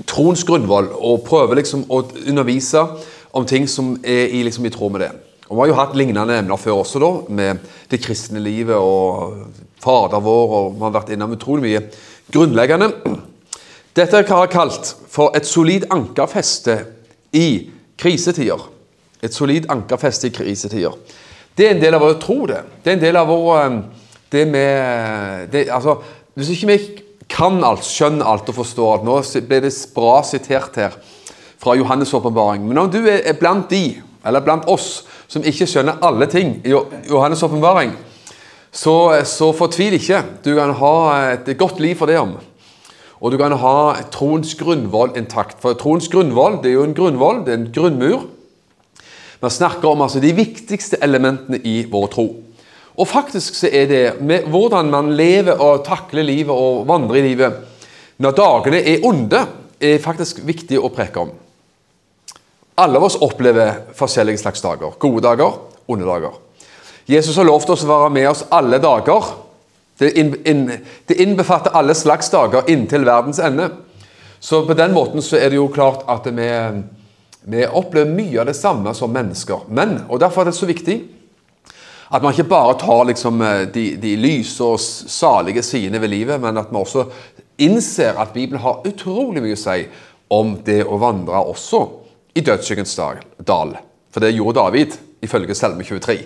troens 0.07 0.47
grunnvoll, 0.47 0.95
og 0.95 1.27
prøver 1.27 1.59
liksom 1.59 1.91
å 1.91 2.07
undervise 2.23 2.87
om 3.35 3.43
ting 3.43 3.67
som 3.67 3.99
er 3.99 4.31
i, 4.31 4.47
liksom, 4.47 4.63
i 4.63 4.71
tråd 4.71 4.95
med 4.95 5.03
det. 5.09 5.34
Og 5.49 5.55
Vi 5.55 5.61
har 5.61 5.67
jo 5.67 5.77
hatt 5.77 5.95
lignende 5.97 6.39
emner 6.39 6.57
før 6.57 6.81
også, 6.81 6.99
da, 6.99 7.11
med 7.29 7.65
det 7.91 8.01
kristne 8.01 8.41
livet 8.41 8.75
og 8.75 9.45
Fader 9.83 10.23
vår, 10.23 10.53
og 10.57 10.71
vi 10.73 10.81
har 10.81 10.95
vært 10.95 11.11
innom 11.13 11.35
utrolig 11.35 11.63
mye 11.67 11.81
grunnleggende. 12.33 12.89
Dette 13.95 14.23
har 14.25 14.47
jeg 14.47 14.53
kalt 14.55 14.95
for 15.11 15.35
et 15.37 15.45
solid 15.45 15.85
ankerfeste 15.93 16.79
i 17.37 17.69
krisetider. 18.01 18.63
Et 19.21 19.33
solid 19.33 19.69
ankerfeste 19.69 20.31
i 20.31 20.33
krisetider. 20.33 20.97
Det 21.55 21.69
er 21.69 21.75
en 21.75 21.83
del 21.83 21.95
av 21.95 22.03
vår 22.03 22.17
tro, 22.19 22.41
det. 22.49 22.63
Det 22.83 22.91
er 22.91 22.97
en 22.97 23.05
del 23.05 23.19
av 23.21 23.29
vår 23.29 23.61
um, 23.69 23.77
det 24.33 24.47
med 24.49 25.51
det, 25.53 25.67
altså, 25.71 25.99
Hvis 26.33 26.49
ikke 26.49 26.67
vi 26.67 26.79
kan 27.31 27.61
alt, 27.63 27.85
skjønner 27.85 28.27
alt 28.27 28.49
og 28.51 28.57
forstår 28.57 28.97
alt 28.97 29.05
Nå 29.07 29.21
ble 29.47 29.61
det 29.63 29.71
bra 29.95 30.17
sitert 30.27 30.75
her 30.75 30.97
fra 31.61 31.77
Johannes' 31.77 32.11
åpenbaring. 32.13 32.65
Men 32.67 32.77
om 32.77 32.89
du 32.91 32.99
er 33.07 33.37
blant 33.39 33.69
de, 33.69 34.01
eller 34.25 34.43
blant 34.43 34.67
oss, 34.67 35.05
som 35.27 35.45
ikke 35.45 35.67
skjønner 35.69 36.01
alle 36.05 36.27
ting 36.31 36.59
i 36.65 36.73
Johannes' 36.73 37.43
åpenbaring, 37.45 37.95
så, 38.75 39.23
så 39.23 39.51
fortvil 39.55 39.95
ikke. 39.97 40.21
Du 40.43 40.51
kan 40.57 40.73
ha 40.75 40.95
et 41.33 41.49
godt 41.57 41.79
liv 41.79 41.95
for 41.95 42.11
det 42.11 42.19
om. 42.19 42.35
Og 43.23 43.31
du 43.31 43.37
kan 43.39 43.55
ha 43.57 43.75
troens 44.11 44.51
grunnvoll 44.59 45.15
intakt. 45.17 45.61
For 45.63 45.77
troens 45.79 46.09
grunnvoll 46.11 46.59
det 46.63 46.73
er 46.73 46.79
jo 46.79 46.87
en 46.89 46.97
grunnvoll, 46.97 47.45
det 47.45 47.53
er 47.53 47.61
en 47.61 47.69
grunnmur. 47.75 48.25
Vi 49.41 49.51
snakker 49.51 49.89
om 49.89 50.03
altså, 50.03 50.19
de 50.19 50.33
viktigste 50.35 50.99
elementene 51.03 51.61
i 51.63 51.85
vår 51.91 52.11
tro. 52.11 52.27
Og 52.95 53.07
faktisk 53.07 53.55
så 53.57 53.69
er 53.71 53.87
det 53.91 54.03
med 54.23 54.47
hvordan 54.51 54.91
man 54.91 55.13
lever 55.15 55.59
og 55.59 55.83
takler 55.87 56.23
livet 56.23 56.55
og 56.55 56.85
vandrer 56.87 57.19
i 57.19 57.25
livet 57.29 57.63
når 58.23 58.35
dagene 58.37 58.79
er 58.79 59.03
onde, 59.03 59.41
er 59.83 59.99
faktisk 59.99 60.39
viktig 60.47 60.79
å 60.79 60.91
preke 60.93 61.19
om. 61.19 61.33
Alle 62.75 62.97
av 62.97 63.03
oss 63.03 63.15
opplever 63.15 63.73
forskjellige 63.95 64.37
slags 64.37 64.61
dager. 64.61 64.91
Gode 64.99 65.23
dager, 65.23 65.53
onde 65.87 66.05
dager. 66.05 66.33
Jesus 67.05 67.37
har 67.37 67.47
lovt 67.47 67.69
oss 67.71 67.85
å 67.85 67.87
være 67.87 68.09
med 68.11 68.27
oss 68.27 68.43
alle 68.51 68.81
dager. 68.83 69.29
Det, 69.95 70.09
inn, 70.19 70.33
inn, 70.43 70.65
det 71.07 71.15
innbefatter 71.23 71.71
alle 71.71 71.95
slags 71.95 72.27
dager 72.33 72.67
inntil 72.67 73.07
verdens 73.07 73.39
ende. 73.39 73.69
Så 74.43 74.65
på 74.67 74.75
den 74.75 74.91
måten 74.91 75.23
så 75.23 75.39
er 75.39 75.53
det 75.53 75.61
jo 75.61 75.69
klart 75.71 76.03
at 76.11 76.27
vi, 76.27 76.51
vi 77.47 77.63
opplever 77.63 78.11
mye 78.11 78.43
av 78.43 78.51
det 78.51 78.59
samme 78.59 78.91
som 78.93 79.13
mennesker. 79.13 79.69
Men, 79.71 80.01
og 80.09 80.19
derfor 80.19 80.43
er 80.43 80.51
det 80.51 80.59
så 80.59 80.67
viktig 80.67 80.99
at 82.11 82.21
man 82.21 82.35
ikke 82.35 82.51
bare 82.51 82.75
tar 82.83 83.07
liksom 83.07 83.39
de, 83.73 83.85
de 83.97 84.17
lyse 84.19 84.61
og 84.61 84.81
salige 84.83 85.63
sidene 85.65 86.03
ved 86.03 86.11
livet, 86.11 86.43
men 86.43 86.59
at 86.59 86.67
vi 86.69 86.77
også 86.77 87.07
innser 87.63 88.19
at 88.19 88.35
Bibelen 88.35 88.61
har 88.61 88.83
utrolig 88.85 89.41
mye 89.41 89.55
å 89.55 89.63
si 89.63 89.85
om 90.35 90.57
det 90.67 90.83
å 90.83 90.99
vandre 90.99 91.39
også 91.39 91.87
i 92.35 92.41
dødsskyggens 92.41 92.95
dal. 93.47 93.77
For 94.11 94.19
det 94.19 94.35
gjorde 94.35 94.59
David, 94.59 94.97
ifølge 95.21 95.55
Selme 95.55 95.83
23. 95.83 96.17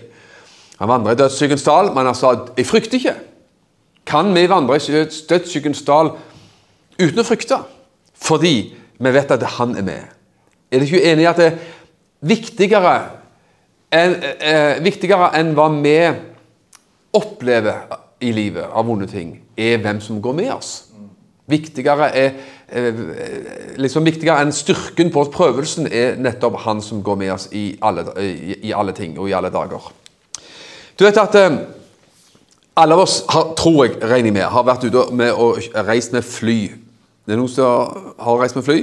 Han 0.80 0.88
vandrer 0.88 1.12
i 1.12 1.16
dødsskyggens 1.16 1.64
dal, 1.64 1.94
men 1.94 2.06
han 2.06 2.16
sa 2.16 2.36
'jeg 2.58 2.66
frykter 2.66 2.98
ikke'. 2.98 3.20
Kan 4.06 4.36
vi 4.36 4.50
vandre 4.50 4.76
i 4.76 5.06
dødsskyggens 5.30 5.82
dal 5.82 6.12
uten 7.00 7.20
å 7.20 7.24
frykte? 7.24 7.58
Fordi 8.16 8.76
vi 9.00 9.14
vet 9.14 9.32
at 9.32 9.44
han 9.44 9.78
er 9.78 9.82
med. 9.82 10.04
Er 10.72 10.80
du 10.80 10.86
ikke 10.86 11.12
enig 11.12 11.22
i 11.22 11.26
at 11.26 11.38
det 11.38 11.46
er 11.46 11.58
viktigere 12.22 13.10
enn, 13.92 14.16
eh, 14.42 14.84
viktigere 14.84 15.32
enn 15.40 15.54
hva 15.54 15.70
vi 15.82 15.96
opplever 17.14 17.98
i 18.22 18.32
livet 18.32 18.68
av 18.74 18.86
vonde 18.86 19.08
ting, 19.08 19.42
er 19.58 19.78
hvem 19.78 20.02
som 20.02 20.22
går 20.22 20.34
med 20.34 20.52
oss? 20.54 20.86
Viktigere, 21.50 22.12
er, 22.14 22.26
eh, 22.26 22.34
liksom 23.80 24.06
viktigere 24.06 24.44
enn 24.44 24.54
styrken 24.54 25.10
på 25.14 25.24
prøvelsen 25.34 25.88
er 25.90 26.20
nettopp 26.22 26.60
han 26.66 26.84
som 26.86 27.02
går 27.06 27.18
med 27.18 27.34
oss 27.34 27.48
i 27.56 27.72
alle, 27.82 28.06
i, 28.22 28.74
alle 28.74 28.94
ting 28.94 29.18
og 29.18 29.30
i 29.30 29.34
alle 29.34 29.50
dager. 29.54 29.90
Du 31.00 31.06
vet 31.06 31.18
at 31.18 31.36
eh, 31.40 31.58
alle 32.80 32.96
av 32.96 33.02
oss, 33.04 33.24
har, 33.30 33.54
tror 33.58 33.86
jeg, 33.86 33.98
regner 34.04 34.36
med, 34.36 34.46
har 34.52 34.68
vært 34.68 34.86
ute 34.86 35.08
med 35.16 35.34
og 35.34 35.60
reist 35.88 36.14
med 36.16 36.26
fly. 36.28 36.60
Det 37.26 37.36
er 37.36 37.40
noen 37.40 37.52
som 37.52 38.14
har 38.20 38.40
reist 38.42 38.58
med 38.60 38.68
fly? 38.68 38.78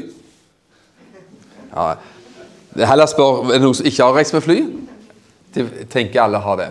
Ja. 1.73 1.87
Heller 2.91 3.09
spør 3.09 3.47
er 3.47 3.57
det 3.57 3.65
noen 3.65 3.79
som 3.79 3.89
ikke 3.89 4.05
har 4.05 4.19
reist 4.19 4.35
med 4.37 4.45
fly. 4.45 4.59
De 5.57 5.65
tenker 5.93 6.25
alle 6.25 6.43
har 6.43 6.61
det. 6.61 6.69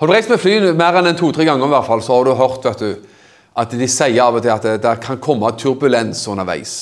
Har 0.00 0.10
du 0.10 0.12
reist 0.12 0.32
med 0.32 0.40
fly 0.42 0.58
mer 0.76 0.98
enn 0.98 1.16
to-tre 1.16 1.46
ganger, 1.46 1.68
i 1.68 1.74
hvert 1.76 1.88
fall, 1.88 2.02
så 2.04 2.16
har 2.16 2.26
du 2.26 2.34
hørt 2.36 2.64
vet 2.66 2.82
du, 2.82 3.11
at 3.58 3.76
de 3.76 3.88
sier 3.90 4.22
av 4.24 4.38
og 4.38 4.44
til 4.44 4.52
at 4.54 4.66
det, 4.80 4.96
kan 5.04 5.20
komme 5.22 5.50
turbulens 5.60 6.24
underveis. 6.30 6.74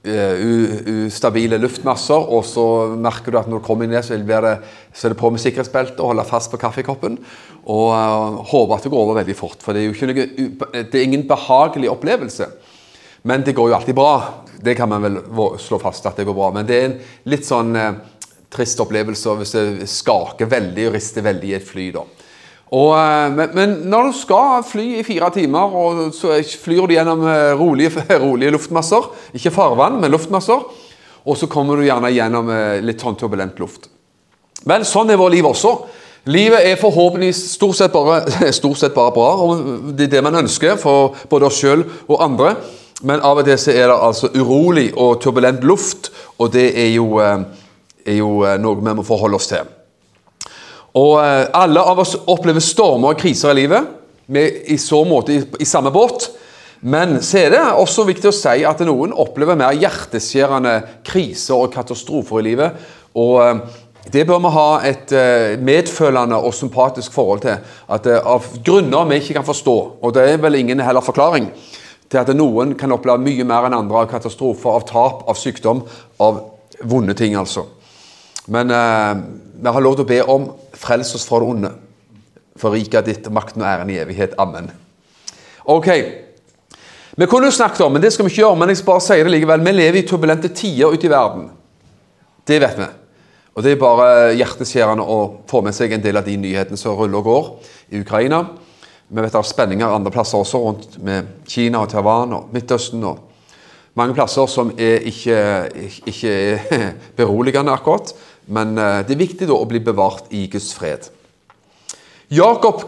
Uh, 0.00 1.04
ustabile 1.04 1.58
luftmasser, 1.60 2.16
og 2.32 2.46
så 2.48 2.64
merker 2.96 3.34
du 3.34 3.36
at 3.36 3.50
når 3.50 3.60
du 3.60 3.66
kommer 3.66 3.90
ned, 3.90 4.00
så, 4.06 4.16
er 4.16 5.12
det 5.12 5.18
på 5.20 5.28
med 5.28 5.42
sikkerhetsbeltet 5.42 6.00
og 6.00 6.14
holde 6.14 6.24
fast 6.28 6.52
på 6.52 6.60
kaffekoppen. 6.60 7.18
Og 7.68 7.90
uh, 7.92 8.40
håper 8.48 8.78
at 8.78 8.88
det 8.88 8.94
går 8.94 9.04
over 9.04 9.20
veldig 9.20 9.36
fort, 9.36 9.60
for 9.60 9.76
det 9.76 9.82
er 9.82 9.90
jo 9.90 9.96
ikke 9.98 10.08
noe, 10.08 10.78
det 10.80 10.96
er 10.96 11.04
ingen 11.04 11.26
behagelig 11.28 11.92
opplevelse. 11.92 12.48
Men 13.28 13.44
det 13.44 13.52
går 13.52 13.68
jo 13.68 13.76
alltid 13.76 13.98
bra. 13.98 14.14
Det 14.64 14.72
kan 14.78 14.88
man 14.88 15.04
vel 15.04 15.20
slå 15.60 15.76
fast 15.82 16.08
at 16.08 16.16
det 16.16 16.24
går 16.24 16.36
bra. 16.36 16.48
Men 16.56 16.68
det 16.68 16.78
er 16.78 16.88
en 16.88 16.96
litt 17.28 17.44
sånn 17.44 17.76
uh, 17.76 18.00
trist 18.50 18.80
opplevelse 18.80 19.36
hvis 19.42 19.54
det 19.58 19.90
skaker 19.92 20.48
veldig 20.48 20.88
og 20.88 20.96
rister 20.96 21.28
veldig 21.28 21.52
i 21.52 21.56
et 21.60 21.68
fly. 21.68 21.90
da. 22.00 22.08
Og, 22.70 22.92
men, 23.34 23.54
men, 23.56 23.72
når 23.90 24.10
du 24.10 24.18
skal 24.20 24.60
fly 24.62 24.84
i 25.00 25.06
fire 25.06 25.30
timer, 25.34 25.72
og 25.74 26.12
så 26.14 26.36
flyr 26.38 26.86
du 26.86 26.94
gjennom 26.94 27.24
rolige, 27.58 28.04
rolige 28.24 28.54
luftmasser 28.54 29.08
Ikke 29.34 29.50
farvann, 29.54 29.98
men 30.02 30.12
luftmasser. 30.14 30.62
Og 31.26 31.36
så 31.36 31.50
kommer 31.50 31.76
du 31.76 31.88
gjerne 31.88 32.12
gjennom 32.14 32.52
litt 32.86 33.02
sånn 33.02 33.18
turbulent 33.18 33.58
luft. 33.60 33.90
Men 34.68 34.86
sånn 34.88 35.10
er 35.10 35.18
vårt 35.20 35.34
liv 35.34 35.48
også. 35.48 35.74
Livet 36.28 36.66
er 36.68 36.76
forhåpentligvis 36.80 37.40
stort 37.54 37.78
sett 37.78 37.92
bare, 37.92 38.52
stort 38.60 38.78
sett 38.78 38.94
bare 38.94 39.14
bra. 39.14 39.30
og 39.40 39.90
Det 39.96 40.08
er 40.08 40.14
det 40.16 40.24
man 40.24 40.42
ønsker 40.42 40.76
for 40.80 41.16
både 41.30 41.48
oss 41.48 41.60
sjøl 41.60 41.84
og 42.06 42.20
andre. 42.22 42.54
Men 43.02 43.22
av 43.24 43.40
og 43.40 43.48
til 43.48 43.56
så 43.58 43.72
er 43.72 43.88
det 43.88 43.96
altså 43.96 44.28
urolig 44.36 44.90
og 44.92 45.20
turbulent 45.24 45.64
luft, 45.64 46.10
og 46.36 46.52
det 46.52 46.68
er 46.76 46.90
jo, 46.92 47.16
er 47.16 48.18
jo 48.18 48.32
noe 48.60 48.76
vi 48.76 48.96
må 48.98 49.04
forholde 49.06 49.40
oss 49.40 49.48
til. 49.48 49.64
Og 50.98 51.16
eh, 51.22 51.46
alle 51.54 51.82
av 51.82 52.02
oss 52.02 52.16
opplever 52.26 52.62
stormer 52.64 53.14
og 53.14 53.20
kriser 53.20 53.52
i 53.52 53.62
livet. 53.62 53.90
Vi 54.30 54.42
er 54.42 54.56
i 54.74 54.78
så 54.80 55.02
måte 55.06 55.34
i, 55.34 55.42
i 55.62 55.68
samme 55.68 55.92
båt. 55.94 56.30
Men 56.80 57.18
så 57.22 57.42
er 57.42 57.52
det 57.52 57.60
også 57.76 58.06
viktig 58.08 58.30
å 58.30 58.34
si 58.34 58.62
at 58.64 58.80
noen 58.88 59.12
opplever 59.12 59.58
mer 59.58 59.76
hjerteskjærende 59.76 60.78
kriser 61.04 61.58
og 61.58 61.74
katastrofer 61.74 62.40
i 62.40 62.46
livet. 62.48 62.88
Og 63.20 63.36
eh, 63.44 63.60
det 64.10 64.24
bør 64.26 64.40
vi 64.42 64.54
ha 64.54 64.68
et 64.88 65.12
eh, 65.14 65.58
medfølende 65.60 66.38
og 66.40 66.56
sympatisk 66.56 67.14
forhold 67.14 67.44
til. 67.44 67.58
At 67.92 68.08
Av 68.18 68.46
grunner 68.64 69.10
vi 69.10 69.20
ikke 69.20 69.36
kan 69.38 69.46
forstå, 69.46 69.76
og 70.00 70.14
det 70.16 70.24
er 70.26 70.40
vel 70.42 70.58
ingen 70.58 70.80
heller 70.82 71.04
forklaring, 71.04 71.50
til 72.10 72.18
at 72.18 72.32
noen 72.34 72.72
kan 72.78 72.90
oppleve 72.90 73.22
mye 73.22 73.44
mer 73.46 73.68
enn 73.68 73.76
andre 73.76 74.00
av 74.02 74.08
katastrofer, 74.10 74.72
av 74.72 74.88
tap, 74.88 75.28
av 75.30 75.38
sykdom, 75.38 75.84
av 76.18 76.40
vonde 76.90 77.14
ting, 77.14 77.36
altså. 77.38 77.68
Men 78.46 78.70
eh, 78.70 79.22
vi 79.60 79.68
har 79.68 79.84
lov 79.84 79.98
til 79.98 80.06
å 80.06 80.10
be 80.10 80.20
om 80.32 80.48
frels 80.78 81.12
oss 81.16 81.26
fra 81.28 81.40
det 81.42 81.50
onde. 81.52 81.72
For 82.60 82.76
riket 82.76 83.08
ditt, 83.08 83.28
makten 83.32 83.64
og 83.64 83.68
æren 83.68 83.92
i 83.92 83.98
evighet. 84.00 84.36
Amen. 84.40 84.70
Ok. 85.64 85.90
Vi 87.20 87.26
kunne 87.28 87.50
jo 87.50 87.56
snakket 87.56 87.84
om, 87.84 87.92
men 87.92 88.02
det 88.02 88.12
skal 88.14 88.24
vi 88.24 88.32
ikke 88.32 88.44
gjøre, 88.44 88.58
men 88.60 88.72
jeg 88.72 88.84
bare 88.86 89.04
sier 89.04 89.26
det 89.26 89.34
likevel. 89.34 89.64
Vi 89.66 89.76
lever 89.76 90.00
i 90.00 90.06
turbulente 90.08 90.52
tider 90.56 90.94
ute 90.94 91.08
i 91.08 91.12
verden. 91.12 91.50
Det 92.48 92.60
vet 92.62 92.80
vi. 92.80 92.88
Og 93.54 93.64
det 93.66 93.74
er 93.74 93.80
bare 93.80 94.08
hjerteskjærende 94.38 95.04
å 95.04 95.18
få 95.50 95.60
med 95.66 95.74
seg 95.76 95.92
en 95.92 96.04
del 96.04 96.16
av 96.16 96.24
de 96.24 96.36
nyhetene 96.40 96.78
som 96.80 96.96
ruller 96.96 97.18
og 97.20 97.26
går 97.26 97.48
i 97.92 98.00
Ukraina. 98.00 98.44
Vi 99.10 99.18
vet 99.18 99.34
det 99.34 99.40
er 99.40 99.48
spenninger 99.48 99.90
andre 99.90 100.12
plasser 100.14 100.38
også, 100.38 100.60
rundt 100.62 101.00
med 101.02 101.28
Kina 101.50 101.82
og 101.82 101.90
Taiwan 101.90 102.36
og 102.36 102.54
Midtøsten. 102.54 103.02
og 103.04 103.26
mange 103.98 104.14
plasser 104.14 104.46
som 104.46 104.70
er 104.78 105.02
ikke, 105.10 105.36
ikke 106.06 106.30
er 106.30 106.90
beroligende 107.18 107.72
akkurat. 107.74 108.14
Men 108.50 108.74
eh, 108.78 109.00
det 109.06 109.14
er 109.14 109.22
viktig 109.22 109.48
da 109.48 109.56
å 109.56 109.68
bli 109.70 109.80
bevart 109.84 110.30
i 110.34 110.46
Guds 110.50 110.72
fred. 110.76 111.06
Jakob, 112.30 112.84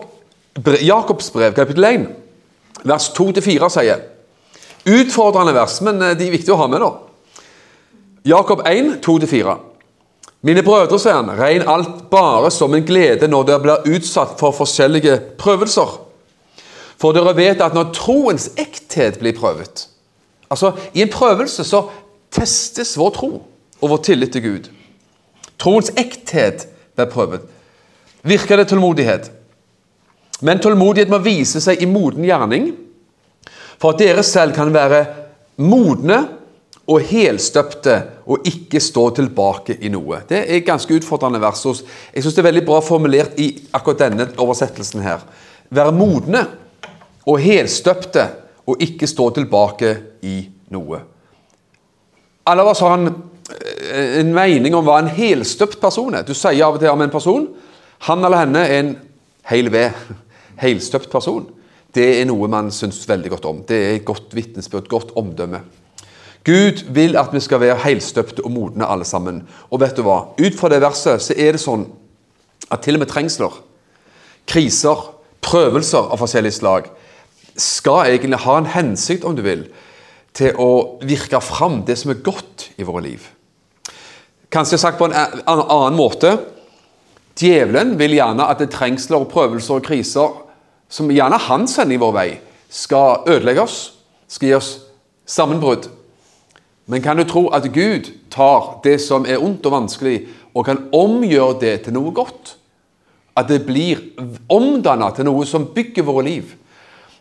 Jakobs 0.83 1.31
brev, 1.35 1.55
kapittel 1.57 1.89
1, 1.89 2.09
vers 2.87 3.09
2-4 3.17 3.71
sier 3.73 4.09
Utfordrende 4.83 5.55
vers, 5.55 5.79
men 5.87 6.03
eh, 6.03 6.17
de 6.19 6.27
er 6.27 6.35
viktige 6.35 6.57
å 6.57 6.63
ha 6.65 6.69
med. 6.71 6.83
da. 6.83 6.91
Jakob 8.27 8.65
1, 8.67 8.97
2-4. 9.05 9.55
Mine 10.43 10.63
brødre, 10.67 10.99
sier 10.99 11.21
han, 11.21 11.31
regn 11.39 11.69
alt 11.71 12.09
bare 12.11 12.51
som 12.51 12.75
en 12.75 12.87
glede 12.87 13.29
når 13.31 13.47
dere 13.47 13.63
blir 13.63 13.95
utsatt 13.95 14.35
for 14.41 14.55
forskjellige 14.57 15.21
prøvelser. 15.39 16.01
For 16.99 17.15
dere 17.15 17.35
vet 17.39 17.63
at 17.63 17.75
når 17.75 17.95
troens 17.95 18.51
ekthet 18.59 19.19
blir 19.23 19.35
prøvet 19.39 19.89
Altså, 20.53 20.75
I 20.93 21.01
en 21.01 21.09
prøvelse 21.09 21.65
så 21.65 21.87
testes 22.35 22.93
vår 23.01 23.15
tro 23.17 23.31
og 23.81 23.87
vår 23.89 24.03
tillit 24.05 24.35
til 24.35 24.43
Gud. 24.45 24.67
Troens 25.61 25.91
ekthet 25.99 26.67
blir 26.97 27.11
prøvet. 27.13 27.45
Virker 28.23 28.61
det 28.61 28.69
tålmodighet? 28.71 29.31
Men 30.43 30.61
tålmodighet 30.63 31.11
må 31.11 31.21
vise 31.23 31.61
seg 31.63 31.83
i 31.83 31.91
moden 31.91 32.25
gjerning, 32.27 32.73
for 33.79 33.95
at 33.95 34.03
dere 34.03 34.23
selv 34.27 34.55
kan 34.55 34.71
være 34.75 35.03
modne 35.63 36.19
og 36.91 37.03
helstøpte 37.07 37.95
og 38.27 38.47
ikke 38.47 38.81
stå 38.83 39.05
tilbake 39.19 39.77
i 39.83 39.91
noe. 39.93 40.23
Det 40.29 40.43
er 40.47 40.65
ganske 40.67 40.95
utfordrende 40.99 41.41
vers. 41.43 41.63
Jeg 41.63 42.25
syns 42.25 42.35
det 42.35 42.43
er 42.43 42.49
veldig 42.51 42.65
bra 42.67 42.81
formulert 42.83 43.39
i 43.43 43.53
akkurat 43.75 44.07
denne 44.07 44.29
oversettelsen 44.43 45.03
her. 45.05 45.23
Være 45.71 45.95
modne 45.95 46.45
og 47.27 47.39
helstøpte 47.43 48.27
og 48.67 48.83
ikke 48.83 49.09
stå 49.11 49.29
tilbake 49.39 49.95
i 50.27 50.37
noe. 50.75 51.03
Alle 52.47 52.65
av 52.65 52.73
oss 52.73 52.83
har 52.83 52.97
en, 52.99 53.13
en 53.93 54.33
mening 54.35 54.75
om 54.77 54.85
hva 54.87 54.99
en 55.03 55.11
helstøpt 55.13 55.81
person 55.83 56.15
er. 56.15 56.27
Du 56.27 56.35
sier 56.35 56.65
av 56.67 56.77
og 56.77 56.83
til 56.83 56.93
om 56.93 57.05
en 57.05 57.13
person 57.13 57.49
han 58.09 58.25
eller 58.25 58.43
henne 58.43 58.63
er 58.67 58.81
en 58.81 58.95
hel 59.51 59.69
ved, 59.71 59.95
helstøpt 60.65 61.11
person. 61.13 61.47
Det 61.93 62.07
er 62.19 62.27
noe 62.27 62.49
man 62.51 62.73
syns 62.75 63.03
veldig 63.09 63.31
godt 63.35 63.47
om. 63.51 63.63
Det 63.69 63.79
er 63.79 63.97
et 63.99 64.07
godt 64.09 64.33
vitnesbyrd, 64.35 64.89
godt 64.91 65.13
omdømme. 65.19 65.61
Gud 66.43 66.83
vil 66.91 67.15
at 67.21 67.31
vi 67.31 67.41
skal 67.41 67.61
være 67.63 67.79
helstøpte 67.85 68.43
og 68.43 68.51
modne 68.51 68.89
alle 68.89 69.07
sammen. 69.07 69.43
Og 69.71 69.83
vet 69.83 69.95
du 69.95 70.03
hva? 70.07 70.33
Ut 70.41 70.57
fra 70.59 70.71
det 70.73 70.81
verset 70.83 71.23
så 71.23 71.37
er 71.39 71.55
det 71.55 71.63
sånn 71.63 71.85
at 72.73 72.83
til 72.83 72.97
og 72.97 73.05
med 73.05 73.11
trengsler, 73.13 73.55
kriser, 74.49 75.05
prøvelser 75.45 76.11
av 76.11 76.19
forskjellig 76.19 76.55
slag 76.57 76.89
skal 77.59 78.09
egentlig 78.09 78.41
ha 78.43 78.57
en 78.59 78.71
hensikt, 78.73 79.27
om 79.29 79.37
du 79.37 79.45
vil, 79.45 79.67
til 80.35 80.57
å 80.59 80.99
virke 81.05 81.43
fram 81.45 81.83
det 81.87 81.99
som 82.01 82.15
er 82.15 82.25
godt 82.25 82.71
i 82.81 82.87
våre 82.89 83.05
liv. 83.05 83.27
Kanskje 84.53 84.79
sagt 84.79 85.01
på 85.01 85.09
en 85.09 85.17
annen 85.17 85.97
måte 85.97 86.37
Djevelen 87.39 87.95
vil 87.97 88.19
gjerne 88.19 88.45
at 88.45 88.61
det 88.61 88.69
trengsler, 88.75 89.25
prøvelser 89.25 89.79
og 89.79 89.87
kriser 89.87 90.35
som 90.93 91.09
gjerne 91.09 91.39
han 91.49 91.65
sender 91.71 91.97
i 91.97 92.03
vår 92.03 92.13
vei, 92.13 92.29
skal 92.69 93.25
ødelegge 93.25 93.65
oss, 93.65 93.79
skal 94.29 94.51
gi 94.51 94.57
oss 94.59 94.73
sammenbrudd 95.25 95.89
men 96.87 97.03
kan 97.03 97.17
du 97.17 97.25
tro 97.25 97.47
at 97.55 97.69
Gud 97.73 98.11
tar 98.31 98.81
det 98.85 98.99
som 99.01 99.27
er 99.29 99.43
ondt 99.43 99.67
og 99.69 99.73
vanskelig, 99.77 100.17
og 100.55 100.67
kan 100.67 100.89
omgjøre 100.93 101.61
det 101.61 101.77
til 101.87 101.95
noe 101.97 102.13
godt? 102.15 102.57
At 103.39 103.49
det 103.49 103.63
blir 103.65 104.03
omdannet 104.53 105.17
til 105.17 105.29
noe 105.29 105.47
som 105.49 105.71
bygger 105.75 106.05
våre 106.05 106.27
liv? 106.27 106.51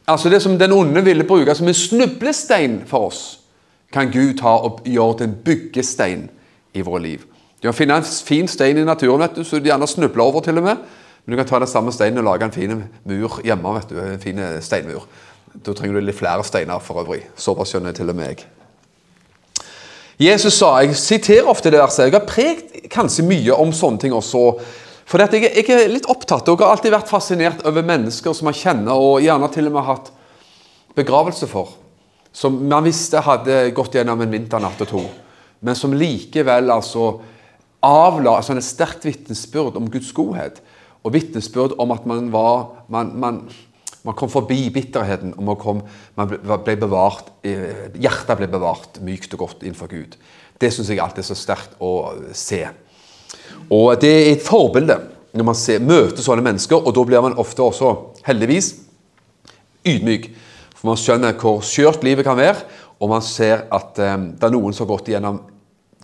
Altså 0.10 0.30
Det 0.30 0.42
som 0.42 0.58
den 0.58 0.74
onde 0.74 1.04
ville 1.06 1.24
bruke 1.24 1.56
som 1.56 1.68
en 1.68 1.78
snublestein 1.78 2.82
for 2.88 3.08
oss, 3.12 3.40
kan 3.94 4.12
Gud 4.12 4.40
ta 4.40 4.58
og 4.58 4.82
gjøre 4.84 5.18
til 5.18 5.28
en 5.28 5.40
byggestein 5.46 6.30
i 6.74 6.84
våre 6.86 7.02
liv. 7.04 7.26
Du 7.62 7.68
kan 7.68 7.78
finne 7.78 8.00
en 8.00 8.04
fin 8.04 8.48
stein 8.50 8.80
i 8.82 8.86
naturen 8.86 9.22
vet 9.22 9.36
du, 9.38 9.44
så 9.46 9.60
du 9.60 9.70
gjerne 9.70 9.88
snubler 9.88 10.24
over, 10.24 10.42
til 10.42 10.58
og 10.58 10.66
med. 10.66 10.80
Men 11.26 11.36
du 11.36 11.38
kan 11.38 11.50
ta 11.50 11.60
den 11.62 11.70
samme 11.70 11.94
steinen 11.94 12.24
og 12.24 12.26
lage 12.26 12.48
en 12.48 12.56
fin 12.56 12.72
mur 13.06 13.42
hjemme. 13.46 13.76
vet 13.76 13.90
du, 13.90 14.00
En 14.00 14.20
fin 14.20 14.40
steinmur. 14.62 15.06
Da 15.54 15.74
trenger 15.74 16.00
du 16.00 16.06
litt 16.06 16.18
flere 16.18 16.44
steiner 16.44 16.80
for 16.80 17.04
øvrig. 17.04 17.22
Såpass 17.36 17.74
skjønner 17.74 17.94
til 17.94 18.10
og 18.10 18.16
med 18.16 18.32
jeg. 18.32 18.46
Jesus 20.22 20.54
sa 20.54 20.80
Jeg 20.82 20.96
siterer 20.96 21.50
ofte 21.50 21.72
det 21.72 21.80
verset. 21.80 22.08
Jeg 22.08 22.14
har 22.14 22.26
prekt 22.26 22.90
kanskje 22.90 23.26
mye 23.26 23.54
om 23.54 23.74
sånne 23.74 24.00
ting 24.00 24.14
også. 24.14 24.60
For 25.06 25.20
jeg, 25.20 25.44
jeg, 25.44 25.66
er 25.70 25.92
litt 25.92 26.08
opptatt 26.10 26.48
og 26.48 26.62
har 26.62 26.72
alltid 26.72 26.94
vært 26.94 27.10
fascinert 27.12 27.66
over 27.68 27.84
mennesker 27.84 28.34
som 28.34 28.48
man 28.48 28.56
kjenner, 28.56 28.96
og 28.96 29.22
gjerne 29.22 29.50
til 29.52 29.68
og 29.68 29.76
med 29.76 29.88
hatt 29.88 30.12
begravelse 30.96 31.50
for. 31.52 31.74
Som 32.32 32.62
man 32.70 32.86
visste 32.86 33.20
hadde 33.26 33.66
gått 33.76 33.98
gjennom 33.98 34.22
en 34.24 34.32
vinternatt 34.32 34.82
og 34.86 34.88
to. 34.88 35.02
Men 35.62 35.78
som 35.78 35.94
likevel 35.94 36.72
altså 36.74 37.14
avla 37.86 38.38
altså 38.38 38.56
et 38.58 38.66
sterkt 38.66 39.06
vitnesbyrd 39.08 39.78
om 39.80 39.90
Guds 39.92 40.12
godhet. 40.14 40.62
Og 41.02 41.14
vitnesbyrd 41.16 41.78
om 41.82 41.94
at 41.96 42.06
man 42.10 42.30
var 42.34 42.86
man, 42.92 43.14
man 43.18 43.44
man 44.04 44.18
kom 44.18 44.30
forbi 44.34 44.70
bitterheten, 44.74 45.34
og 45.38 45.44
man, 45.46 45.58
kom, 45.62 45.82
man 46.18 46.30
ble 46.32 46.76
bevart, 46.80 47.28
eh, 47.46 47.92
hjertet 48.02 48.40
ble 48.40 48.48
bevart 48.50 48.98
mykt 49.06 49.36
og 49.36 49.44
godt 49.46 49.66
innenfor 49.66 49.92
Gud. 49.92 50.16
Det 50.62 50.72
syns 50.74 50.90
jeg 50.90 51.02
alltid 51.02 51.22
er 51.22 51.28
så 51.28 51.38
sterkt 51.38 51.76
å 51.82 51.92
se. 52.34 52.64
Og 53.70 54.00
Det 54.02 54.12
er 54.12 54.32
et 54.32 54.46
forbilde 54.46 54.98
når 55.32 55.48
man 55.48 55.56
ser, 55.56 55.80
møter 55.80 56.24
sånne 56.24 56.44
mennesker, 56.44 56.82
og 56.82 56.96
da 56.96 57.04
blir 57.08 57.22
man 57.24 57.38
ofte 57.40 57.64
også, 57.64 57.94
heldigvis, 58.26 58.74
ydmyk. 59.88 60.28
For 60.76 60.90
man 60.90 61.00
skjønner 61.00 61.38
hvor 61.40 61.62
skjørt 61.64 62.04
livet 62.04 62.26
kan 62.28 62.40
være, 62.40 62.66
og 63.00 63.10
man 63.10 63.24
ser 63.26 63.68
at 63.72 64.02
um, 64.02 64.28
det 64.36 64.46
er 64.46 64.54
noen 64.54 64.76
som 64.76 64.86
har 64.86 64.96
gått 64.96 65.10
igjennom 65.10 65.40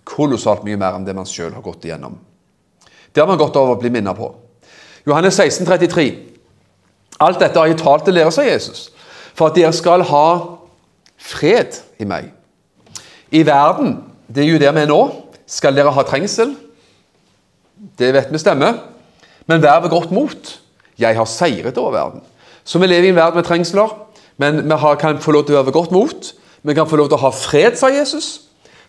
kolossalt 0.08 0.64
mye 0.66 0.78
mer 0.80 0.96
enn 0.96 1.06
det 1.06 1.14
man 1.16 1.28
sjøl 1.28 1.52
har 1.54 1.64
gått 1.64 1.86
igjennom. 1.86 2.16
Det 3.12 3.22
har 3.22 3.28
man 3.28 3.40
godt 3.40 3.56
av 3.58 3.72
å 3.72 3.78
bli 3.80 3.90
minnet 3.92 4.16
på. 4.16 4.30
Johannes 5.08 5.38
16, 5.38 5.66
33. 5.66 6.08
Alt 7.24 7.40
dette 7.42 7.58
har 7.58 7.70
jeg 7.70 7.80
talt 7.80 8.06
til 8.06 8.18
dere, 8.18 8.32
sa 8.34 8.44
Jesus, 8.46 8.88
for 9.34 9.50
at 9.50 9.56
dere 9.58 9.72
skal 9.74 10.04
ha 10.06 10.26
fred 11.18 11.80
i 11.98 12.06
meg. 12.08 12.30
I 13.34 13.42
verden, 13.46 13.96
det 14.28 14.44
er 14.44 14.52
jo 14.52 14.60
der 14.62 14.74
vi 14.76 14.84
er 14.84 14.90
nå, 14.90 15.00
skal 15.48 15.76
dere 15.76 15.92
ha 15.94 16.04
trengsel. 16.06 16.54
Det 17.98 18.12
vet 18.14 18.32
vi 18.32 18.40
stemmer. 18.40 18.80
Men 19.48 19.62
vær 19.64 19.80
ved 19.84 19.92
godt 19.92 20.12
mot. 20.12 20.50
Jeg 20.98 21.16
har 21.16 21.28
seiret 21.30 21.78
over 21.80 21.94
verden. 21.94 22.22
Så 22.64 22.78
vi 22.78 22.86
lever 22.86 23.08
i 23.08 23.12
en 23.14 23.16
verden 23.16 23.40
med 23.40 23.46
trengsler, 23.48 23.94
men 24.36 24.60
vi 24.68 24.76
kan 25.00 25.20
få 25.22 25.32
lov 25.32 25.46
til 25.46 25.56
å 25.56 25.60
være 25.60 25.70
ved 25.70 25.76
godt 25.78 25.94
mot. 25.94 26.32
Vi 26.62 26.74
kan 26.76 26.88
få 26.90 26.98
lov 27.00 27.08
til 27.08 27.16
å 27.16 27.22
ha 27.22 27.30
fred, 27.32 27.78
sa 27.78 27.88
Jesus, 27.88 28.47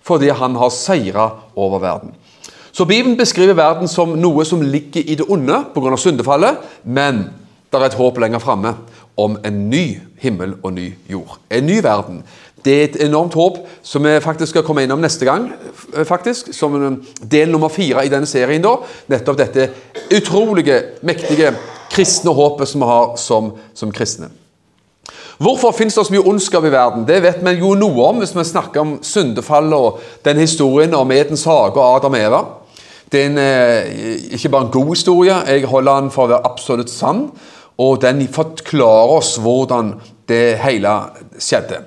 fordi 0.10 0.34
han 0.34 0.58
har 0.58 0.74
seira 0.74 1.30
over 1.56 1.80
verden. 1.84 2.16
Så 2.72 2.86
Bibelen 2.86 3.18
beskriver 3.18 3.58
verden 3.58 3.88
som 3.88 4.16
noe 4.18 4.46
som 4.46 4.62
ligger 4.62 5.06
i 5.06 5.18
det 5.20 5.26
onde 5.30 5.64
pga. 5.74 5.98
syndefallet, 5.98 6.58
men 6.84 7.26
det 7.72 7.80
er 7.80 7.86
et 7.86 7.98
håp 7.98 8.18
lenger 8.18 8.40
framme 8.40 8.74
om 9.18 9.38
en 9.46 9.70
ny 9.70 10.00
himmel 10.22 10.56
og 10.64 10.74
ny 10.74 10.94
jord. 11.10 11.38
En 11.52 11.66
ny 11.66 11.82
verden. 11.84 12.24
Det 12.66 12.74
er 12.74 12.84
et 12.84 13.02
enormt 13.06 13.34
håp 13.34 13.58
som 13.84 14.04
vi 14.04 14.20
faktisk 14.20 14.50
skal 14.50 14.64
komme 14.64 14.84
innom 14.84 15.02
neste 15.02 15.26
gang. 15.26 15.52
faktisk, 16.06 16.54
Som 16.54 17.04
del 17.32 17.52
nummer 17.52 17.70
fire 17.70 18.06
i 18.06 18.10
denne 18.10 18.26
serien. 18.26 18.62
da, 18.62 18.76
Nettopp 19.08 19.38
dette 19.38 19.70
utrolige, 20.12 20.82
mektige 21.02 21.56
kristne 21.90 22.32
håpet 22.32 22.68
som 22.68 22.82
vi 22.82 22.88
har 22.88 23.16
som, 23.18 23.52
som 23.74 23.92
kristne. 23.92 24.30
Hvorfor 25.40 25.72
finnes 25.72 25.96
det 25.96 26.06
så 26.06 26.14
mye 26.14 26.28
ondskap 26.28 26.66
i 26.68 26.72
verden? 26.74 27.06
Det 27.08 27.22
vet 27.24 27.44
vi 27.46 27.54
jo 27.62 27.76
noe 27.80 28.10
om 28.10 28.18
hvis 28.20 28.36
vi 28.36 28.44
snakker 28.44 28.82
om 28.82 28.98
syndefallet 29.02 29.76
og 29.78 30.02
den 30.26 30.42
historien 30.42 30.94
om 30.94 31.12
Edens 31.16 31.46
hage 31.48 31.80
og 31.80 31.96
Adam 31.96 32.18
og 32.18 32.20
Eva. 32.20 32.42
Det 33.12 33.22
er 33.22 33.30
en, 33.30 33.38
eh, 33.38 34.34
ikke 34.36 34.50
bare 34.50 34.68
en 34.68 34.72
god 34.74 34.90
historie, 34.96 35.36
jeg 35.48 35.66
holder 35.66 36.02
den 36.02 36.12
for 36.12 36.28
å 36.28 36.34
være 36.34 36.46
absolutt 36.46 36.92
sann 36.92 37.30
og 37.80 38.02
den 38.02 38.28
forklarer 38.28 39.16
oss 39.20 39.38
hvordan 39.40 39.94
det 40.30 40.60
hele 40.60 40.92
skjedde. 41.40 41.84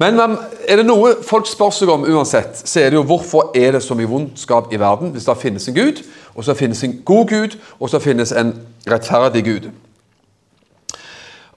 Men 0.00 0.18
er 0.18 0.80
det 0.80 0.86
noe 0.88 1.12
folk 1.22 1.46
spør 1.46 1.70
seg 1.76 1.92
om 1.92 2.06
uansett, 2.08 2.56
så 2.64 2.80
er 2.80 2.90
det 2.90 2.98
jo 2.98 3.06
hvorfor 3.06 3.52
er 3.54 3.76
det 3.76 3.84
så 3.84 3.94
mye 3.94 4.10
vondskap 4.10 4.72
i 4.72 4.80
verden 4.80 5.12
hvis 5.14 5.28
det 5.28 5.38
finnes 5.38 5.68
en 5.68 5.76
Gud, 5.76 6.00
og 6.34 6.46
så 6.46 6.56
finnes 6.58 6.80
en 6.82 6.96
god 7.04 7.28
Gud, 7.28 7.58
og 7.78 7.92
så 7.92 8.00
finnes 8.02 8.32
en 8.32 8.54
rettferdig 8.88 9.44
Gud. 9.46 9.68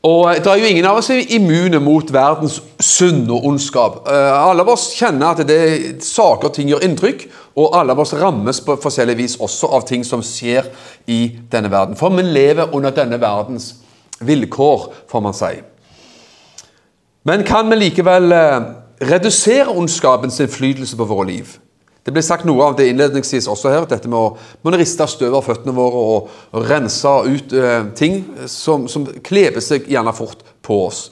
Og 0.06 0.36
Det 0.36 0.48
er 0.48 0.60
jo 0.62 0.68
ingen 0.70 0.86
av 0.86 1.00
oss 1.00 1.10
immune 1.10 1.80
mot 1.82 2.12
verdens 2.14 2.60
synd 2.80 3.32
og 3.34 3.46
ondskap. 3.50 4.04
Eh, 4.06 4.34
alle 4.38 4.62
av 4.62 4.70
oss 4.76 4.92
kjenner 4.94 5.34
at 5.34 5.48
det 5.50 5.56
er 5.58 5.86
saker 6.06 6.52
og 6.52 6.54
ting 6.54 6.70
gjør 6.70 6.84
inntrykk, 6.86 7.26
og 7.58 7.74
alle 7.74 7.96
av 7.96 8.04
oss 8.04 8.14
rammes 8.14 8.60
på 8.62 8.76
forskjellig 8.84 9.16
vis 9.18 9.38
også 9.42 9.72
av 9.74 9.88
ting 9.90 10.04
som 10.06 10.22
skjer 10.22 10.70
i 11.10 11.22
denne 11.50 11.72
verden. 11.74 11.98
For 11.98 12.14
vi 12.14 12.22
lever 12.22 12.76
under 12.76 12.94
denne 12.94 13.18
verdens 13.22 13.72
vilkår, 14.22 14.92
får 15.10 15.26
man 15.26 15.34
si. 15.34 15.54
Men 17.26 17.42
kan 17.48 17.72
vi 17.72 17.80
likevel 17.88 18.30
eh, 18.36 18.60
redusere 19.10 19.74
ondskapens 19.74 20.38
innflytelse 20.44 21.00
på 21.00 21.10
våre 21.10 21.32
liv? 21.32 21.58
Det 22.06 22.14
ble 22.14 22.22
sagt 22.22 22.46
noe 22.46 22.62
av 22.62 22.76
det 22.78 22.86
innledningsvis 22.92 23.48
også 23.50 23.72
her, 23.74 23.88
dette 23.90 24.10
med 24.12 24.20
å, 24.20 24.36
med 24.62 24.76
å 24.76 24.78
riste 24.78 25.08
støv 25.10 25.40
av 25.40 25.46
føttene 25.48 25.74
våre 25.74 26.04
og, 26.06 26.36
rense 26.70 27.14
ut 27.26 27.56
eh, 27.58 27.88
ting 27.98 28.20
som, 28.52 28.86
som 28.92 29.08
kleber 29.26 29.64
seg 29.66 29.90
gjerne 29.90 30.14
fort 30.14 30.44
på 30.66 30.84
oss. 30.86 31.08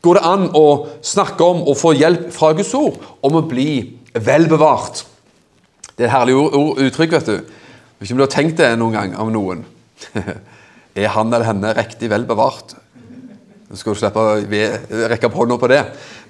Går 0.00 0.16
det 0.16 0.24
an 0.30 0.46
å 0.56 0.66
snakke 1.04 1.44
om 1.44 1.60
og 1.68 1.76
få 1.76 1.92
hjelp 1.98 2.30
fra 2.32 2.54
Guds 2.56 2.72
ord 2.78 2.96
om 3.26 3.36
å 3.36 3.44
bli 3.50 3.98
vel 4.16 4.48
bevart? 4.48 5.04
Det 5.92 6.06
er 6.06 6.08
et 6.08 6.14
herlig 6.14 6.38
uttrykk, 6.86 7.18
vet 7.18 7.28
du. 7.28 7.54
Ikke 7.98 8.14
om 8.14 8.20
du 8.22 8.24
har 8.24 8.32
tenkt 8.32 8.62
det 8.62 8.70
noen 8.78 8.96
gang 8.96 9.16
av 9.18 9.32
noen. 9.34 9.64
er 10.98 11.12
han 11.12 11.32
eller 11.32 11.50
henne 11.50 11.74
riktig 11.76 12.08
vel 12.08 12.24
bevart? 12.28 12.78
Så 13.68 13.82
skal 13.82 13.92
du 13.92 14.00
slippe 14.00 14.22
å 14.24 15.08
rekke 15.12 15.28
opp 15.28 15.34
hånda 15.36 15.58
på 15.60 15.68
det. 15.68 15.82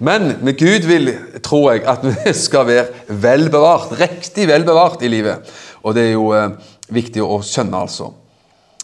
Men 0.03 0.33
med 0.43 0.59
Gud 0.59 0.89
vil, 0.89 1.13
tror 1.45 1.69
jeg, 1.71 1.85
at 1.87 2.03
vi 2.03 2.33
skal 2.47 2.67
være 2.67 3.19
vel 3.23 3.47
bevart, 3.53 3.93
riktig 4.01 4.49
vel 4.51 4.67
bevart 4.67 5.05
i 5.07 5.11
livet. 5.13 5.47
Og 5.87 5.95
det 5.95 6.09
er 6.09 6.17
jo 6.17 6.33
eh, 6.35 6.57
viktig 6.91 7.23
å 7.23 7.39
skjønne, 7.47 7.85
altså. 7.87 8.11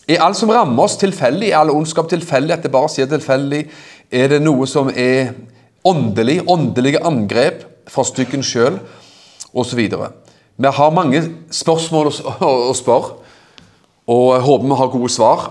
Er 0.07 0.23
alt 0.23 0.39
som 0.39 0.53
rammer 0.53 0.85
oss 0.85 0.99
tilfeldig? 1.01 1.49
Er 1.51 1.63
all 1.65 1.73
ondskap 1.75 2.07
tilfeldig? 2.13 2.55
At 2.55 2.67
det 2.67 2.71
bare 2.71 2.93
sier 2.93 3.09
tilfeldig? 3.11 3.65
Er 4.15 4.31
det 4.31 4.43
noe 4.45 4.69
som 4.71 4.91
er 4.93 5.33
åndelig? 5.83 6.43
Åndelige 6.47 7.03
angrep 7.09 7.65
fra 7.91 8.05
stykken 8.07 8.45
sjøl? 8.47 8.79
Osv. 9.55 9.81
Vi 9.81 10.73
har 10.79 10.95
mange 10.95 11.25
spørsmål 11.51 12.13
å 12.13 12.75
spørre, 12.83 13.19
og 14.11 14.31
håper 14.45 14.71
vi 14.71 14.79
har 14.79 14.93
gode 14.93 15.11
svar. 15.11 15.45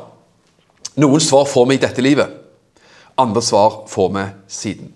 Noen 1.02 1.24
svar 1.24 1.48
får 1.50 1.68
vi 1.68 1.80
i 1.80 1.84
dette 1.84 2.06
livet. 2.06 2.40
Andre 3.17 3.41
svar 3.41 3.84
får 3.88 4.10
vi 4.10 4.25
siden. 4.48 4.93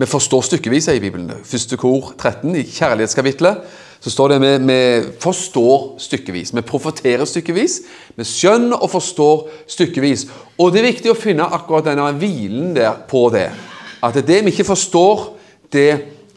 Vi 0.00 0.06
forstår 0.06 0.40
stykkevis 0.40 0.88
i 0.88 1.00
Bibelen. 1.00 1.30
Første 1.44 1.76
kor 1.76 2.14
13 2.18 2.56
i 2.56 2.64
kjærlighetskapitlet 2.64 3.58
så 4.00 4.10
står 4.10 4.32
det 4.32 4.38
vi, 4.40 4.52
vi 4.64 4.78
forstår 5.20 5.98
stykkevis. 6.00 6.54
Vi 6.56 6.62
profeterer 6.64 7.24
stykkevis. 7.28 7.80
Vi 8.16 8.24
skjønner 8.24 8.80
og 8.80 8.90
forstår 8.94 9.50
stykkevis. 9.68 10.24
Og 10.58 10.72
det 10.72 10.80
er 10.80 10.88
viktig 10.88 11.12
å 11.12 11.18
finne 11.18 11.44
akkurat 11.44 11.84
denne 11.90 12.08
hvilen 12.16 12.72
der 12.78 12.96
på 13.10 13.26
det. 13.34 13.50
At 14.00 14.16
det 14.16 14.40
vi 14.46 14.54
ikke 14.54 14.70
forstår, 14.72 15.26
det 15.72 15.90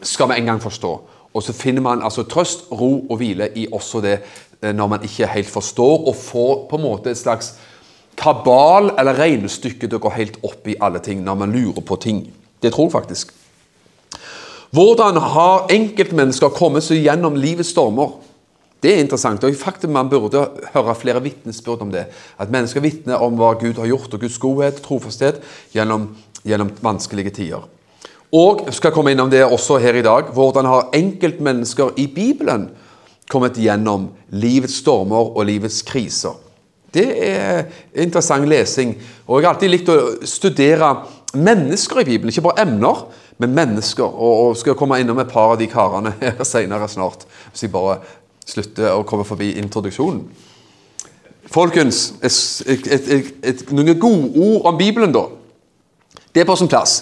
skal 0.04 0.28
vi 0.28 0.42
en 0.42 0.52
gang 0.52 0.60
forstå. 0.60 0.92
Og 1.34 1.42
så 1.42 1.56
finner 1.56 1.82
man 1.82 2.04
altså 2.04 2.26
trøst, 2.28 2.68
ro 2.70 3.06
og 3.08 3.16
hvile 3.18 3.48
i 3.56 3.64
også 3.72 4.04
det 4.04 4.18
eh, 4.60 4.74
når 4.76 4.92
man 4.92 5.08
ikke 5.08 5.32
helt 5.32 5.50
forstår, 5.50 6.04
og 6.04 6.20
får 6.20 6.66
på 6.68 6.76
en 6.76 6.84
måte 6.84 7.10
et 7.10 7.18
slags 7.18 7.54
kabal 8.16 8.92
eller 8.98 9.18
regnestykke 9.18 9.88
til 9.88 9.98
å 9.98 10.02
gå 10.04 10.12
helt 10.16 10.38
opp 10.46 10.68
i 10.70 10.76
alle 10.80 11.02
ting 11.04 11.22
når 11.24 11.40
man 11.40 11.54
lurer 11.54 11.84
på 11.84 11.98
ting. 12.02 12.26
Det 12.62 12.72
tror 12.72 12.88
jeg 12.88 12.96
faktisk. 12.96 13.32
Hvordan 14.74 15.20
har 15.22 15.68
enkeltmennesker 15.70 16.54
kommet 16.56 16.82
seg 16.82 17.04
gjennom 17.04 17.36
livets 17.38 17.70
stormer? 17.74 18.16
Det 18.82 18.92
er 18.92 19.00
interessant. 19.00 19.44
og 19.44 19.54
faktum 19.56 19.94
Man 19.94 20.10
burde 20.10 20.48
høre 20.74 20.94
flere 20.94 21.22
vitnesbyrd 21.22 21.82
om 21.86 21.92
det. 21.92 22.08
At 22.38 22.50
mennesker 22.50 22.82
vitner 22.84 23.22
om 23.22 23.38
hva 23.38 23.54
Gud 23.60 23.78
har 23.78 23.86
gjort, 23.86 24.12
og 24.12 24.20
Guds 24.20 24.38
godhet, 24.38 24.80
og 24.80 24.84
trofasthet, 24.84 25.40
gjennom, 25.72 26.10
gjennom 26.44 26.72
vanskelige 26.82 27.30
tider. 27.30 27.64
Og 28.34 28.66
skal 28.74 28.92
komme 28.92 29.14
innom 29.14 29.30
det 29.30 29.44
også 29.46 29.78
her 29.78 29.94
i 29.94 30.02
dag. 30.02 30.32
Hvordan 30.34 30.66
har 30.66 30.90
enkeltmennesker 30.92 31.94
i 31.96 32.08
Bibelen 32.10 32.68
kommet 33.30 33.56
gjennom 33.56 34.10
livets 34.34 34.82
stormer 34.82 35.32
og 35.32 35.46
livets 35.46 35.80
kriser? 35.86 36.34
Det 36.94 37.06
er 37.26 37.64
interessant 38.04 38.46
lesing. 38.48 38.94
Og 39.26 39.40
jeg 39.40 39.46
har 39.46 39.56
alltid 39.56 39.72
likt 39.72 39.90
å 39.90 39.98
studere 40.28 40.94
mennesker 41.34 42.00
i 42.00 42.08
Bibelen, 42.12 42.30
ikke 42.30 42.48
bare 42.48 42.66
emner 42.66 43.04
Men 43.38 43.50
mennesker. 43.50 44.06
Og, 44.06 44.34
og 44.48 44.56
skal 44.56 44.76
komme 44.78 45.00
innom 45.02 45.18
et 45.18 45.30
par 45.32 45.56
av 45.56 45.58
de 45.58 45.66
karene 45.66 46.12
her 46.20 46.44
senere 46.46 46.86
snart. 46.88 47.24
Hvis 47.50 47.66
jeg 47.66 47.72
bare 47.74 47.96
slutter 48.46 48.92
å 48.94 49.06
komme 49.08 49.24
forbi 49.26 49.56
introduksjonen. 49.58 50.22
Folkens, 51.50 52.12
et, 52.22 52.86
et, 52.86 53.32
et, 53.42 53.64
noen 53.74 53.98
gode 54.00 54.30
ord 54.38 54.68
om 54.70 54.78
Bibelen, 54.78 55.12
da. 55.12 55.26
Det 56.34 56.42
er 56.42 56.48
på 56.48 56.56
sin 56.56 56.70
plass. 56.70 57.00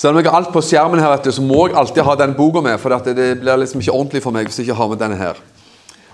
Selv 0.00 0.16
om 0.16 0.22
jeg 0.22 0.32
har 0.32 0.38
alt 0.40 0.52
på 0.52 0.62
skjermen, 0.64 1.02
her, 1.04 1.20
så 1.28 1.44
må 1.44 1.66
jeg 1.68 1.76
alltid 1.76 2.02
ha 2.06 2.16
den 2.16 2.32
boka 2.36 2.62
med. 2.64 2.80
For 2.80 2.96
det 3.04 3.28
blir 3.42 3.60
liksom 3.60 3.84
ikke 3.84 3.92
ordentlig 3.92 4.24
for 4.24 4.32
meg 4.32 4.48
hvis 4.48 4.62
jeg 4.62 4.70
ikke 4.70 4.78
har 4.80 4.88
med 4.88 5.00
denne 5.02 5.20
her. 5.20 5.40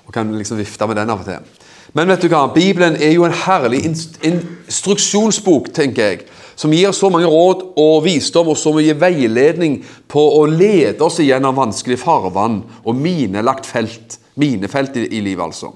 Og 0.07 0.15
kan 0.15 0.35
liksom 0.35 0.59
vifte 0.59 0.91
med 0.91 0.99
den 0.99 1.15
av 1.15 1.23
og 1.23 1.31
til. 1.31 1.66
Men 1.95 2.09
vet 2.09 2.25
du 2.25 2.29
hva? 2.33 2.47
Bibelen 2.55 2.97
er 2.97 3.13
jo 3.15 3.27
en 3.27 3.37
herlig 3.47 3.85
instruksjonsbok, 3.87 5.71
tenker 5.75 6.11
jeg 6.11 6.27
som 6.57 6.73
gir 6.73 6.93
så 6.97 7.11
mange 7.13 7.29
råd 7.29 7.63
og 7.77 8.05
visdom 8.07 8.49
og 8.49 8.57
så 8.59 8.73
mye 8.73 8.97
veiledning 8.97 9.83
på 10.09 10.23
å 10.39 10.47
lede 10.49 11.05
oss 11.05 11.21
gjennom 11.21 11.59
vanskelig 11.59 11.99
farvann 12.01 12.63
og 12.83 12.97
minelagt 12.97 13.69
felt. 13.69 14.17
Minefelt 14.41 14.97
i, 14.97 15.07
i 15.17 15.21
livet, 15.25 15.45
altså. 15.45 15.71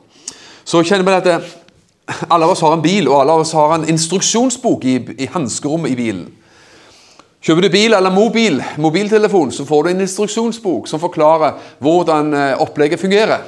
Så 0.64 0.82
kjenner 0.84 1.04
vi 1.04 1.16
at 1.16 2.26
alle 2.32 2.44
av 2.46 2.54
oss 2.54 2.64
har 2.64 2.74
en 2.76 2.84
bil, 2.84 3.08
og 3.08 3.20
alle 3.20 3.36
av 3.36 3.44
oss 3.44 3.54
har 3.56 3.76
en 3.76 3.86
instruksjonsbok 3.88 4.84
i, 4.88 4.96
i 5.24 5.28
hanskerommet 5.32 5.92
i 5.92 5.98
bilen. 6.00 6.26
Kjøper 7.40 7.64
du 7.64 7.70
bil 7.72 7.96
eller 7.96 8.12
mobil, 8.12 8.60
mobiltelefon, 8.80 9.52
så 9.52 9.64
får 9.68 9.84
du 9.84 9.90
en 9.94 10.04
instruksjonsbok 10.04 10.88
som 10.90 11.00
forklarer 11.00 11.56
hvordan 11.80 12.34
eh, 12.36 12.60
opplegget 12.60 13.00
fungerer. 13.00 13.46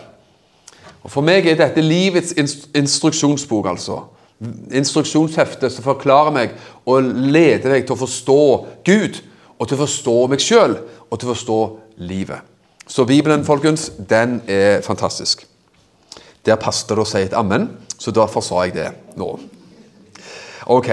Og 1.02 1.10
For 1.10 1.24
meg 1.26 1.46
er 1.46 1.58
dette 1.58 1.82
livets 1.82 2.34
instruksjonsbok, 2.74 3.66
altså 3.66 4.04
instruksjonshefte 4.74 5.70
som 5.70 5.84
forklarer 5.86 6.34
meg 6.34 6.54
og 6.88 7.04
leder 7.04 7.76
meg 7.76 7.86
til 7.86 7.94
å 7.94 8.00
forstå 8.00 8.40
Gud, 8.86 9.20
og 9.58 9.68
til 9.68 9.78
å 9.78 9.82
forstå 9.84 10.16
meg 10.32 10.42
sjøl, 10.42 10.76
og 11.10 11.18
til 11.20 11.28
å 11.28 11.34
forstå 11.34 11.58
livet. 12.02 12.48
Så 12.86 13.04
Bibelen, 13.06 13.44
folkens, 13.46 13.92
den 14.10 14.40
er 14.50 14.82
fantastisk. 14.82 15.46
Der 16.46 16.58
passet 16.58 16.90
det 16.90 16.98
å 16.98 17.06
si 17.06 17.22
et 17.22 17.36
ammen, 17.38 17.68
så 17.98 18.10
derfor 18.10 18.42
sa 18.42 18.64
jeg 18.66 18.74
det 18.74 18.88
nå. 19.16 19.28
Ok. 20.66 20.90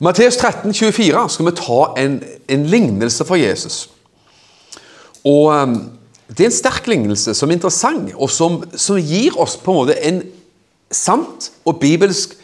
Matteus 0.00 0.38
13, 0.38 0.70
24 0.72 1.26
skal 1.34 1.48
vi 1.50 1.56
ta 1.58 1.80
en, 1.98 2.20
en 2.48 2.66
lignelse 2.70 3.26
for 3.26 3.36
Jesus. 3.36 3.82
Og 5.26 5.50
um, 5.52 5.74
det 6.30 6.44
er 6.44 6.50
en 6.50 6.54
sterk 6.54 6.86
lignelse 6.86 7.34
som 7.34 7.50
er 7.50 7.58
interessant, 7.58 8.12
og 8.14 8.30
som, 8.30 8.60
som 8.78 9.00
gir 9.02 9.34
oss 9.40 9.56
på 9.58 9.72
en 9.72 9.80
måte 9.80 9.96
en 10.06 10.20
sant 10.94 11.50
og 11.66 11.80
bibelsk 11.82 12.36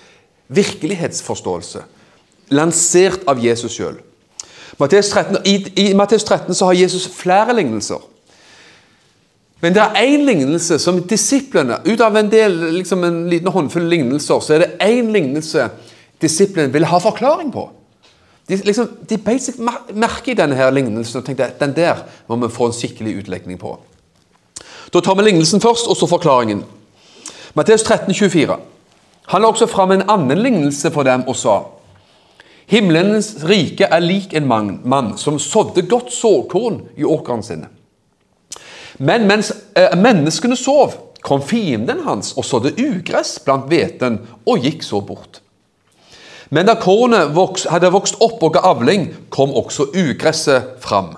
virkelighetsforståelse. 0.49 1.85
Lansert 2.55 3.23
av 3.31 3.43
Jesus 3.43 3.77
sjøl. 3.79 4.01
I, 4.77 5.55
I 5.79 5.87
Matteus 5.97 6.25
13 6.27 6.55
så 6.55 6.69
har 6.69 6.77
Jesus 6.77 7.07
flere 7.09 7.55
lignelser. 7.57 8.03
Men 9.63 9.73
det 9.73 9.83
er 9.83 10.03
én 10.03 10.27
lignelse 10.27 10.77
som 10.79 10.99
disiplene 11.09 11.79
Ut 11.87 12.01
av 12.05 12.17
en 12.19 12.29
del, 12.31 12.59
liksom 12.77 13.05
en 13.07 13.23
liten 13.31 13.49
håndfull 13.49 13.87
lignelser, 13.89 14.41
så 14.41 14.55
er 14.55 14.65
det 14.65 14.73
én 14.85 15.09
lignelse 15.15 15.71
disiplene 16.23 16.73
vil 16.75 16.85
ha 16.91 17.01
forklaring 17.01 17.53
på. 17.55 17.65
De, 18.49 18.57
liksom, 18.57 18.89
de 19.11 19.19
basic 19.19 19.59
merker 19.59 20.33
i 20.33 20.39
denne 20.39 20.55
her 20.55 20.71
lignelsen 20.71 21.19
og 21.21 21.27
tenkte 21.27 21.51
den 21.61 21.75
der 21.75 22.05
må 22.29 22.39
vi 22.45 22.53
få 22.55 22.69
en 22.71 22.77
skikkelig 22.77 23.17
utlegning 23.23 23.59
på. 23.59 23.73
Da 24.95 25.03
tar 25.03 25.17
vi 25.19 25.27
lignelsen 25.27 25.61
først, 25.61 25.89
og 25.91 25.97
så 25.99 26.07
forklaringen. 26.07 26.63
Matteus 27.59 27.83
13, 27.83 28.15
24. 28.15 28.59
Han 29.33 29.43
la 29.43 29.49
også 29.51 29.67
fram 29.67 29.91
en 29.91 30.05
annen 30.11 30.39
lignelse 30.39 30.93
for 30.95 31.07
dem 31.07 31.25
og 31.27 31.35
sa 31.37 31.57
Himmelens 32.67 33.45
rike 33.47 33.87
er 33.87 34.03
lik 34.03 34.35
en 34.35 34.47
mann, 34.47 35.13
som 35.19 35.39
sådde 35.39 35.87
godt 35.87 36.11
såkorn 36.13 36.81
i 36.99 37.05
åkeren 37.05 37.43
sin. 37.43 37.67
Men 38.99 39.27
mens 39.27 39.53
eh, 39.77 39.95
menneskene 39.95 40.57
sov, 40.59 40.97
kom 41.23 41.43
fienden 41.43 42.05
hans 42.07 42.33
og 42.39 42.45
sådde 42.47 42.75
ugress 42.79 43.39
blant 43.45 43.67
hveten 43.71 44.19
og 44.47 44.67
gikk 44.67 44.83
så 44.87 45.01
bort. 45.03 45.41
Men 46.49 46.67
da 46.69 46.77
kornet 46.79 47.35
hadde 47.71 47.91
vokst 47.95 48.21
opp 48.23 48.43
og 48.47 48.55
ga 48.55 48.63
avling, 48.71 49.09
kom 49.31 49.55
også 49.57 49.89
ugresset 49.95 50.77
fram 50.85 51.15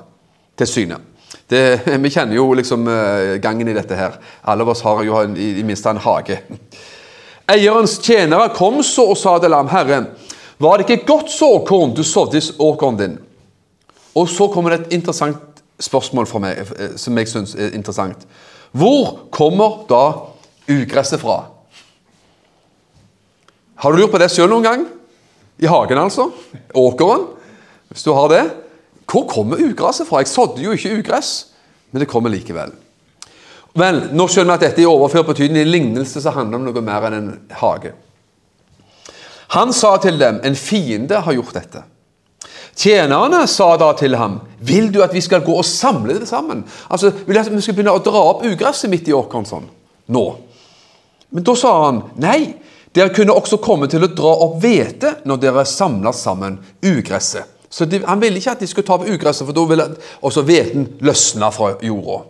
til 0.59 0.71
syne. 0.71 1.01
Det, 1.49 1.81
vi 2.05 2.13
kjenner 2.13 2.39
jo 2.39 2.53
liksom 2.57 2.89
uh, 2.89 3.37
gangen 3.43 3.69
i 3.69 3.77
dette 3.77 3.97
her. 3.97 4.19
Alle 4.49 4.65
av 4.65 4.73
oss 4.73 4.85
har 4.87 5.03
jo 5.07 5.21
i, 5.35 5.53
det 5.59 5.67
minste 5.69 5.93
en 5.93 6.01
hage. 6.05 6.41
Eierens 7.49 7.97
tjenere 8.05 8.51
kom 8.57 8.83
så 8.85 9.09
og 9.13 9.17
sa 9.17 9.39
til 9.41 9.57
ham, 9.57 9.71
Herre, 9.73 10.03
var 10.61 10.77
det 10.77 10.89
ikke 10.89 11.07
godt 11.09 11.31
såkorn 11.33 11.95
du 11.97 12.03
sådde 12.05 12.41
i 12.41 12.57
åkeren 12.59 12.99
din? 12.99 13.19
Og 14.19 14.29
så 14.29 14.49
kommer 14.53 14.75
det 14.75 14.81
et 14.81 14.99
interessant 14.99 15.63
spørsmål 15.81 16.27
for 16.27 16.43
meg, 16.43 16.59
eh, 16.59 16.97
som 16.99 17.17
jeg 17.19 17.31
syns 17.31 17.55
er 17.55 17.77
interessant. 17.77 18.27
Hvor 18.73 19.29
kommer 19.31 19.85
da 19.89 20.03
ugresset 20.69 21.23
fra? 21.23 21.45
Har 23.79 23.93
du 23.93 24.01
lurt 24.01 24.11
på 24.11 24.19
det 24.19 24.33
sjøl 24.35 24.51
noen 24.51 24.67
gang? 24.67 24.87
I 25.59 25.67
hagen, 25.67 25.99
altså. 25.99 26.31
Åkeren. 26.75 27.27
Hvis 27.89 28.05
du 28.07 28.13
har 28.17 28.29
det. 28.33 28.45
Hvor 29.09 29.25
kommer 29.29 29.61
ugresset 29.63 30.09
fra? 30.09 30.21
Jeg 30.23 30.29
sådde 30.29 30.63
jo 30.63 30.75
ikke 30.77 30.99
ugress, 31.01 31.49
men 31.91 32.03
det 32.03 32.11
kommer 32.11 32.31
likevel. 32.31 32.75
Vel, 33.79 34.03
nå 34.13 34.27
skjønner 34.29 34.53
vi 34.53 34.59
at 34.59 34.65
dette 34.67 34.83
i 34.83 34.89
overført 34.89 35.31
betydning. 35.31 35.63
En 35.63 35.73
lignelse 35.73 36.21
så 36.23 36.33
handler 36.35 36.61
om 36.61 36.67
noe 36.69 36.83
mer 36.85 37.07
enn 37.09 37.17
en 37.19 37.31
hage. 37.61 37.95
Han 39.57 39.73
sa 39.73 39.95
til 40.03 40.19
dem, 40.21 40.43
en 40.45 40.59
fiende 40.59 41.23
har 41.25 41.37
gjort 41.37 41.57
dette. 41.57 41.85
Tjenerne 42.79 43.41
sa 43.51 43.73
da 43.81 43.89
til 43.99 44.15
ham, 44.21 44.37
vil 44.63 44.93
du 44.93 45.01
at 45.03 45.15
vi 45.15 45.23
skal 45.25 45.43
gå 45.47 45.55
og 45.57 45.67
samle 45.67 46.19
det 46.21 46.29
sammen? 46.29 46.61
Altså, 46.93 47.11
Vil 47.27 47.35
du 47.35 47.41
at 47.41 47.51
vi 47.51 47.63
skal 47.65 47.75
begynne 47.75 47.97
å 47.97 48.03
dra 48.05 48.21
opp 48.35 48.45
ugresset 48.47 48.91
midt 48.93 49.09
i 49.09 49.17
åkeren 49.17 49.49
sånn? 49.49 49.67
Nå. 50.15 50.25
Men 51.35 51.45
da 51.45 51.55
sa 51.59 51.73
han, 51.87 52.03
nei, 52.21 52.55
dere 52.95 53.13
kunne 53.15 53.37
også 53.37 53.59
komme 53.63 53.89
til 53.91 54.05
å 54.05 54.11
dra 54.11 54.33
opp 54.47 54.59
hvete 54.63 55.19
når 55.29 55.41
dere 55.43 55.65
samler 55.69 56.17
sammen 56.17 56.59
ugresset. 56.85 57.45
Så 57.71 57.85
de, 57.85 58.01
Han 58.07 58.21
ville 58.21 58.41
ikke 58.41 58.55
at 58.57 58.61
de 58.61 58.67
skulle 58.67 58.87
ta 58.87 58.97
opp 58.97 59.09
ugresset, 59.09 59.45
for 59.47 59.53
da 59.53 59.65
ville 59.69 59.89
også 60.25 60.43
hveten 60.43 60.87
løsne 61.05 61.51
fra 61.53 61.75
jorda. 61.85 62.23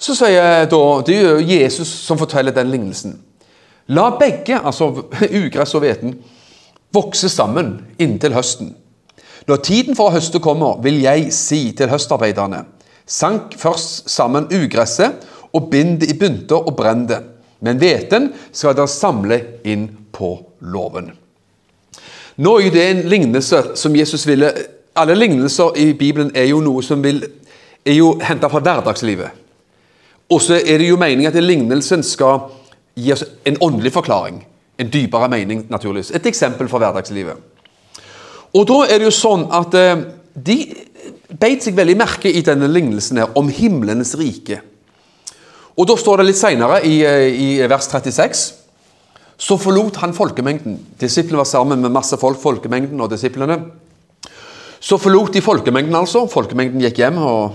Så 0.00 0.16
sier 0.16 0.64
da, 0.70 0.82
Det 1.06 1.16
er 1.16 1.28
jo 1.28 1.40
Jesus 1.44 1.88
som 1.88 2.18
forteller 2.18 2.52
den 2.56 2.70
lignelsen. 2.70 3.18
La 3.88 4.10
begge, 4.16 4.56
altså 4.56 5.04
ugress 5.42 5.74
og 5.74 5.84
hveten, 5.84 6.14
vokse 6.94 7.28
sammen 7.28 7.80
inntil 7.98 8.34
høsten. 8.34 8.74
Når 9.46 9.62
tiden 9.66 9.96
for 9.98 10.08
å 10.08 10.14
høste 10.14 10.40
kommer, 10.40 10.80
vil 10.82 11.00
jeg 11.02 11.32
si 11.34 11.72
til 11.76 11.90
høstarbeiderne:" 11.90 12.64
Sank 13.10 13.56
først 13.58 14.06
sammen 14.10 14.46
ugresset, 14.54 15.26
og 15.52 15.70
bind 15.70 16.00
det 16.00 16.12
i 16.12 16.18
bunter 16.18 16.62
og 16.62 16.76
brenn 16.78 17.08
det. 17.08 17.18
Men 17.60 17.80
hveten 17.80 18.30
skal 18.52 18.76
dere 18.76 18.88
samle 18.88 19.40
inn 19.68 19.88
på 20.12 20.32
låven. 20.60 21.10
Nå 22.40 22.52
er 22.60 22.72
det 22.72 22.84
en 22.86 23.02
lignelse 23.10 23.62
som 23.76 23.96
Jesus 23.96 24.26
ville 24.28 24.52
Alle 24.96 25.14
lignelser 25.14 25.76
i 25.78 25.92
Bibelen 25.94 26.32
er 26.34 26.48
jo 26.50 26.58
noe 26.60 26.82
som 26.82 27.02
vil, 27.02 27.20
er 27.86 27.94
jo 27.94 28.08
henta 28.26 28.48
fra 28.50 28.58
hverdagslivet. 28.60 29.36
Og 30.34 30.42
så 30.42 30.58
er 30.58 30.82
det 30.82 30.88
jo 30.88 30.98
meningen 30.98 31.30
at 31.30 31.38
lignelsen 31.38 32.02
skal 32.02 32.48
gi 32.98 33.12
oss 33.14 33.22
en 33.46 33.56
åndelig 33.62 33.92
forklaring. 33.94 34.40
En 34.82 34.90
dypere 34.90 35.28
mening, 35.30 35.62
naturligvis. 35.70 36.10
Et 36.10 36.26
eksempel 36.26 36.68
fra 36.68 36.82
hverdagslivet. 36.82 37.38
Og 38.58 38.66
da 38.66 38.80
er 38.88 38.98
det 38.98 39.06
jo 39.06 39.14
sånn 39.14 39.46
at 39.54 39.78
eh, 39.78 40.02
de 40.34 40.58
beit 41.40 41.62
seg 41.64 41.78
veldig 41.78 41.96
merke 42.00 42.32
i 42.34 42.42
denne 42.44 42.68
lignelsen 42.70 43.22
her 43.22 43.38
om 43.38 43.50
himlenes 43.52 44.16
rike. 44.18 44.58
Og 45.80 45.86
da 45.88 45.96
står 45.96 46.20
det 46.20 46.28
litt 46.28 46.40
seinere, 46.40 46.82
i, 46.84 47.00
eh, 47.08 47.30
i 47.32 47.50
vers 47.64 47.88
36 47.88 48.60
så 49.40 49.56
forlot 49.56 49.96
han 50.02 50.12
folkemengden. 50.12 50.76
Disiplene 51.00 51.40
var 51.40 51.48
sammen 51.48 51.80
med 51.80 51.94
masse 51.94 52.16
folk, 52.20 52.36
folkemengden 52.42 53.00
og 53.00 53.08
disiplene. 53.08 53.56
Så 54.80 54.98
forlot 55.00 55.32
de 55.32 55.40
folkemengden, 55.40 55.96
altså. 55.96 56.26
Folkemengden 56.28 56.82
gikk 56.84 57.00
hjem 57.00 57.16
og 57.24 57.54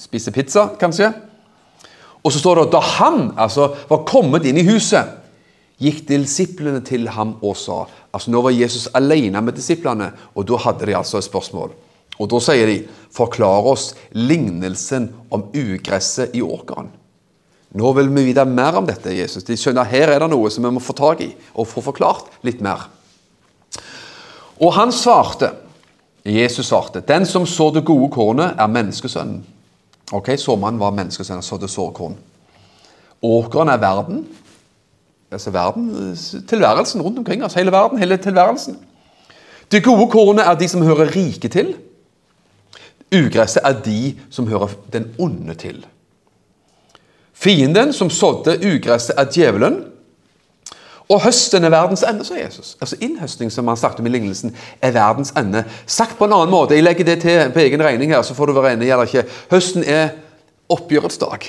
spiste 0.00 0.32
pizza, 0.32 0.70
kanskje. 0.80 1.10
Og 2.24 2.32
så 2.32 2.40
står 2.40 2.56
det 2.56 2.64
at 2.68 2.76
da 2.78 2.80
han 2.80 3.18
altså, 3.36 3.74
var 3.90 4.06
kommet 4.08 4.48
inn 4.48 4.56
i 4.56 4.64
huset, 4.68 5.18
gikk 5.78 6.06
disiplene 6.08 6.80
til 6.84 7.06
ham 7.14 7.36
og 7.38 7.54
sa 7.56 7.84
Altså 8.08 8.32
Nå 8.32 8.40
var 8.42 8.56
Jesus 8.56 8.88
alene 8.96 9.42
med 9.44 9.54
disiplene, 9.54 10.08
og 10.34 10.46
da 10.48 10.56
hadde 10.64 10.86
de 10.88 10.96
altså 10.96 11.20
et 11.20 11.26
spørsmål. 11.28 11.74
Og 12.18 12.30
da 12.32 12.40
sier 12.40 12.66
de, 12.66 12.78
forklar 13.12 13.68
oss 13.68 13.92
lignelsen 14.16 15.10
om 15.30 15.44
ugresset 15.52 16.32
i 16.34 16.40
åkeren. 16.42 16.88
Nå 17.76 17.92
vil 17.92 18.08
vi 18.14 18.24
vite 18.30 18.44
mer 18.48 18.78
om 18.80 18.86
dette, 18.88 19.12
Jesus. 19.12 19.44
De 19.44 19.56
skjønner 19.56 19.84
Her 19.84 20.14
er 20.14 20.22
det 20.22 20.30
noe 20.32 20.50
som 20.50 20.64
vi 20.64 20.72
må 20.72 20.80
få 20.80 20.96
tak 20.96 21.20
i 21.20 21.32
og 21.54 21.68
få 21.68 21.84
forklart 21.84 22.40
litt 22.46 22.62
mer. 22.64 22.86
Og 24.58 24.72
han 24.74 24.92
svarte, 24.92 25.52
Jesus 26.24 26.66
svarte, 26.66 27.00
'Den 27.00 27.26
som 27.26 27.46
så 27.46 27.70
det 27.70 27.84
gode 27.84 28.10
kornet, 28.10 28.54
er 28.58 28.66
menneskesønnen.' 28.66 29.44
Ok, 30.12 30.28
Såmannen 30.36 30.80
var 30.80 30.90
menneskesønnen, 30.90 31.42
så 31.42 31.56
det 31.56 31.70
sårkorn. 31.70 32.16
Åkeren 33.22 33.68
er 33.68 33.76
verden. 33.76 34.26
Altså 35.30 35.50
verden, 35.50 36.16
tilværelsen 36.48 37.02
rundt 37.02 37.18
omkring 37.18 37.44
oss. 37.44 37.54
Hele 37.54 37.72
verden, 37.72 37.98
hele 37.98 38.16
tilværelsen. 38.16 38.78
Det 39.72 39.84
gode 39.84 40.10
kornet 40.10 40.46
er 40.46 40.54
de 40.54 40.68
som 40.68 40.82
hører 40.82 41.16
rike 41.16 41.48
til. 41.48 41.76
Ugresset 43.12 43.62
er 43.64 43.82
de 43.84 44.18
som 44.30 44.46
hører 44.46 44.68
den 44.92 45.14
onde 45.18 45.54
til. 45.54 45.86
Fienden 47.38 47.92
som 47.92 48.10
sådde 48.10 48.58
ugresset, 48.66 49.14
er 49.16 49.30
djevelen. 49.32 49.84
Og 51.08 51.22
høsten 51.24 51.64
er 51.64 51.72
verdens 51.72 52.02
ende, 52.02 52.24
sa 52.24 52.36
Jesus. 52.36 52.76
Altså 52.80 52.96
Innhøstning 53.00 53.52
som 53.52 53.68
han 53.68 53.76
snakket 53.76 54.00
om 54.00 54.06
i 54.06 54.10
lignelsen, 54.12 54.56
er 54.82 54.92
verdens 54.92 55.30
ende. 55.36 55.64
Sagt 55.86 56.18
på 56.18 56.26
en 56.26 56.34
annen 56.36 56.50
måte, 56.50 56.74
jeg 56.74 56.84
legger 56.84 57.04
det 57.04 57.20
til 57.22 57.52
på 57.54 57.62
egen 57.62 57.84
regning 57.84 58.12
her, 58.12 58.22
så 58.22 58.34
får 58.34 58.46
du 58.46 58.58
være 58.58 58.72
enig 58.76 58.90
eller 58.90 59.08
ikke. 59.08 59.24
Høsten 59.50 59.86
er 59.86 60.08
oppgjørets 60.68 61.18
dag. 61.18 61.46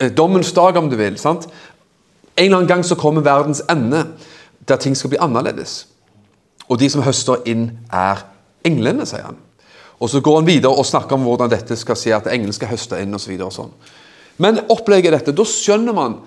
Eh, 0.00 0.10
dommens 0.10 0.52
dag, 0.52 0.76
om 0.76 0.90
du 0.90 0.96
vil. 0.96 1.18
sant? 1.18 1.46
En 2.36 2.44
eller 2.44 2.56
annen 2.56 2.68
gang 2.68 2.84
så 2.84 2.94
kommer 2.94 3.22
verdens 3.22 3.62
ende, 3.70 4.06
der 4.68 4.76
ting 4.76 4.96
skal 4.96 5.10
bli 5.10 5.18
annerledes. 5.20 5.86
Og 6.68 6.80
de 6.80 6.90
som 6.90 7.02
høster 7.02 7.44
inn, 7.46 7.70
er 7.92 8.24
englene, 8.64 9.06
sier 9.06 9.22
han. 9.22 9.36
Og 10.00 10.10
Så 10.10 10.20
går 10.20 10.36
han 10.36 10.46
videre 10.46 10.72
og 10.72 10.86
snakker 10.86 11.14
om 11.14 11.22
hvordan 11.22 11.50
dette 11.50 11.76
skal 11.76 11.96
si 11.96 12.10
at 12.10 12.26
englene 12.26 12.52
skal 12.52 12.68
høste 12.68 12.98
inn 13.02 13.14
osv. 13.14 13.38
Så 13.38 13.50
sånn. 13.50 13.70
Men 14.36 14.62
opplegget 14.68 15.14
dette, 15.14 15.34
da 15.36 15.46
skjønner 15.46 15.94
man 15.94 16.18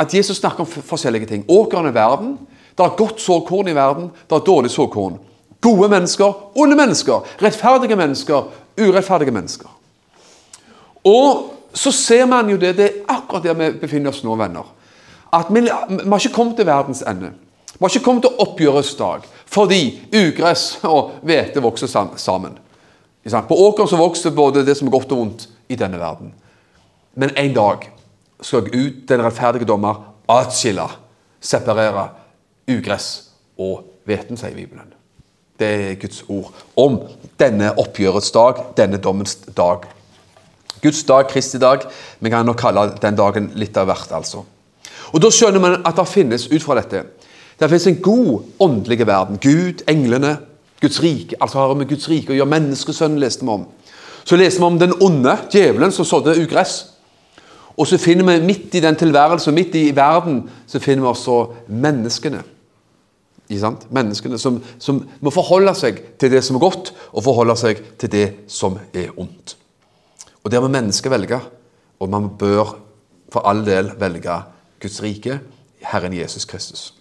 at 0.00 0.14
Jesus 0.14 0.38
snakker 0.40 0.64
om 0.64 0.70
forskjellige 0.70 1.28
ting. 1.28 1.44
Åkeren 1.48 1.90
er 1.90 1.96
verden. 1.96 2.38
Det 2.76 2.86
er 2.86 2.96
godt 2.96 3.20
såkorn 3.20 3.68
i 3.68 3.74
verden, 3.76 4.08
det 4.28 4.36
er 4.36 4.44
dårlig 4.46 4.70
såkorn. 4.72 5.18
Gode 5.60 5.88
mennesker, 5.92 6.32
onde 6.56 6.76
mennesker. 6.76 7.26
Rettferdige 7.42 7.96
mennesker, 7.96 8.46
urettferdige 8.80 9.34
mennesker. 9.34 9.68
Og 11.04 11.50
så 11.74 11.92
ser 11.92 12.24
man 12.26 12.48
jo 12.48 12.56
det, 12.56 12.76
det 12.76 12.86
er 12.86 13.12
akkurat 13.12 13.44
der 13.44 13.58
vi 13.58 13.70
befinner 13.82 14.14
oss 14.14 14.22
nå, 14.24 14.34
venner. 14.36 14.64
At 15.32 15.50
vi, 15.52 15.60
vi 15.60 15.68
har 15.68 16.18
ikke 16.18 16.34
kommet 16.34 16.56
til 16.56 16.66
verdens 16.66 17.04
ende. 17.06 17.34
Vi 17.74 17.84
har 17.84 17.92
ikke 17.92 18.04
kommet 18.04 18.24
til 18.26 18.40
oppgjørets 18.42 18.94
dag 18.98 19.28
fordi 19.50 19.82
ugress 20.14 20.78
og 20.86 21.16
hvete 21.26 21.62
vokser 21.62 21.90
sammen. 22.16 22.58
På 23.48 23.56
åkeren 23.66 23.88
så 23.90 23.98
vokser 23.98 24.30
både 24.30 24.62
det 24.64 24.76
som 24.78 24.88
er 24.88 24.94
godt 24.94 25.12
og 25.12 25.18
vondt 25.18 25.48
i 25.68 25.76
denne 25.76 25.98
verden. 25.98 26.32
Men 27.14 27.34
en 27.36 27.54
dag 27.54 27.88
skal 28.42 28.66
jeg 28.66 28.80
ut 28.80 29.08
den 29.08 29.22
rettferdige 29.24 29.66
dommer, 29.68 29.94
atskille, 30.30 30.86
separere 31.40 32.08
ugress 32.70 33.30
og 33.58 33.84
hveten, 34.06 34.38
sier 34.38 34.54
Bibelen. 34.54 34.92
Det 35.60 35.68
er 35.68 35.96
Guds 36.00 36.22
ord 36.28 36.54
om 36.80 37.00
denne 37.40 37.72
oppgjørets 37.78 38.30
dag, 38.32 38.62
denne 38.76 39.00
dommens 39.02 39.34
dag. 39.56 39.84
Guds 40.80 41.02
dag, 41.04 41.26
Kristi 41.28 41.58
dag. 41.60 41.84
Vi 42.20 42.30
kan 42.30 42.46
nok 42.46 42.56
kalle 42.62 42.86
den 43.02 43.18
dagen 43.18 43.50
litt 43.60 43.76
av 43.76 43.90
hvert, 43.90 44.12
altså. 44.16 44.44
Og 45.12 45.20
Da 45.20 45.28
skjønner 45.34 45.60
man 45.60 45.80
at 45.84 45.96
det 45.98 46.06
finnes 46.08 46.46
ut 46.46 46.62
fra 46.62 46.76
dette 46.78 47.02
Det 47.60 47.68
finnes 47.68 47.86
en 47.86 48.02
god 48.02 48.44
åndelig 48.58 49.06
verden. 49.06 49.36
Gud, 49.36 49.82
englene, 49.88 50.38
Guds 50.80 51.02
rike. 51.02 51.36
Altså 51.40 51.58
har 51.58 51.74
vi 51.74 51.84
Guds 51.84 52.08
rike 52.08 52.32
å 52.32 52.36
gjøre. 52.38 52.48
Menneskesønnen 52.48 53.20
leste 53.20 53.44
vi 53.44 53.52
om. 53.52 53.66
Så 54.24 54.36
leser 54.36 54.62
vi 54.62 54.64
om 54.64 54.78
den 54.78 54.94
onde, 55.00 55.36
djevelen, 55.52 55.92
som 55.92 56.04
sådde 56.08 56.38
ugress. 56.40 56.89
Og 57.80 57.88
så 57.88 57.96
finner 57.98 58.26
vi 58.28 58.44
midt 58.44 58.74
i 58.76 58.82
den 58.84 58.96
tilværelsen, 58.96 59.54
midt 59.56 59.74
i 59.74 59.90
verden, 59.96 60.42
så 60.66 60.78
finner 60.78 61.06
vi 61.06 61.08
også 61.08 61.36
menneskene. 61.68 62.42
Menneskene 63.90 64.38
som, 64.38 64.58
som, 64.78 65.00
må 65.20 65.32
forholde 65.32 65.72
seg 65.74 66.02
til 66.20 66.30
det 66.30 66.42
som 66.44 66.58
er 66.58 66.62
godt, 66.66 66.92
og 67.16 67.24
forholde 67.24 67.56
seg 67.56 67.80
til 67.98 68.12
det 68.12 68.26
som 68.52 68.76
er 68.92 69.16
ondt. 69.16 69.56
Og 70.44 70.52
Der 70.52 70.60
må 70.60 70.68
mennesket 70.68 71.10
velge, 71.10 71.40
og 72.00 72.08
man 72.08 72.28
bør 72.38 72.76
for 73.32 73.48
all 73.48 73.64
del 73.66 73.90
velge 73.98 74.36
Guds 74.82 75.02
rike, 75.02 75.40
Herren 75.80 76.12
Jesus 76.12 76.44
Kristus. 76.44 76.94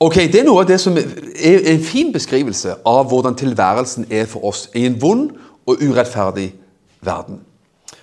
Ok, 0.00 0.14
Det 0.14 0.40
er 0.40 0.44
noe 0.44 0.66
av 0.66 0.68
det 0.68 0.80
som 0.82 0.98
er 0.98 1.70
en 1.70 1.82
fin 1.82 2.12
beskrivelse 2.12 2.74
av 2.84 3.06
hvordan 3.08 3.38
tilværelsen 3.38 4.10
er 4.10 4.26
for 4.26 4.50
oss 4.50 4.68
i 4.74 4.86
en 4.86 5.00
vond 5.02 5.30
og 5.66 5.78
urettferdig 5.78 6.52
verden. 7.00 7.40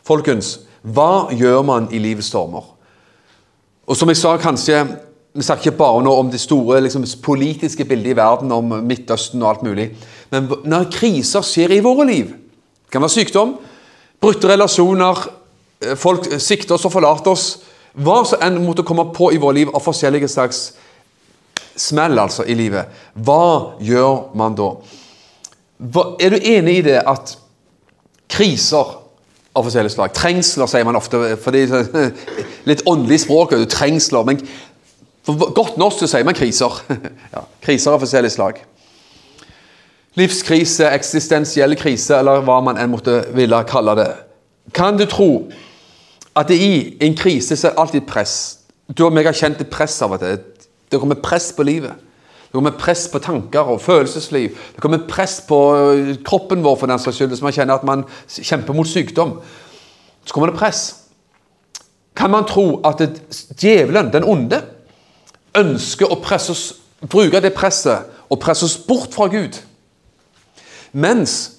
Folkens, 0.07 0.59
hva 0.81 1.29
gjør 1.33 1.61
man 1.65 1.89
i 1.93 1.99
livets 2.01 2.31
stormer? 2.31 2.65
Og 3.85 3.97
som 3.97 4.09
jeg 4.09 4.21
sa, 4.21 4.35
kanskje 4.41 4.83
Vi 5.31 5.45
snakker 5.47 5.69
ikke 5.69 5.79
bare 5.79 6.01
nå 6.03 6.11
om 6.11 6.27
det 6.27 6.41
store 6.43 6.81
liksom, 6.83 7.05
politiske 7.23 7.85
bildet 7.87 8.11
i 8.11 8.15
verden, 8.17 8.51
om 8.51 8.73
Midtøsten 8.83 9.39
og 9.43 9.49
alt 9.49 9.61
mulig. 9.63 9.85
Men 10.29 10.49
når 10.67 10.89
kriser 10.91 11.45
skjer 11.45 11.71
i 11.71 11.79
våre 11.79 12.03
liv 12.09 12.33
Det 12.33 12.91
kan 12.91 13.01
være 13.01 13.15
sykdom, 13.15 13.53
brutte 14.19 14.49
relasjoner, 14.51 15.21
eh, 15.85 15.95
folk 15.95 16.27
sikter 16.37 16.75
oss 16.75 16.85
og 16.85 16.91
forlater 16.91 17.31
oss 17.31 17.45
Hva 17.95 18.25
som 18.27 18.43
enn 18.43 18.59
måtte 18.65 18.83
komme 18.83 19.07
på 19.15 19.31
i 19.31 19.39
våre 19.39 19.61
liv 19.61 19.71
av 19.71 19.83
forskjellige 19.83 20.27
slags 20.27 20.73
smell 21.75 22.19
altså 22.19 22.43
i 22.43 22.55
livet, 22.55 22.87
hva 23.15 23.77
gjør 23.79 24.35
man 24.37 24.55
da? 24.57 24.73
Hva, 25.81 26.03
er 26.21 26.35
du 26.35 26.47
enig 26.51 26.77
i 26.79 26.83
det 26.85 26.99
at 27.07 27.35
kriser 28.31 28.97
av 29.55 29.65
forskjellige 29.67 29.95
slag. 29.95 30.13
Trengsler, 30.15 30.69
sier 30.71 30.87
man 30.87 30.99
ofte. 30.99 31.19
fordi 31.43 31.65
Litt 32.69 32.83
åndelig 32.87 33.23
språk. 33.25 33.55
Trengsler. 33.69 34.27
Men 34.27 34.41
for 35.27 35.51
godt 35.55 35.77
norsk 35.81 36.03
så 36.03 36.11
sier 36.13 36.27
man 36.27 36.37
kriser. 36.37 36.81
Ja, 37.35 37.45
kriser 37.63 37.95
av 37.95 38.03
forskjellige 38.03 38.35
slag. 38.35 38.61
Livskrise, 40.19 40.89
eksistensiell 40.91 41.75
krise, 41.79 42.17
eller 42.19 42.41
hva 42.43 42.57
man 42.63 42.79
enn 42.79 42.91
måtte 42.91 43.21
ville 43.35 43.61
kalle 43.69 43.95
det. 43.95 44.09
Kan 44.75 44.97
du 44.99 45.05
tro 45.07 45.29
at 46.35 46.49
det 46.51 46.57
i 46.59 46.73
en 47.03 47.15
krise 47.17 47.55
så 47.55 47.69
er 47.69 47.79
alltid 47.79 48.07
press? 48.07 48.35
Du 48.91 49.05
og 49.05 49.13
meg 49.15 49.29
har 49.29 49.35
kjent 49.37 49.61
et 49.63 49.71
press 49.71 49.95
av 50.03 50.17
og 50.17 50.23
til. 50.23 50.41
Det 50.91 50.99
kommer 50.99 51.19
press 51.23 51.51
på 51.55 51.63
livet. 51.63 51.95
Det 52.51 52.57
kommer 52.57 52.71
press 52.75 53.07
på 53.07 53.19
tanker 53.23 53.59
og 53.59 53.81
følelsesliv. 53.81 54.49
Det 54.75 54.81
kommer 54.83 55.07
press 55.07 55.37
på 55.47 55.75
øh, 55.75 56.15
kroppen 56.23 56.63
vår 56.63 56.75
for 56.75 56.85
den 56.91 56.99
saks 56.99 57.15
skyld, 57.15 57.29
hvis 57.31 57.41
man 57.41 57.53
kjenner 57.55 57.77
at 57.79 57.83
man 57.87 58.03
kjemper 58.27 58.73
mot 58.73 58.87
sykdom. 58.87 59.37
Så 60.25 60.33
kommer 60.33 60.51
det 60.51 60.59
press. 60.59 60.95
Kan 62.15 62.29
man 62.29 62.43
tro 62.43 62.81
at 62.83 63.01
djevelen, 63.61 64.11
den 64.13 64.27
onde, 64.27 64.61
ønsker 65.55 66.11
å 66.11 66.19
oss, 66.19 66.75
bruke 67.07 67.39
det 67.39 67.53
presset 67.53 68.11
og 68.29 68.39
presse 68.39 68.65
oss 68.65 68.77
bort 68.77 69.15
fra 69.15 69.27
Gud? 69.31 69.61
Mens 70.91 71.51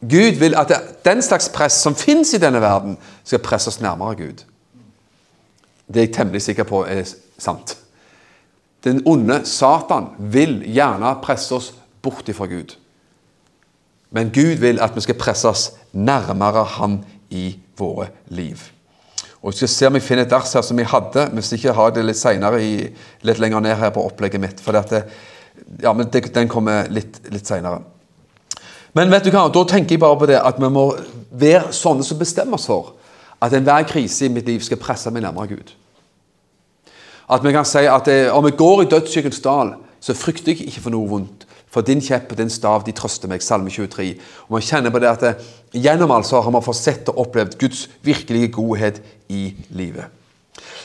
Gud 0.00 0.40
vil 0.40 0.56
at 0.56 0.72
den 1.04 1.22
slags 1.22 1.48
press 1.48 1.72
som 1.72 1.94
finnes 1.94 2.32
i 2.32 2.40
denne 2.40 2.60
verden, 2.60 2.96
skal 3.24 3.44
presse 3.44 3.68
oss 3.68 3.80
nærmere 3.80 4.16
Gud. 4.16 4.44
Det 5.86 5.96
er 5.96 6.06
jeg 6.08 6.14
temmelig 6.14 6.42
sikker 6.42 6.64
på 6.64 6.86
er 6.88 7.04
sant. 7.38 7.76
Den 8.84 9.02
onde 9.08 9.40
Satan 9.48 10.10
vil 10.18 10.60
gjerne 10.68 11.14
presse 11.24 11.54
oss 11.56 11.72
bort 12.04 12.28
ifra 12.28 12.46
Gud. 12.46 12.76
Men 14.14 14.30
Gud 14.30 14.60
vil 14.62 14.80
at 14.80 14.94
vi 14.94 15.02
skal 15.02 15.18
presses 15.18 15.72
nærmere 15.92 16.64
Han 16.76 17.00
i 17.30 17.56
våre 17.78 18.08
liv. 18.28 18.60
Og 19.42 19.52
Jeg 19.52 19.54
skal 19.54 19.68
se 19.68 19.86
om 19.86 19.94
jeg 19.94 20.02
finner 20.02 20.24
et 20.24 20.32
vers 20.32 20.52
her 20.52 20.62
som 20.64 20.78
jeg 20.78 20.88
hadde, 20.88 21.26
hvis 21.36 21.52
ikke 21.52 21.72
har 21.72 21.90
jeg 21.90 21.94
det 21.98 22.04
litt 22.04 22.16
senere, 22.16 22.60
litt 23.22 23.40
lenger 23.42 23.60
ned 23.60 23.76
her 23.76 23.90
på 23.92 24.04
opplegget 24.04 24.40
mitt. 24.40 24.60
For 24.60 24.72
dette, 24.72 25.02
ja, 25.82 25.92
men 25.92 26.08
det, 26.12 26.22
den 26.34 26.48
kommer 26.48 26.88
litt, 26.88 27.18
litt 27.32 27.46
senere. 27.46 27.82
Men 28.94 29.10
vet 29.10 29.26
du 29.26 29.32
hva, 29.34 29.48
da 29.52 29.64
tenker 29.68 29.96
jeg 29.96 30.00
bare 30.00 30.16
på 30.16 30.28
det 30.30 30.38
at 30.38 30.60
vi 30.62 30.70
må 30.72 30.86
være 31.34 31.74
sånne 31.74 32.06
som 32.06 32.20
bestemmer 32.20 32.56
oss 32.56 32.68
for 32.70 32.94
at 33.42 33.52
enhver 33.52 33.84
krise 33.90 34.28
i 34.28 34.32
mitt 34.32 34.46
liv 34.48 34.62
skal 34.64 34.80
presse 34.80 35.10
meg 35.12 35.26
nærmere 35.26 35.50
Gud. 35.56 35.74
At 37.30 37.44
vi 37.44 37.52
kan 37.54 37.66
si 37.68 37.86
at 37.88 38.06
det, 38.08 38.30
om 38.32 38.44
jeg 38.48 38.58
går 38.60 38.82
i 38.82 38.90
dødsskyggens 38.92 39.40
dal, 39.44 39.74
så 40.00 40.16
frykter 40.16 40.52
jeg 40.52 40.68
ikke 40.68 40.84
for 40.84 40.94
noe 40.94 41.08
vondt. 41.08 41.46
For 41.74 41.82
din 41.82 42.02
kjepp 42.04 42.30
og 42.30 42.38
din 42.38 42.52
stav 42.52 42.84
de 42.86 42.92
trøster 42.94 43.30
meg. 43.30 43.42
Salme 43.42 43.72
23. 43.72 44.12
Og 44.46 44.56
man 44.56 44.62
kjenner 44.62 44.92
på 44.94 45.00
det 45.02 45.10
at 45.10 45.24
det, 45.24 45.34
Gjennom 45.74 46.12
altså 46.14 46.38
har 46.38 46.52
man 46.54 46.62
fått 46.62 46.78
sett 46.78 47.08
og 47.10 47.16
opplevd 47.24 47.56
Guds 47.58 47.88
virkelige 48.06 48.52
godhet 48.54 49.00
i 49.34 49.48
livet. 49.74 50.06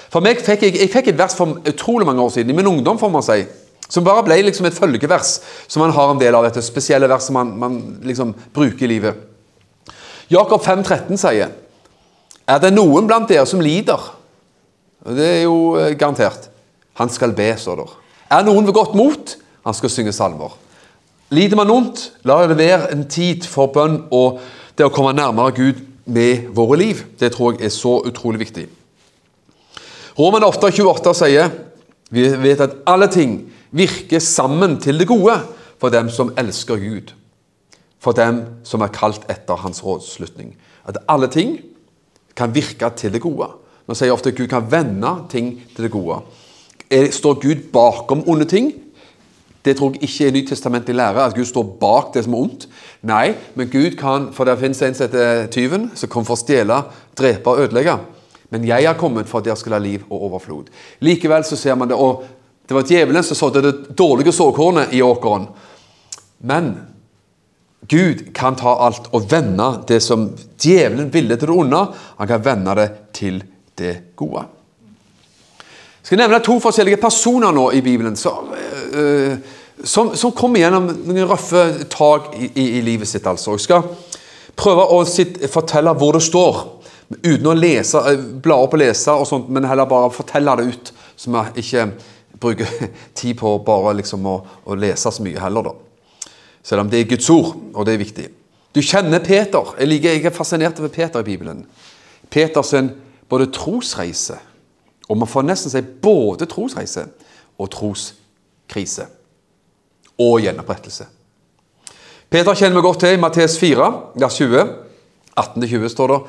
For 0.09 0.25
meg 0.25 0.41
fikk 0.41 0.65
jeg, 0.65 0.79
jeg 0.79 0.89
fikk 0.89 1.11
et 1.11 1.19
vers 1.19 1.35
for 1.37 1.59
utrolig 1.69 2.07
mange 2.09 2.23
år 2.23 2.31
siden, 2.33 2.49
i 2.49 2.57
min 2.57 2.71
ungdom, 2.71 2.97
får 2.97 3.11
man 3.13 3.25
si. 3.25 3.43
Som 3.85 4.05
bare 4.05 4.23
ble 4.25 4.39
liksom 4.47 4.65
et 4.65 4.77
følgevers 4.77 5.35
som 5.67 5.83
man 5.83 5.93
har 5.93 6.09
en 6.09 6.21
del 6.21 6.33
av 6.37 6.47
dette 6.47 6.63
spesielle 6.65 7.09
vers 7.09 7.27
som 7.29 7.37
man, 7.37 7.53
man 7.57 7.77
liksom 8.05 8.33
bruker 8.53 8.87
i 8.87 8.89
livet. 8.95 9.21
Jakob 10.29 10.61
5,13 10.61 11.17
sier 11.17 11.53
Er 12.49 12.59
det 12.61 12.73
noen 12.73 13.05
blant 13.09 13.29
dere 13.29 13.45
som 13.49 13.61
lider? 13.61 14.01
Det 15.09 15.25
er 15.25 15.43
jo 15.43 15.75
eh, 15.79 15.95
garantert. 15.97 16.49
Han 16.99 17.09
skal 17.09 17.33
be, 17.33 17.51
står 17.57 17.81
der. 17.81 17.93
Er 18.29 18.45
noen 18.45 18.67
ved 18.67 18.75
godt 18.77 18.95
mot? 18.97 19.35
Han 19.65 19.75
skal 19.77 19.91
synge 19.91 20.13
salmer. 20.13 20.53
Lider 21.33 21.57
man 21.59 21.69
vondt, 21.69 22.07
la 22.25 22.39
det 22.49 22.57
være 22.57 22.89
en 22.93 23.05
tid 23.09 23.45
for 23.45 23.69
bønn 23.73 24.01
og 24.15 24.39
det 24.77 24.87
å 24.87 24.93
komme 24.93 25.13
nærmere 25.13 25.53
Gud 25.57 25.81
med 26.09 26.49
våre 26.57 26.79
liv. 26.81 27.03
Det 27.19 27.31
tror 27.35 27.53
jeg 27.53 27.67
er 27.69 27.73
så 27.73 27.99
utrolig 28.05 28.41
viktig. 28.41 28.65
Roman 30.17 30.45
8,28 30.47 31.13
sier 31.15 31.51
vi 32.09 32.25
vet 32.41 32.61
at 32.65 32.79
alle 32.89 33.07
ting 33.13 33.43
virker 33.69 34.21
sammen 34.23 34.79
til 34.81 34.97
det 34.97 35.07
gode 35.09 35.35
for 35.79 35.93
dem 35.93 36.09
som 36.09 36.33
elsker 36.37 36.81
Gud. 36.81 37.13
For 38.01 38.17
dem 38.17 38.41
som 38.65 38.81
er 38.81 38.93
kalt 38.95 39.27
etter 39.29 39.59
hans 39.61 39.83
rådslutning. 39.85 40.55
At 40.89 40.97
alle 41.07 41.29
ting 41.29 41.59
kan 42.35 42.55
virke 42.55 42.89
til 42.97 43.13
det 43.13 43.21
gode. 43.21 43.51
Man 43.89 43.97
sier 43.97 44.13
ofte 44.13 44.29
at 44.29 44.37
Gud 44.37 44.51
kan 44.51 44.67
vende 44.69 45.15
ting 45.31 45.55
til 45.73 45.87
det 45.87 45.91
gode. 45.93 46.19
Står 47.13 47.39
Gud 47.41 47.71
bakom 47.73 48.21
onde 48.29 48.45
ting? 48.45 48.69
Det 49.65 49.75
tror 49.77 49.95
jeg 49.95 50.05
ikke 50.05 50.27
er 50.27 50.35
Nytestamentlig 50.35 50.95
lære, 50.95 51.25
at 51.25 51.35
Gud 51.35 51.45
står 51.49 51.65
bak 51.81 52.13
det 52.13 52.23
som 52.23 52.35
er 52.37 52.43
ondt. 52.45 52.67
Nei, 53.09 53.33
men 53.57 53.71
Gud 53.73 53.97
kan, 53.99 54.29
for 54.33 54.45
det 54.45 54.59
finnes 54.61 54.81
en 54.85 54.95
som 54.95 55.07
heter 55.09 55.49
tyven, 55.51 55.89
som 55.97 56.11
kom 56.11 56.27
for 56.27 56.37
å 56.37 56.39
stjele, 56.39 56.77
drepe 57.17 57.49
og 57.49 57.65
ødelegge. 57.65 57.97
Men 58.53 58.69
jeg 58.69 58.87
har 58.87 58.97
kommet 58.97 59.29
for 59.29 59.41
at 59.41 59.49
dere 59.49 59.57
skal 59.59 59.75
ha 59.75 59.81
liv 59.81 60.05
og 60.07 60.29
overflod. 60.29 60.69
Likevel 61.05 61.43
så 61.45 61.57
ser 61.59 61.77
man 61.77 61.89
det, 61.89 61.97
og 61.97 62.23
det 62.69 62.77
var 62.77 62.87
djevelen 62.87 63.25
som 63.25 63.41
sådde 63.41 63.65
det 63.65 63.75
dårlige 63.97 64.33
såkornet 64.37 64.93
i 64.93 65.01
åkeren. 65.01 65.49
Men 66.45 66.75
Gud 67.89 68.27
kan 68.37 68.57
ta 68.57 68.77
alt 68.85 69.09
og 69.17 69.25
vende 69.31 69.71
det 69.89 69.99
som 70.05 70.29
djevelen 70.61 71.09
ville 71.13 71.37
til 71.37 71.49
det 71.49 71.61
onde. 71.65 71.87
Han 72.21 72.29
kan 72.29 72.45
vende 72.45 72.75
det 72.77 72.91
til 73.17 73.41
det 73.79 73.93
gode. 74.19 74.45
Jeg 75.99 76.11
skal 76.11 76.21
nevne 76.23 76.41
to 76.43 76.57
forskjellige 76.63 77.01
personer 77.01 77.53
nå 77.53 77.69
i 77.77 77.81
Bibelen 77.85 78.15
som, 78.17 78.51
uh, 78.51 79.35
som, 79.83 80.13
som 80.17 80.33
kommer 80.35 80.63
gjennom 80.63 80.87
noen 81.07 81.27
røffe 81.29 81.65
tak 81.91 82.33
i, 82.39 82.49
i, 82.49 82.67
i, 82.79 82.81
livet 82.85 83.09
sitt. 83.09 83.27
altså. 83.27 83.57
Jeg 83.57 83.67
skal 83.67 83.89
prøve 84.59 84.87
å 84.95 85.03
sitt, 85.07 85.41
fortelle 85.51 85.93
hvor 85.99 86.17
det 86.17 86.23
står, 86.25 86.63
uten 87.23 87.51
å 87.51 87.57
lese, 87.57 88.01
uh, 88.01 88.23
bla 88.41 88.61
opp 88.63 88.77
og 88.77 88.83
lese, 88.83 89.13
og 89.13 89.27
sånt, 89.29 89.51
men 89.53 89.67
heller 89.69 89.89
bare 89.89 90.11
fortelle 90.15 90.55
det 90.59 90.71
ut. 90.71 90.93
Så 91.19 91.33
vi 91.35 91.63
ikke 91.65 91.91
bruker 92.39 92.67
tid 93.19 93.37
på 93.39 93.53
bare 93.65 93.97
liksom 93.99 94.25
å, 94.25 94.39
å, 94.63 94.79
lese 94.79 95.11
så 95.11 95.25
mye 95.25 95.39
heller, 95.43 95.69
da. 95.69 96.29
Selv 96.63 96.85
om 96.85 96.91
det 96.91 97.03
er 97.03 97.11
Guds 97.11 97.29
ord, 97.33 97.53
og 97.73 97.85
det 97.87 97.95
er 97.95 98.01
viktig. 98.01 98.27
Du 98.75 98.81
kjenner 98.85 99.21
Peter. 99.23 99.73
Jeg, 99.79 99.89
liker, 99.89 100.15
jeg 100.15 100.25
er 100.29 100.35
fascinert 100.35 100.79
over 100.79 100.91
Peter 100.93 101.23
i 101.23 101.27
Bibelen. 101.27 101.63
Peters 102.29 102.73
både 103.29 103.51
trosreise 103.53 104.39
og 105.09 105.17
man 105.17 105.29
får 105.29 105.47
nesten 105.47 105.73
si 105.73 105.81
både 105.81 106.47
trosreise 106.49 107.07
og 107.59 107.71
troskrise. 107.73 109.07
Og 110.19 110.43
gjenopprettelse. 110.43 111.07
Peter 112.29 112.57
kjenner 112.57 112.77
vi 112.77 112.85
godt 112.85 113.01
til 113.05 113.15
i 113.15 113.21
Mattes 113.21 113.55
4, 113.57 113.89
vers 114.19 114.37
20. 114.37 114.65
18-20 115.39 115.87
står 115.89 116.11
det. 116.11 116.19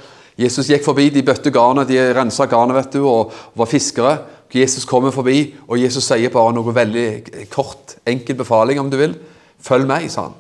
Jesus 0.41 0.71
gikk 0.71 0.85
forbi, 0.87 1.09
de 1.13 1.25
bøtte 1.27 1.51
garnet, 1.53 1.91
de 1.91 1.99
rensa 2.17 2.47
garnet 2.49 2.79
vet 2.79 2.95
du, 2.95 3.03
og 3.05 3.35
var 3.59 3.69
fiskere. 3.69 4.15
Jesus 4.55 4.87
kommer 4.89 5.13
forbi, 5.13 5.51
og 5.69 5.83
Jesus 5.83 6.07
sier 6.07 6.33
bare 6.33 6.55
noe 6.57 6.73
veldig 6.75 7.09
kort, 7.53 7.99
enkel 8.09 8.39
befaling, 8.39 8.81
om 8.81 8.89
du 8.89 8.97
vil. 8.97 9.19
Følg 9.61 9.91
meg, 9.91 10.07
sa 10.09 10.31
han. 10.31 10.39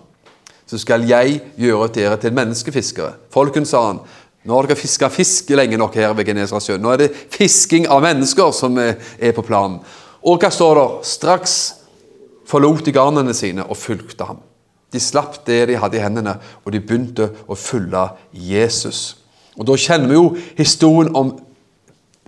Så 0.70 0.78
skal 0.80 1.04
jeg 1.10 1.42
gjøre 1.58 1.90
dere 1.92 2.16
til 2.22 2.32
menneskefiskere. 2.38 3.18
Folken, 3.34 3.66
sa 3.68 3.82
han, 3.90 4.00
nå 4.44 4.56
har 4.56 4.68
dere 4.68 4.80
fiska 4.80 5.10
fisk 5.12 5.50
lenge 5.52 5.76
nok 5.76 5.98
her 6.00 6.14
ved 6.16 6.30
Genesaretsjøen. 6.30 6.80
Nå 6.80 6.94
er 6.94 7.02
det 7.02 7.10
fisking 7.32 7.88
av 7.92 8.00
mennesker 8.04 8.54
som 8.56 8.78
er 8.80 9.34
på 9.36 9.44
planen. 9.44 9.80
Og 10.24 10.40
hva 10.40 10.48
står 10.52 10.78
det? 10.78 10.86
Straks 11.10 11.56
forlot 12.48 12.86
de 12.86 12.94
garnene 12.96 13.34
sine 13.36 13.66
og 13.66 13.78
fulgte 13.78 14.26
ham. 14.28 14.40
De 14.90 15.00
slapp 15.00 15.38
det 15.46 15.68
de 15.70 15.78
hadde 15.78 16.00
i 16.00 16.02
hendene, 16.02 16.34
og 16.64 16.72
de 16.74 16.80
begynte 16.82 17.28
å 17.46 17.54
følge 17.54 18.08
Jesus. 18.32 19.20
Og 19.56 19.66
Da 19.68 19.76
kjenner 19.76 20.08
vi 20.08 20.16
jo 20.16 20.36
historien 20.58 21.14
om 21.14 21.34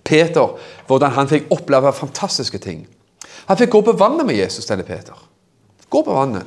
Peter, 0.05 0.55
hvordan 0.87 1.15
han 1.17 1.31
fikk 1.31 1.51
oppleve 1.51 1.93
fantastiske 1.97 2.59
ting. 2.59 2.85
Han 3.49 3.59
fikk 3.59 3.73
gå 3.73 3.83
på 3.83 3.97
vannet 3.99 4.27
med 4.27 4.37
Jesus, 4.37 4.67
denne 4.67 4.85
Peter. 4.87 5.17
Gå 5.91 6.03
på 6.05 6.15
vannet. 6.15 6.47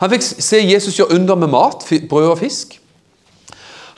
Han 0.00 0.10
fikk 0.10 0.22
se 0.22 0.62
Jesus 0.62 0.98
gjøre 0.98 1.18
under 1.18 1.34
med 1.36 1.50
mat, 1.52 1.84
brød 2.08 2.32
og 2.32 2.38
fisk. 2.38 2.78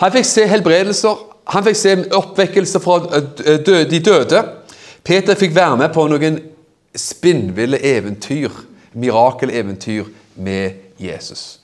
Han 0.00 0.12
fikk 0.12 0.24
se 0.24 0.46
helbredelser, 0.48 1.16
han 1.52 1.64
fikk 1.66 1.76
se 1.76 1.94
oppvekkelse 2.16 2.80
fra 2.80 3.00
eh, 3.18 3.86
de 3.90 4.00
døde. 4.00 4.42
Peter 5.04 5.36
fikk 5.36 5.54
være 5.56 5.76
med 5.82 5.92
på 5.92 6.06
noen 6.08 6.38
spinnville 6.96 7.80
eventyr, 7.84 8.52
mirakeleventyr 8.92 10.08
med 10.40 11.00
Jesus. 11.00 11.58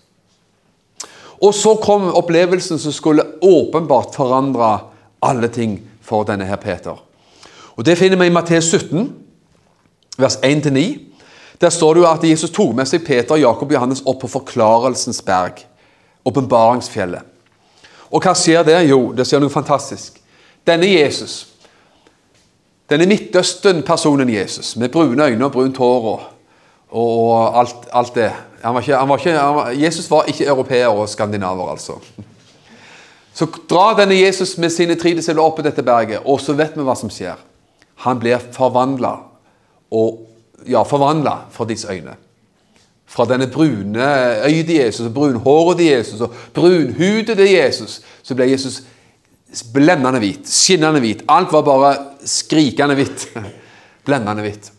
Og 1.40 1.54
så 1.54 1.74
kom 1.80 2.08
opplevelsen 2.16 2.80
som 2.80 2.92
skulle 2.92 3.24
åpenbart 3.44 4.14
forandre 4.16 4.70
alle 5.24 5.48
ting 5.52 5.78
for 6.04 6.24
denne 6.28 6.46
her 6.48 6.60
Peter. 6.60 6.96
Og 7.76 7.84
Det 7.84 7.98
finner 7.98 8.16
vi 8.16 8.26
i 8.26 8.32
Matteus 8.32 8.70
17, 8.72 9.12
vers 10.18 10.36
1-9. 10.36 11.00
Der 11.60 11.70
står 11.70 11.94
det 11.94 12.00
jo 12.00 12.08
at 12.08 12.24
Jesus 12.24 12.50
tok 12.50 12.74
med 12.76 12.88
seg 12.88 13.04
Peter, 13.04 13.36
Jakob 13.36 13.68
og 13.68 13.74
Johannes 13.74 14.04
opp 14.06 14.20
på 14.20 14.28
Forklarelsens 14.32 15.22
berg, 15.24 15.60
åpenbaringsfjellet. 16.24 17.35
Og 18.10 18.22
hva 18.22 18.34
skjer 18.38 18.64
der? 18.66 18.84
Jo, 18.86 19.10
det 19.16 19.26
skjer 19.26 19.42
noe 19.42 19.52
fantastisk. 19.52 20.20
Denne 20.66 20.88
Jesus, 20.88 21.46
denne 22.90 23.06
Midtøsten-personen 23.10 24.30
Jesus, 24.30 24.74
med 24.76 24.92
brune 24.94 25.26
øyne 25.26 25.46
og 25.46 25.54
brunt 25.54 25.78
hår 25.78 26.08
og, 26.12 26.26
og 26.90 27.58
alt, 27.60 27.88
alt, 27.92 28.14
det 28.14 28.30
han 28.62 28.74
var 28.74 28.82
ikke, 28.82 28.96
han 28.96 29.08
var 29.08 29.18
ikke, 29.22 29.34
var, 29.56 29.70
Jesus 29.78 30.10
var 30.10 30.30
ikke 30.30 30.46
europeer 30.46 30.88
og 30.88 31.08
skandinaver, 31.08 31.70
altså. 31.70 32.00
Så 33.36 33.46
drar 33.70 33.98
denne 33.98 34.16
Jesus 34.16 34.56
med 34.58 34.72
sine 34.72 34.96
tre 34.98 35.12
disipler 35.14 35.44
opp 35.44 35.58
på 35.58 35.64
dette 35.66 35.84
berget, 35.86 36.24
og 36.24 36.40
så 36.40 36.56
vet 36.56 36.74
vi 36.74 36.86
hva 36.86 36.94
som 36.98 37.12
skjer. 37.12 37.36
Han 38.06 38.18
blir 38.18 38.42
forvandla, 38.52 39.12
ja, 40.66 40.82
forvandla 40.82 41.36
for 41.54 41.68
disse 41.68 41.90
øyne 41.92 42.16
fra 43.06 43.24
denne 43.28 43.46
brune 43.46 44.06
til 44.44 44.74
Jesus, 44.76 45.06
og 45.06 45.14
brunhåret 45.14 45.78
til 45.78 45.86
Jesus 45.92 46.20
og 46.26 46.34
brunhudet 46.54 47.38
Jesus, 47.38 48.00
så 48.22 48.34
ble 48.34 48.50
Jesus 48.50 48.82
blendende 49.72 50.20
hvit, 50.20 50.48
skinnende 50.50 51.00
hvit. 51.00 51.22
Alt 51.30 51.52
var 51.54 51.62
bare 51.66 51.92
skrikende 52.26 52.96
hvitt. 52.98 53.28
blendende 54.06 54.42
hvitt. 54.42 54.72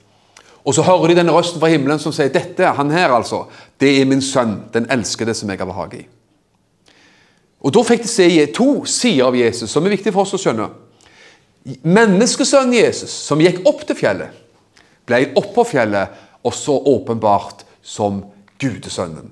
Og 0.68 0.76
så 0.76 0.84
hører 0.84 1.08
de 1.08 1.22
denne 1.22 1.32
røsten 1.32 1.62
fra 1.62 1.70
himmelen 1.72 2.00
som 2.00 2.12
sier 2.12 2.32
dette, 2.34 2.74
han 2.76 2.92
her 2.92 3.14
altså, 3.16 3.46
det 3.80 3.94
er 4.02 4.08
min 4.10 4.22
sønn, 4.24 4.66
den 4.74 4.90
elskede 4.92 5.36
som 5.38 5.50
jeg 5.50 5.62
har 5.62 5.70
behag 5.70 5.96
i. 6.02 6.04
Og 7.64 7.74
Da 7.74 7.84
fikk 7.88 8.04
de 8.04 8.12
se 8.12 8.28
to 8.56 8.84
sider 8.86 9.30
av 9.30 9.36
Jesus 9.36 9.72
som 9.72 9.86
er 9.86 9.96
viktig 9.96 10.12
for 10.14 10.28
oss 10.28 10.36
å 10.36 10.42
skjønne. 10.42 10.68
Menneskesønnen 11.88 12.76
Jesus, 12.78 13.12
som 13.12 13.42
gikk 13.44 13.64
opp 13.68 13.82
til 13.88 13.98
fjellet, 13.98 14.36
ble 15.08 15.24
oppå 15.40 15.66
fjellet 15.68 16.20
også 16.48 16.76
åpenbart 16.92 17.64
som 17.88 18.22
gudesønnen. 18.60 19.32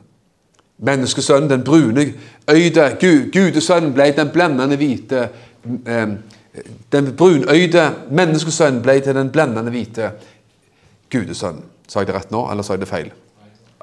Menneskesønnen, 0.85 1.49
den 1.49 1.63
brune 1.63 2.05
øyde 2.51 2.87
gudesønnen, 3.33 3.93
ble 3.95 4.09
den 4.15 4.31
blendende 4.31 4.79
hvite 4.79 5.27
eh, 5.87 6.07
Den 6.91 7.09
brunøyde 7.19 7.81
menneskesønnen 8.15 8.79
ble 8.83 8.93
til 9.03 9.15
den 9.17 9.27
blendende 9.31 9.71
hvite 9.73 10.13
gudesønnen. 11.11 11.65
Sa 11.87 11.99
jeg 11.99 12.07
det 12.07 12.15
rett 12.15 12.31
nå, 12.31 12.45
eller 12.51 12.63
sa 12.63 12.77
jeg 12.77 12.85
det 12.85 12.87
feil? 12.87 13.09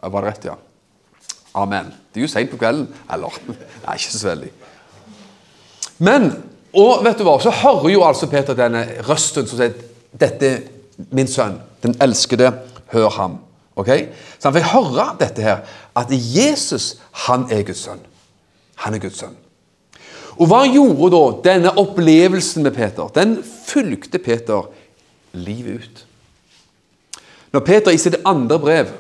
Var 0.03 0.25
det 0.25 0.31
rett, 0.31 0.47
ja? 0.49 0.55
Amen. 1.61 1.93
Det 2.09 2.23
er 2.23 2.25
jo 2.25 2.31
seint 2.33 2.51
på 2.51 2.57
kvelden. 2.57 2.89
Eller 3.13 3.37
Nei, 3.85 3.99
ikke 3.99 4.15
så 4.17 4.31
veldig. 4.31 4.49
Men 6.01 6.31
og 6.73 7.03
vet 7.05 7.21
du 7.21 7.27
hva, 7.29 7.37
så 7.43 7.53
hører 7.53 7.91
jo 7.93 8.05
altså 8.07 8.29
Peter 8.33 8.57
denne 8.57 8.87
røsten 9.05 9.45
som 9.49 9.61
sier 9.61 9.75
dette 10.17 10.49
er 10.49 10.63
min 11.13 11.29
sønn, 11.29 11.59
den 11.85 11.95
elskede, 12.05 12.53
hør 12.93 13.11
ham. 13.17 13.39
Ok? 13.77 13.91
Så 14.39 14.49
han 14.49 14.57
fikk 14.57 14.73
høre 14.73 15.07
dette 15.21 15.45
her, 15.45 15.63
at 15.97 16.11
Jesus, 16.11 16.97
han 17.27 17.47
er 17.51 17.65
Guds 17.67 17.85
sønn. 17.87 18.03
Han 18.85 18.97
er 18.97 19.03
Guds 19.03 19.21
sønn. 19.23 19.37
Og 20.41 20.49
hva 20.49 20.63
gjorde 20.65 21.13
da 21.13 21.23
denne 21.45 21.73
opplevelsen 21.81 22.65
med 22.65 22.75
Peter? 22.77 23.09
Den 23.15 23.37
fulgte 23.43 24.21
Peter 24.23 24.69
livet 25.33 25.83
ut. 25.83 26.05
Når 27.53 27.65
Peter 27.67 27.93
i 27.93 28.01
sitt 28.01 28.17
andre 28.25 28.59
brev, 28.61 28.93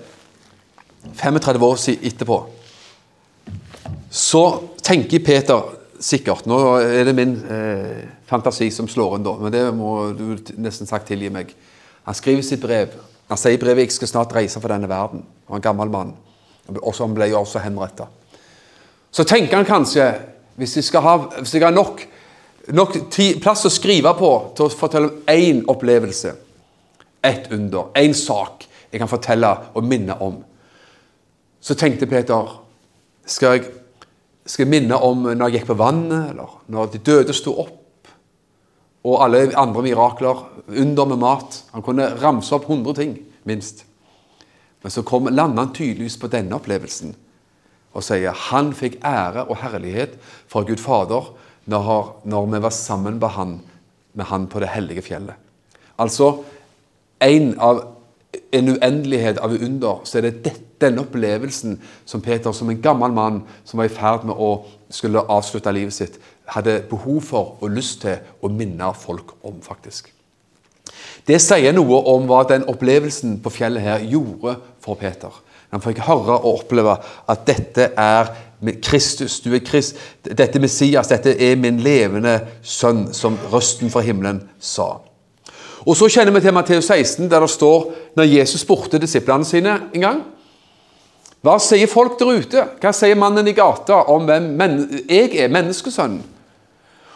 35 1.16 1.64
år 1.66 1.78
etterpå, 1.92 2.36
så 4.12 4.42
tenker 4.84 5.24
Peter 5.24 5.72
sikkert 6.02 6.46
Nå 6.50 6.58
er 6.82 7.06
det 7.06 7.14
min 7.14 7.36
eh, 7.46 8.02
fantasi 8.28 8.68
som 8.74 8.88
slår 8.90 9.16
inn, 9.16 9.24
da, 9.26 9.36
men 9.38 9.54
det 9.54 9.62
må 9.74 9.92
du 10.18 10.36
nesten 10.60 10.88
sagt 10.88 11.08
tilgi 11.10 11.30
meg. 11.32 11.52
Han 12.06 12.16
skriver 12.18 12.44
sitt 12.46 12.62
brev. 12.62 12.96
Han 13.32 13.40
sier 13.40 13.56
i 13.56 13.60
brevet 13.60 13.86
'Jeg 13.86 13.92
skal 13.92 14.08
snart 14.08 14.34
reise 14.34 14.60
for 14.60 14.68
denne 14.68 14.88
verden'. 14.88 15.24
Han 15.48 15.48
var 15.48 15.56
en 15.56 15.62
gammel 15.62 15.90
mann. 15.90 16.12
Og 16.68 16.94
Han 16.98 17.14
ble 17.14 17.30
jo 17.30 17.40
også 17.40 17.58
henretta. 17.58 18.06
Så 19.10 19.24
tenker 19.24 19.56
han 19.56 19.64
kanskje 19.64 20.14
hvis 20.56 20.76
jeg, 20.76 21.00
ha, 21.00 21.16
hvis 21.38 21.54
jeg 21.54 21.62
har 21.62 21.70
nok, 21.70 22.02
nok 22.68 23.10
ti, 23.10 23.40
plass 23.40 23.64
å 23.64 23.72
skrive 23.72 24.12
på 24.18 24.52
til 24.56 24.66
å 24.66 24.68
fortelle 24.68 25.08
om 25.08 25.22
én 25.28 25.64
opplevelse, 25.68 26.34
ett 27.24 27.48
under, 27.52 27.88
én 27.96 28.14
sak 28.14 28.66
jeg 28.92 29.00
kan 29.00 29.08
fortelle 29.08 29.56
og 29.74 29.84
minne 29.84 30.20
om, 30.20 30.44
så 31.60 31.74
tenkte 31.74 32.06
Peter 32.06 32.60
skal 33.26 33.56
jeg, 33.56 33.64
skal 34.46 34.66
jeg 34.66 34.70
minne 34.70 34.98
om 35.00 35.22
når 35.22 35.48
jeg 35.48 35.58
gikk 35.58 35.66
på 35.66 35.78
vannet, 35.80 36.30
eller 36.30 36.58
når 36.66 36.92
de 36.92 36.98
døde 36.98 37.32
sto 37.32 37.56
opp, 37.64 37.81
og 39.02 39.22
alle 39.24 39.48
andre 39.58 39.82
mirakler, 39.82 40.44
under 40.68 41.08
med 41.10 41.18
mat. 41.18 41.58
Han 41.72 41.82
kunne 41.82 42.06
ramse 42.22 42.54
opp 42.54 42.68
100 42.68 42.94
ting, 43.00 43.16
minst. 43.44 43.84
Men 44.82 44.90
så 44.94 45.02
kom, 45.06 45.28
landa 45.30 45.64
han 45.64 45.74
tydeligvis 45.74 46.18
på 46.18 46.30
denne 46.30 46.56
opplevelsen 46.58 47.14
og 47.92 48.04
sier 48.04 48.36
han 48.48 48.72
fikk 48.76 49.00
ære 49.04 49.46
og 49.50 49.58
herlighet 49.60 50.16
fra 50.50 50.62
Gud 50.64 50.80
Fader 50.80 51.32
når, 51.70 52.14
når 52.24 52.46
vi 52.54 52.60
var 52.64 52.74
sammen 52.74 53.18
med 53.20 53.34
han, 53.36 53.58
med 54.14 54.28
han 54.30 54.46
på 54.50 54.62
det 54.62 54.72
hellige 54.72 55.04
fjellet. 55.06 55.36
Altså 56.00 56.32
en, 57.22 57.52
av, 57.60 57.82
en 58.52 58.72
uendelighet 58.72 59.38
av 59.38 59.54
under, 59.54 60.00
så 60.08 60.18
er 60.18 60.30
det 60.30 60.54
denne 60.82 61.04
opplevelsen 61.04 61.76
som 62.08 62.24
Peter, 62.24 62.50
som 62.52 62.70
en 62.72 62.82
gammel 62.82 63.14
mann 63.14 63.42
som 63.64 63.78
var 63.78 63.90
i 63.90 63.94
ferd 63.94 64.26
med 64.26 64.34
å 64.34 64.64
skulle 64.92 65.22
avslutte 65.30 65.72
livet 65.72 65.94
sitt, 65.94 66.18
hadde 66.46 66.82
behov 66.90 67.22
for 67.22 67.56
og 67.60 67.76
lyst 67.76 68.02
til 68.02 68.18
å 68.42 68.50
minne 68.52 68.90
folk 68.98 69.36
om, 69.42 69.60
faktisk. 69.62 70.12
Det 71.26 71.38
sier 71.42 71.74
noe 71.74 72.02
om 72.10 72.26
hva 72.26 72.42
den 72.48 72.66
opplevelsen 72.70 73.38
på 73.42 73.52
fjellet 73.54 73.84
her 73.84 74.06
gjorde 74.10 74.56
for 74.82 74.98
Peter. 74.98 75.32
Han 75.72 75.80
fikk 75.80 76.02
høre 76.04 76.36
og 76.36 76.58
oppleve 76.58 76.98
at 77.30 77.46
dette 77.48 77.92
er 77.96 78.32
Kristus, 78.82 79.40
du 79.42 79.54
er 79.54 79.62
Krist, 79.64 79.96
dette 80.22 80.58
er 80.58 80.62
Messias, 80.62 81.08
dette 81.10 81.32
er 81.32 81.56
min 81.58 81.80
levende 81.82 82.36
sønn, 82.62 83.08
som 83.14 83.38
røsten 83.50 83.90
fra 83.90 84.02
himmelen 84.04 84.42
sa. 84.60 85.00
Og 85.82 85.96
Så 85.96 86.06
kjenner 86.12 86.34
vi 86.34 86.44
til 86.44 86.54
Matteus 86.54 86.86
16, 86.86 87.30
der 87.30 87.40
det 87.40 87.50
står 87.50 87.88
når 88.16 88.28
Jesus 88.36 88.60
spurte 88.62 89.00
disiplene 89.02 89.44
sine 89.44 89.80
en 89.94 90.00
gang 90.00 90.20
Hva 91.42 91.56
sier 91.58 91.90
folk 91.90 92.20
der 92.20 92.36
ute? 92.38 92.66
Hva 92.78 92.92
sier 92.94 93.18
mannen 93.18 93.48
i 93.50 93.54
gata 93.56 94.04
om 94.12 94.28
hvem 94.28 94.52
jeg 95.08 95.32
er, 95.34 95.48
menneskesønnen? 95.50 96.22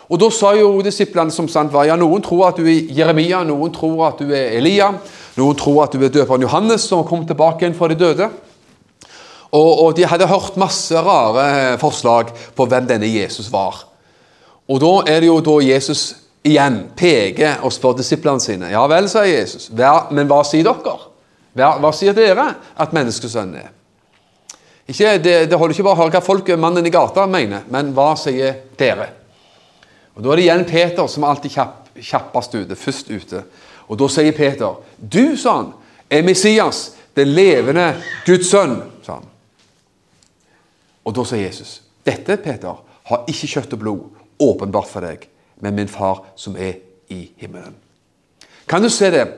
Og 0.07 0.21
Da 0.21 0.29
sa 0.31 0.53
jo 0.55 0.83
disiplene 0.87 1.35
som 1.35 1.49
sant 1.51 1.73
var, 1.75 1.89
ja, 1.89 1.97
noen 1.99 2.23
tror 2.23 2.49
at 2.51 2.61
du 2.61 2.67
er 2.71 2.93
Jeremia, 2.95 3.43
noen 3.47 3.73
tror 3.75 4.05
at 4.07 4.21
du 4.23 4.31
er 4.31 4.55
Elia, 4.61 4.93
noen 5.37 5.59
tror 5.59 5.83
at 5.85 5.97
du 5.97 6.05
er 6.05 6.13
døperen 6.15 6.45
Johannes 6.47 6.87
som 6.87 7.03
kom 7.07 7.27
tilbake 7.27 7.65
igjen 7.65 7.75
fra 7.75 7.91
de 7.91 7.99
døde. 7.99 8.29
Og, 9.51 9.73
og, 9.73 9.97
De 9.97 10.07
hadde 10.07 10.29
hørt 10.31 10.57
masse 10.61 10.95
rare 10.95 11.79
forslag 11.83 12.31
på 12.55 12.67
hvem 12.67 12.87
denne 12.87 13.11
Jesus 13.11 13.51
var. 13.53 13.83
Og 14.69 14.81
Da 14.83 14.95
er 15.11 15.21
det 15.21 15.31
jo 15.31 15.41
da 15.43 15.59
Jesus 15.65 16.15
igjen 16.47 16.85
peker 16.97 17.65
og 17.67 17.75
spør 17.75 17.99
disiplene 17.99 18.43
sine. 18.43 18.71
Ja 18.71 18.87
vel, 18.91 19.09
sier 19.11 19.27
Jesus, 19.27 19.71
men 19.75 20.31
hva 20.31 20.43
sier 20.47 20.67
dere? 20.67 20.99
Hva, 21.57 21.73
hva 21.83 21.91
sier 21.97 22.15
dere 22.15 22.53
at 22.55 22.95
menneskesønnen 22.95 23.59
er? 23.59 23.73
Ikke, 24.87 25.17
det, 25.19 25.51
det, 25.51 25.59
holder 25.59 25.75
ikke 25.75 25.87
bare 25.89 25.99
å 25.99 26.03
høre 26.05 26.15
hva 26.15 26.23
folk, 26.23 26.51
mannen 26.63 26.87
i 26.87 26.93
gata 26.95 27.25
mener, 27.27 27.65
men 27.75 27.91
hva 27.97 28.13
sier 28.21 28.61
dere? 28.79 29.09
Og 30.17 30.25
Da 30.25 30.31
er 30.31 30.37
det 30.37 30.45
igjen 30.47 30.65
Peter 30.65 31.07
som 31.07 31.25
alltid 31.25 31.51
kjapp, 31.51 31.89
kjappest 32.01 32.55
ute, 32.55 32.77
først 32.77 33.11
ute. 33.11 33.43
Og 33.89 33.99
Da 33.99 34.09
sier 34.09 34.33
Peter, 34.33 34.75
'Du', 34.99 35.37
sa 35.37 35.57
han, 35.57 35.73
'er 36.11 36.23
Messias, 36.23 36.93
den 37.17 37.29
levende 37.29 37.95
Guds 38.27 38.55
sønn'. 38.55 38.83
sa 39.03 39.13
han. 39.13 39.25
Og 41.05 41.15
Da 41.15 41.25
sier 41.25 41.47
Jesus, 41.47 41.83
'Dette, 42.07 42.37
Peter, 42.37 42.83
har 43.05 43.25
ikke 43.29 43.47
kjøtt 43.47 43.73
og 43.73 43.79
blod 43.79 44.01
åpenbart 44.41 44.89
for 44.89 45.01
deg, 45.01 45.29
men 45.61 45.75
min 45.75 45.89
far 45.89 46.25
som 46.37 46.57
er 46.57 46.73
i 47.09 47.31
himmelen'. 47.37 47.75
Kan 48.69 48.83
du 48.83 48.89
se 48.89 49.11
det? 49.11 49.29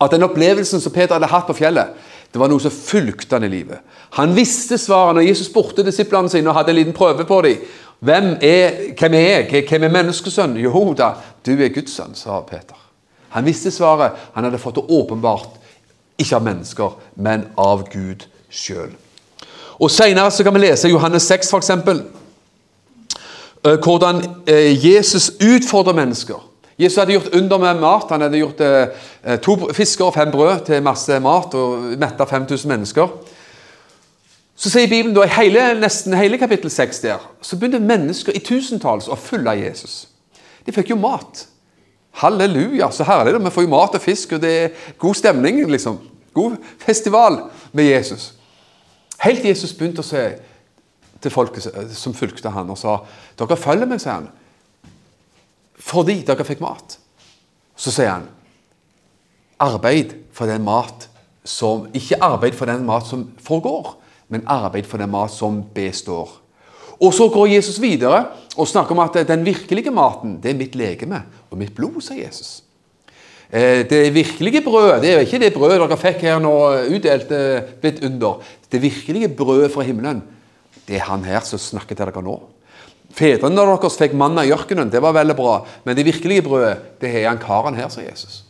At 0.00 0.10
den 0.10 0.22
opplevelsen 0.22 0.80
som 0.80 0.92
Peter 0.92 1.14
hadde 1.14 1.26
hatt 1.26 1.46
på 1.46 1.52
fjellet, 1.52 1.86
det 2.32 2.40
var 2.40 2.48
noe 2.48 2.60
som 2.60 2.70
fulgte 2.70 3.36
han 3.36 3.44
i 3.44 3.48
livet. 3.48 3.78
Han 4.18 4.36
visste 4.36 4.78
svaret 4.78 5.16
når 5.16 5.28
Jesus 5.30 5.48
spurte 5.48 5.84
disiplene 5.84 6.28
sine 6.28 6.50
og 6.50 6.54
hadde 6.54 6.74
en 6.74 6.76
liten 6.76 6.92
prøve 6.92 7.24
på 7.24 7.40
dem. 7.42 7.62
Hvem 7.98 8.36
er, 8.40 8.70
hvem 8.98 9.14
er 9.14 9.20
jeg? 9.20 9.64
Hvem 9.68 9.82
er 9.82 9.94
menneskesønn? 9.94 10.56
Jo 10.62 10.92
da, 10.94 11.12
du 11.46 11.56
er 11.56 11.72
Guds 11.74 11.96
sønn, 11.96 12.14
sa 12.14 12.40
Peter. 12.46 12.78
Han 13.34 13.44
visste 13.44 13.70
svaret. 13.70 14.12
Han 14.34 14.44
hadde 14.44 14.60
fått 14.62 14.78
det 14.78 14.86
åpenbart, 14.88 15.58
ikke 16.18 16.36
av 16.36 16.46
mennesker, 16.46 16.94
men 17.16 17.48
av 17.58 17.84
Gud 17.90 18.24
sjøl. 18.50 18.94
Og 19.78 19.90
Senere 19.90 20.44
kan 20.44 20.54
vi 20.54 20.62
lese 20.62 20.90
Johannes 20.90 21.26
6, 21.30 21.52
f.eks. 21.54 21.70
Eh, 23.64 23.78
hvordan 23.82 24.22
eh, 24.46 24.86
Jesus 24.86 25.30
utfordrer 25.42 25.94
mennesker. 25.94 26.44
Jesus 26.78 26.98
hadde 26.98 27.12
gjort 27.12 27.34
under 27.34 27.58
med 27.58 27.80
mat. 27.80 28.10
Han 28.10 28.22
hadde 28.22 28.38
gjort 28.38 28.60
eh, 28.62 29.38
to 29.42 29.56
fisker 29.74 30.04
og 30.04 30.14
fem 30.14 30.30
brød 30.30 30.64
til 30.66 30.82
masse 30.82 31.20
mat 31.20 31.54
og 31.58 31.98
metta 31.98 32.24
5000 32.24 32.70
mennesker. 32.70 33.08
Så 34.58 34.72
sier 34.72 34.90
Bibelen 34.90 35.14
da, 35.14 35.22
i 35.22 35.30
hele, 35.36 35.68
nesten 35.78 36.16
hele 36.18 36.38
kapittel 36.38 36.70
6 36.70 36.98
der, 37.04 37.22
så 37.42 37.56
begynte 37.56 37.78
mennesker 37.78 38.34
i 38.34 38.42
tusentalls 38.42 39.06
å 39.06 39.14
følge 39.18 39.54
Jesus. 39.60 40.08
De 40.66 40.74
fikk 40.74 40.90
jo 40.90 40.98
mat. 40.98 41.44
Halleluja, 42.18 42.90
så 42.90 43.06
herlig. 43.06 43.36
Vi 43.44 43.52
får 43.54 43.64
jo 43.68 43.70
mat 43.70 43.94
og 43.94 44.02
fisk, 44.02 44.34
og 44.34 44.42
det 44.42 44.50
er 44.64 44.96
god 44.98 45.14
stemning. 45.14 45.62
liksom. 45.70 46.00
God 46.34 46.56
festival 46.82 47.44
med 47.72 47.84
Jesus. 47.84 48.32
Helt 49.22 49.44
Jesus 49.44 49.72
begynte 49.72 50.02
å 50.02 50.06
se 50.06 50.24
til 51.22 51.34
folket 51.34 51.94
som 51.98 52.14
fulgte 52.14 52.50
han 52.54 52.68
og 52.70 52.78
sa 52.78 53.00
dere 53.38 53.58
følger 53.58 53.88
meg, 53.90 53.98
sier 54.02 54.20
han, 54.20 54.28
fordi 55.78 56.20
dere 56.26 56.46
fikk 56.46 56.62
mat. 56.62 56.98
Så 57.78 57.94
sier 57.94 58.12
han 58.12 58.28
arbeid 59.58 60.14
for 60.34 60.50
den 60.50 60.66
mat 60.66 61.08
som 61.48 61.86
Ikke 61.96 62.18
arbeid 62.20 62.52
for 62.52 62.68
den 62.68 62.82
mat 62.84 63.06
som 63.08 63.22
forgår, 63.40 63.94
men 64.28 64.46
arbeid 64.46 64.86
for 64.86 65.00
den 65.00 65.10
mat 65.10 65.32
som 65.32 65.62
består. 65.74 66.30
Og 66.98 67.14
Så 67.14 67.28
går 67.28 67.54
Jesus 67.54 67.80
videre 67.80 68.24
og 68.56 68.68
snakker 68.68 68.92
om 68.92 69.04
at 69.04 69.28
den 69.28 69.44
virkelige 69.46 69.90
maten 69.90 70.40
det 70.42 70.50
er 70.50 70.58
mitt 70.58 70.74
legeme 70.74 71.22
og 71.50 71.58
mitt 71.58 71.74
blod, 71.74 72.00
sier 72.02 72.26
Jesus. 72.26 72.62
Eh, 73.50 73.86
det 73.88 74.14
virkelige 74.14 74.60
brødet 74.60 75.00
det 75.02 75.12
er 75.14 75.20
ikke 75.24 75.38
det 75.40 75.54
brødet 75.54 75.78
dere 75.80 75.96
fikk 75.96 76.24
her 76.26 76.40
nå 76.42 76.54
utdelt 76.90 77.30
litt 77.82 78.02
under. 78.04 78.42
Det 78.68 78.82
virkelige 78.82 79.28
brødet 79.28 79.72
fra 79.72 79.86
himmelen 79.86 80.22
det 80.88 80.98
er 80.98 81.06
han 81.06 81.24
her 81.24 81.40
som 81.44 81.60
snakker 81.60 81.94
til 81.94 82.08
dere 82.08 82.24
nå. 82.24 82.36
Fedrene 83.14 83.56
deres 83.56 83.96
fikk 83.96 84.12
manna 84.12 84.44
i 84.44 84.52
ørkenen, 84.52 84.90
det 84.92 85.00
var 85.02 85.16
veldig 85.16 85.36
bra. 85.36 85.62
Men 85.84 85.96
det 85.96 86.04
virkelige 86.04 86.44
brødet 86.44 87.00
det 87.00 87.14
er 87.14 87.30
han 87.30 87.40
karen 87.40 87.78
her, 87.78 87.88
sier 87.92 88.10
Jesus. 88.10 88.42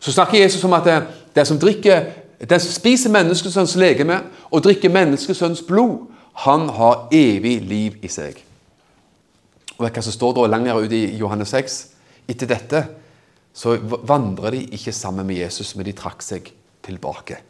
Så 0.00 0.14
snakker 0.14 0.40
Jesus 0.40 0.64
om 0.64 0.74
at 0.74 0.88
den 1.34 1.46
som 1.46 1.58
drikker 1.60 2.08
den 2.48 2.60
som 2.60 2.72
spiser 2.72 3.12
menneskesønns 3.12 3.76
legeme 3.76 4.22
og 4.48 4.62
drikker 4.64 4.92
menneskesønns 4.92 5.60
blod, 5.68 6.06
han 6.46 6.68
har 6.72 7.10
evig 7.12 7.58
liv 7.68 7.98
i 8.02 8.08
seg. 8.08 8.38
Og 9.76 9.88
Hva 9.88 10.02
som 10.04 10.14
står 10.14 10.36
da 10.36 10.46
lenger 10.48 10.80
ute 10.80 10.96
i 10.96 11.18
Johannes 11.20 11.52
6? 11.52 11.78
Etter 12.28 12.48
dette 12.48 12.82
så 13.52 13.74
vandrer 13.80 14.54
de 14.54 14.62
ikke 14.76 14.92
sammen 14.94 15.26
med 15.26 15.40
Jesus, 15.40 15.74
men 15.76 15.88
de 15.88 15.96
trakk 15.96 16.22
seg 16.24 16.48
tilbake. 16.86 17.40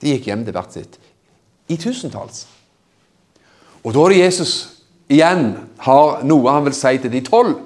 De 0.00 0.14
gikk 0.14 0.30
hjem 0.30 0.44
til 0.46 0.54
hvert 0.56 0.74
sitt. 0.74 0.98
I 1.68 1.76
tusentalls. 1.76 2.46
Og 3.84 3.92
da 3.94 4.04
er 4.06 4.14
det 4.14 4.22
Jesus 4.22 4.54
igjen 5.08 5.52
har 5.84 6.22
noe 6.26 6.54
han 6.54 6.66
vil 6.66 6.76
si 6.76 6.94
til 7.02 7.12
de 7.12 7.22
tolv. 7.26 7.58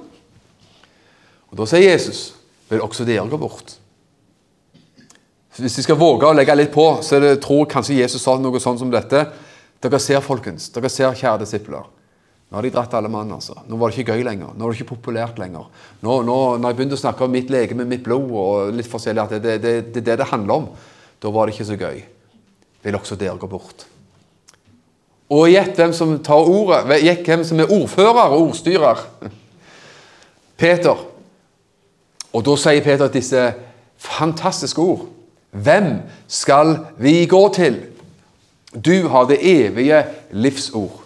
Og 1.53 1.59
Da 1.61 1.69
sier 1.69 1.93
Jesus 1.93 2.33
vil 2.71 2.81
også 2.81 3.05
dere 3.05 3.29
gå 3.29 3.37
bort. 3.37 3.77
Hvis 5.57 5.77
de 5.77 5.85
skal 5.85 5.99
våge 6.01 6.29
å 6.29 6.37
legge 6.37 6.55
litt 6.57 6.73
på, 6.73 6.87
så 7.05 7.19
det, 7.21 7.35
tror 7.45 7.67
kanskje 7.69 7.99
Jesus 7.99 8.23
sa 8.25 8.39
noe 8.41 8.61
sånn 8.63 8.79
som 8.81 8.93
dette. 8.93 9.27
Dere 9.83 9.99
ser, 10.01 10.23
folkens. 10.25 10.71
Dere 10.73 10.89
ser, 10.93 11.13
kjære 11.19 11.43
disipler. 11.43 11.85
Nå 12.49 12.59
har 12.59 12.67
de 12.67 12.73
dratt 12.73 12.95
alle 12.97 13.09
mann. 13.13 13.31
altså. 13.33 13.59
Nå 13.69 13.77
var 13.81 13.91
det 13.91 14.01
ikke 14.01 14.13
gøy 14.13 14.25
lenger. 14.29 14.53
Nå 14.53 14.65
var 14.65 14.73
det 14.73 14.81
ikke 14.81 14.95
populært 14.95 15.39
lenger. 15.41 15.69
Nå, 16.05 16.19
nå 16.25 16.39
når 16.61 16.73
jeg 16.73 16.79
begynte 16.79 16.99
å 16.99 17.03
snakke 17.03 17.25
om 17.25 17.33
mitt 17.33 17.53
legeme, 17.53 17.87
mitt 17.89 18.05
blod 18.05 18.29
og 18.29 18.75
litt 18.77 18.89
forskjellig, 18.89 19.23
at 19.23 19.33
det 19.33 19.55
er 19.55 19.63
det, 19.63 19.77
det, 19.93 20.03
det, 20.05 20.19
det 20.21 20.29
handler 20.29 20.61
om, 20.61 20.67
da 21.23 21.33
var 21.33 21.49
det 21.49 21.57
ikke 21.57 21.69
så 21.69 21.79
gøy. 21.81 22.03
Vil 22.83 22.99
også 22.99 23.17
dere 23.21 23.41
gå 23.41 23.49
bort? 23.49 23.87
Og 25.33 25.49
gjett 25.49 25.79
hvem 25.81 25.95
som 25.97 26.13
tar 26.25 26.49
ordet. 26.49 26.83
Gjett 27.01 27.25
hvem 27.29 27.45
som 27.49 27.61
er 27.61 27.73
ordfører 27.73 28.35
og 28.35 28.49
ordstyrer. 28.51 29.01
Peter. 30.61 31.07
Og 32.33 32.45
da 32.45 32.57
sier 32.61 32.85
Peter 32.85 33.13
disse 33.13 33.47
fantastiske 34.01 34.81
ord. 34.81 35.09
Hvem 35.53 36.01
skal 36.29 36.79
vi 36.97 37.27
gå 37.27 37.43
til? 37.55 37.79
Du 38.73 39.09
har 39.09 39.29
det 39.29 39.39
evige 39.45 40.05
livsord. 40.33 41.03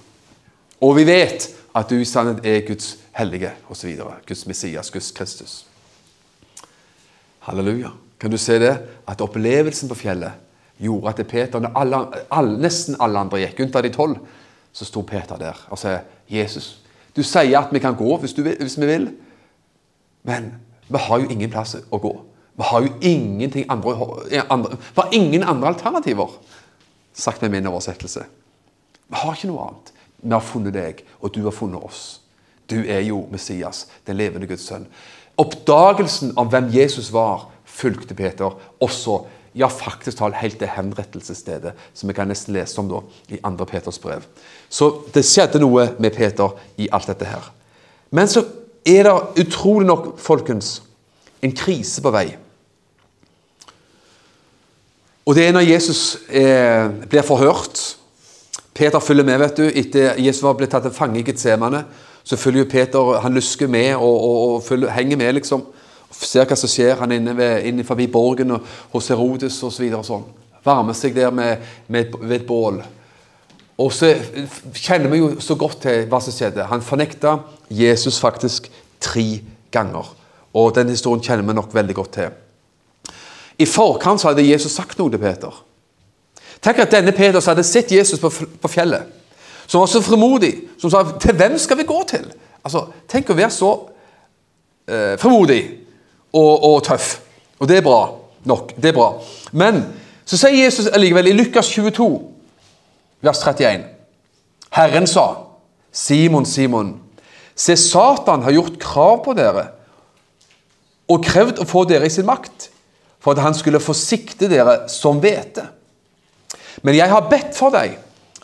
Og 0.80 0.96
vi 0.96 1.06
vet 1.06 1.48
at 1.74 1.90
du 1.90 1.98
i 1.98 2.06
sannhet 2.06 2.46
er 2.46 2.66
Guds 2.66 2.96
hellige 3.16 3.50
osv. 3.68 3.96
Guds 4.28 4.46
Messias, 4.46 4.90
Guds 4.90 5.10
Kristus. 5.10 5.66
Halleluja. 7.40 7.90
Kan 8.20 8.30
du 8.30 8.38
se 8.38 8.58
det? 8.58 8.78
At 9.08 9.20
opplevelsen 9.20 9.88
på 9.88 9.94
fjellet 9.94 10.32
gjorde 10.78 11.08
at 11.08 11.26
Peter, 11.26 11.60
når 11.60 11.72
alle, 11.76 12.00
alle, 12.30 12.60
nesten 12.60 12.96
alle 13.00 13.18
andre 13.18 13.40
gikk, 13.40 13.64
unntatt 13.64 13.84
de 13.84 13.92
tolv, 13.92 14.18
så 14.72 14.84
sto 14.84 15.02
Peter 15.08 15.38
der 15.40 15.56
og 15.72 15.78
sa 15.80 15.98
Jesus, 16.28 16.82
du 17.16 17.22
sier 17.24 17.58
at 17.58 17.72
vi 17.72 17.80
kan 17.80 17.96
gå 17.96 18.16
hvis, 18.20 18.36
vil, 18.36 18.56
hvis 18.60 18.76
vi 18.80 18.86
vil, 18.86 19.06
men 20.28 20.50
vi 20.88 21.00
har 21.00 21.22
jo 21.22 21.30
ingen 21.32 21.50
plass 21.50 21.76
å 21.90 22.00
gå. 22.00 22.12
Vi 22.56 22.64
har 22.64 22.82
jo 22.82 22.92
ingenting 23.00 23.66
andre, 23.68 23.96
andre, 24.48 24.70
vi 24.70 25.00
har 25.00 25.08
ingen 25.12 25.42
andre 25.42 25.68
alternativer, 25.68 26.30
sagt 27.12 27.42
med 27.42 27.50
min 27.50 27.66
oversettelse. 27.66 28.24
Vi 29.08 29.16
har 29.20 29.36
ikke 29.36 29.50
noe 29.50 29.68
annet. 29.68 29.92
Vi 30.22 30.32
har 30.32 30.44
funnet 30.44 30.74
deg, 30.74 31.02
og 31.20 31.34
du 31.34 31.42
har 31.44 31.54
funnet 31.54 31.84
oss. 31.84 32.20
Du 32.70 32.80
er 32.80 33.04
jo 33.06 33.26
Messias, 33.30 33.86
den 34.06 34.16
levende 34.16 34.48
Guds 34.48 34.64
sønn. 34.66 34.88
Oppdagelsen 35.38 36.32
av 36.40 36.48
hvem 36.50 36.70
Jesus 36.72 37.12
var, 37.12 37.46
fulgte 37.66 38.16
Peter 38.16 38.56
også 38.82 39.20
ja, 39.56 39.68
faktisk 39.72 40.18
talt 40.18 40.36
helt 40.40 40.58
til 40.60 40.68
henrettelsesstedet, 40.68 41.72
som 41.94 42.08
vi 42.08 42.16
kan 42.16 42.28
nesten 42.28 42.56
lese 42.56 42.80
om 42.80 42.88
da, 42.90 43.00
i 43.32 43.38
2. 43.40 43.68
Peters 43.68 44.00
brev. 44.00 44.24
Så 44.68 44.90
det 45.14 45.24
skjedde 45.24 45.60
noe 45.62 45.90
med 46.00 46.12
Peter 46.16 46.56
i 46.80 46.88
alt 46.92 47.08
dette 47.08 47.28
her. 47.28 47.52
Men 48.12 48.28
så 48.28 48.44
er 48.86 49.08
det 49.08 49.46
utrolig 49.46 49.88
nok, 49.88 50.10
folkens, 50.20 50.80
en 51.44 51.54
krise 51.56 52.04
på 52.04 52.12
vei. 52.12 52.26
Og 55.26 55.34
det 55.34 55.48
er 55.48 55.54
når 55.54 55.64
Jesus 55.66 56.00
eh, 56.30 56.86
blir 57.10 57.24
forhørt. 57.26 57.80
Peter 58.74 59.00
følger 59.02 59.24
med. 59.24 59.38
vet 59.38 59.56
du, 59.56 59.64
Etter 59.66 60.20
Jesus 60.22 60.44
var 60.44 60.54
blitt 60.54 60.70
tatt 60.70 60.84
til 60.86 60.94
fange 60.94 61.18
i 61.18 61.24
Getsemane, 61.26 61.82
så 62.22 62.36
følger 62.38 62.62
jo 62.62 62.70
Peter 62.70 63.18
han 63.22 63.34
lusker 63.34 63.66
med 63.70 63.94
og, 63.96 64.14
og, 64.14 64.54
og 64.54 64.62
følger, 64.62 64.90
henger 64.94 65.16
med. 65.16 65.32
liksom. 65.32 65.64
Ser 66.14 66.46
hva 66.46 66.56
som 66.56 66.70
skjer. 66.70 66.94
Han 67.00 67.12
er 67.12 67.20
inne, 67.20 67.34
ved, 67.36 67.66
inne 67.66 67.84
forbi 67.84 68.06
borgen 68.06 68.54
og, 68.54 68.70
hos 68.92 69.10
Herodes 69.10 69.58
osv. 69.66 69.88
Så 69.90 70.04
sånn. 70.06 70.28
Varmer 70.66 70.94
seg 70.98 71.18
der 71.18 71.34
med, 71.34 71.66
med, 71.88 72.14
ved 72.22 72.38
et 72.40 72.46
bål. 72.46 72.80
Og 73.82 73.92
så 73.92 74.14
kjenner 74.78 75.10
vi 75.10 75.20
jo 75.24 75.34
så 75.42 75.58
godt 75.58 75.82
til 75.84 76.06
hva 76.10 76.22
som 76.22 76.34
skjedde. 76.34 76.70
Han 76.70 76.86
fornekta 76.86 77.40
Jesus 77.68 78.22
faktisk 78.22 78.70
tre 79.02 79.26
ganger. 79.74 80.14
Og 80.56 80.74
den 80.78 80.94
historien 80.94 81.24
kjenner 81.24 81.46
vi 81.46 81.58
nok 81.58 81.74
veldig 81.74 81.98
godt 81.98 82.18
til. 82.20 82.42
I 83.58 83.66
forkant 83.66 84.22
hadde 84.22 84.44
Jesus 84.44 84.74
sagt 84.76 84.98
noe 84.98 85.12
til 85.12 85.22
Peter. 85.22 85.62
Tenk 86.62 86.80
at 86.82 86.92
denne 86.92 87.12
Peter 87.12 87.40
som 87.40 87.54
hadde 87.54 87.64
sett 87.66 87.92
Jesus 87.92 88.20
på, 88.20 88.30
på 88.30 88.68
fjellet, 88.68 89.06
som 89.66 89.80
var 89.82 89.90
så 89.90 90.02
fremodig, 90.02 90.54
som 90.78 90.90
sa 90.90 91.02
'Til 91.02 91.36
hvem 91.36 91.58
skal 91.58 91.78
vi 91.78 91.82
gå 91.82 92.04
til?' 92.08 92.32
Altså, 92.64 92.86
Tenk 93.08 93.30
å 93.30 93.34
være 93.34 93.50
så 93.50 93.88
eh, 94.88 95.18
fremodig 95.18 95.70
og, 96.32 96.64
og, 96.64 96.82
tøff. 96.84 97.20
Og 97.58 97.68
det 97.68 97.76
er 97.76 97.82
bra 97.82 98.10
nok. 98.44 98.72
Det 98.76 98.88
er 98.88 98.92
bra. 98.92 99.22
Men 99.52 99.84
så 100.24 100.36
sier 100.36 100.64
Jesus 100.64 100.86
allikevel 100.86 101.26
i 101.26 101.32
Lukas 101.32 101.68
22, 101.68 102.20
vers 103.22 103.38
31 103.38 103.84
Herren 104.70 105.06
sa, 105.06 105.34
'Simon, 105.92 106.46
Simon, 106.46 107.00
se, 107.54 107.76
Satan 107.76 108.42
har 108.42 108.52
gjort 108.52 108.78
krav 108.78 109.24
på 109.24 109.32
dere' 109.32 109.68
og 111.08 111.24
krevd 111.24 111.62
å 111.62 111.64
få 111.64 111.84
dere 111.84 112.06
i 112.06 112.10
sin 112.10 112.26
makt 112.26 112.70
for 113.26 113.34
at 113.34 113.42
han 113.42 113.56
skulle 113.58 113.82
forsikte 113.82 114.46
dere 114.46 114.84
som 114.86 115.18
hvete. 115.18 115.64
Men 116.86 116.94
jeg 116.94 117.10
har 117.10 117.26
bedt 117.26 117.56
for 117.58 117.74
deg 117.74 117.96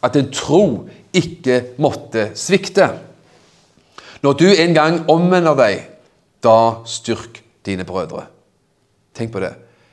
at 0.03 0.17
en 0.19 0.31
tro 0.35 0.65
ikke 1.15 1.77
måtte 1.79 2.33
svikte. 2.35 2.89
Når 4.27 4.35
du 4.41 4.49
en 4.51 4.75
gang 4.75 4.97
omvender 5.13 5.55
deg, 5.55 5.85
da 6.43 6.83
styrk 6.91 7.39
dine 7.63 7.87
brødre. 7.87 8.25
Tenk 9.15 9.31
på 9.31 9.45
det. 9.45 9.53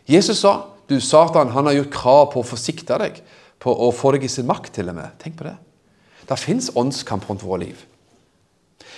Jesus 0.09 0.41
sa 0.41 0.55
du 0.89 0.97
Satan 0.97 1.53
han 1.53 1.69
har 1.69 1.77
gjort 1.77 1.93
krav 1.93 2.23
på 2.33 2.41
å 2.41 2.49
forsikte 2.49 2.97
deg, 2.97 3.19
på 3.61 3.69
å 3.69 3.91
få 3.93 4.15
deg 4.15 4.25
i 4.25 4.31
sin 4.31 4.49
makt 4.49 4.73
til 4.79 4.89
og 4.89 4.97
med. 4.97 5.13
Tenk 5.21 5.37
på 5.37 5.45
det. 5.45 5.53
Det 6.25 6.39
fins 6.41 6.71
åndskamp 6.73 7.29
rundt 7.29 7.45
våre 7.45 7.67
liv. 7.67 7.85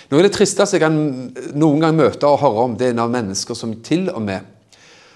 Noe 0.08 0.22
av 0.22 0.24
det 0.24 0.32
tristeste 0.38 0.78
jeg 0.78 0.86
kan 0.86 0.96
noen 1.52 1.84
gang 1.84 2.00
møte 2.00 2.32
og 2.32 2.40
høre 2.40 2.64
om, 2.64 2.80
det 2.80 2.94
er 2.94 3.04
av 3.04 3.12
mennesker 3.12 3.56
som 3.56 3.76
til 3.84 4.08
og 4.08 4.24
med 4.24 4.48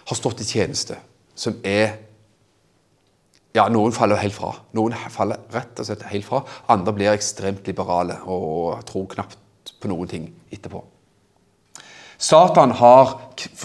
har 0.07 0.19
stått 0.19 0.43
i 0.43 0.49
tjeneste, 0.49 0.99
som 1.35 1.59
er 1.67 1.97
ja, 3.57 3.65
Noen 3.73 3.95
faller 3.97 4.21
helt 4.21 4.37
fra. 4.37 4.51
Noen 4.77 4.95
faller 5.13 5.41
rett 5.55 5.81
og 5.81 5.89
slett 5.89 6.05
helt 6.11 6.27
fra. 6.27 6.43
Andre 6.73 6.93
blir 6.93 7.15
ekstremt 7.15 7.65
liberale 7.69 8.19
og 8.29 8.83
tror 8.89 9.07
knapt 9.15 9.73
på 9.81 9.89
noen 9.89 10.11
ting 10.11 10.27
etterpå. 10.53 10.83
Satan 12.21 12.75
har 12.77 13.15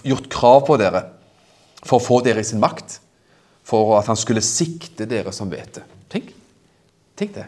gjort 0.08 0.30
krav 0.32 0.64
på 0.68 0.78
dere 0.80 1.04
for 1.84 1.98
å 1.98 2.04
få 2.04 2.22
dere 2.24 2.44
i 2.44 2.48
sin 2.48 2.64
makt. 2.64 3.00
For 3.68 3.98
at 4.00 4.08
han 4.10 4.20
skulle 4.20 4.44
sikte 4.44 5.06
dere 5.10 5.34
som 5.36 5.52
vet 5.52 5.76
det. 5.78 5.84
Tenk. 6.12 6.32
Tenk 7.20 7.36
det. 7.36 7.48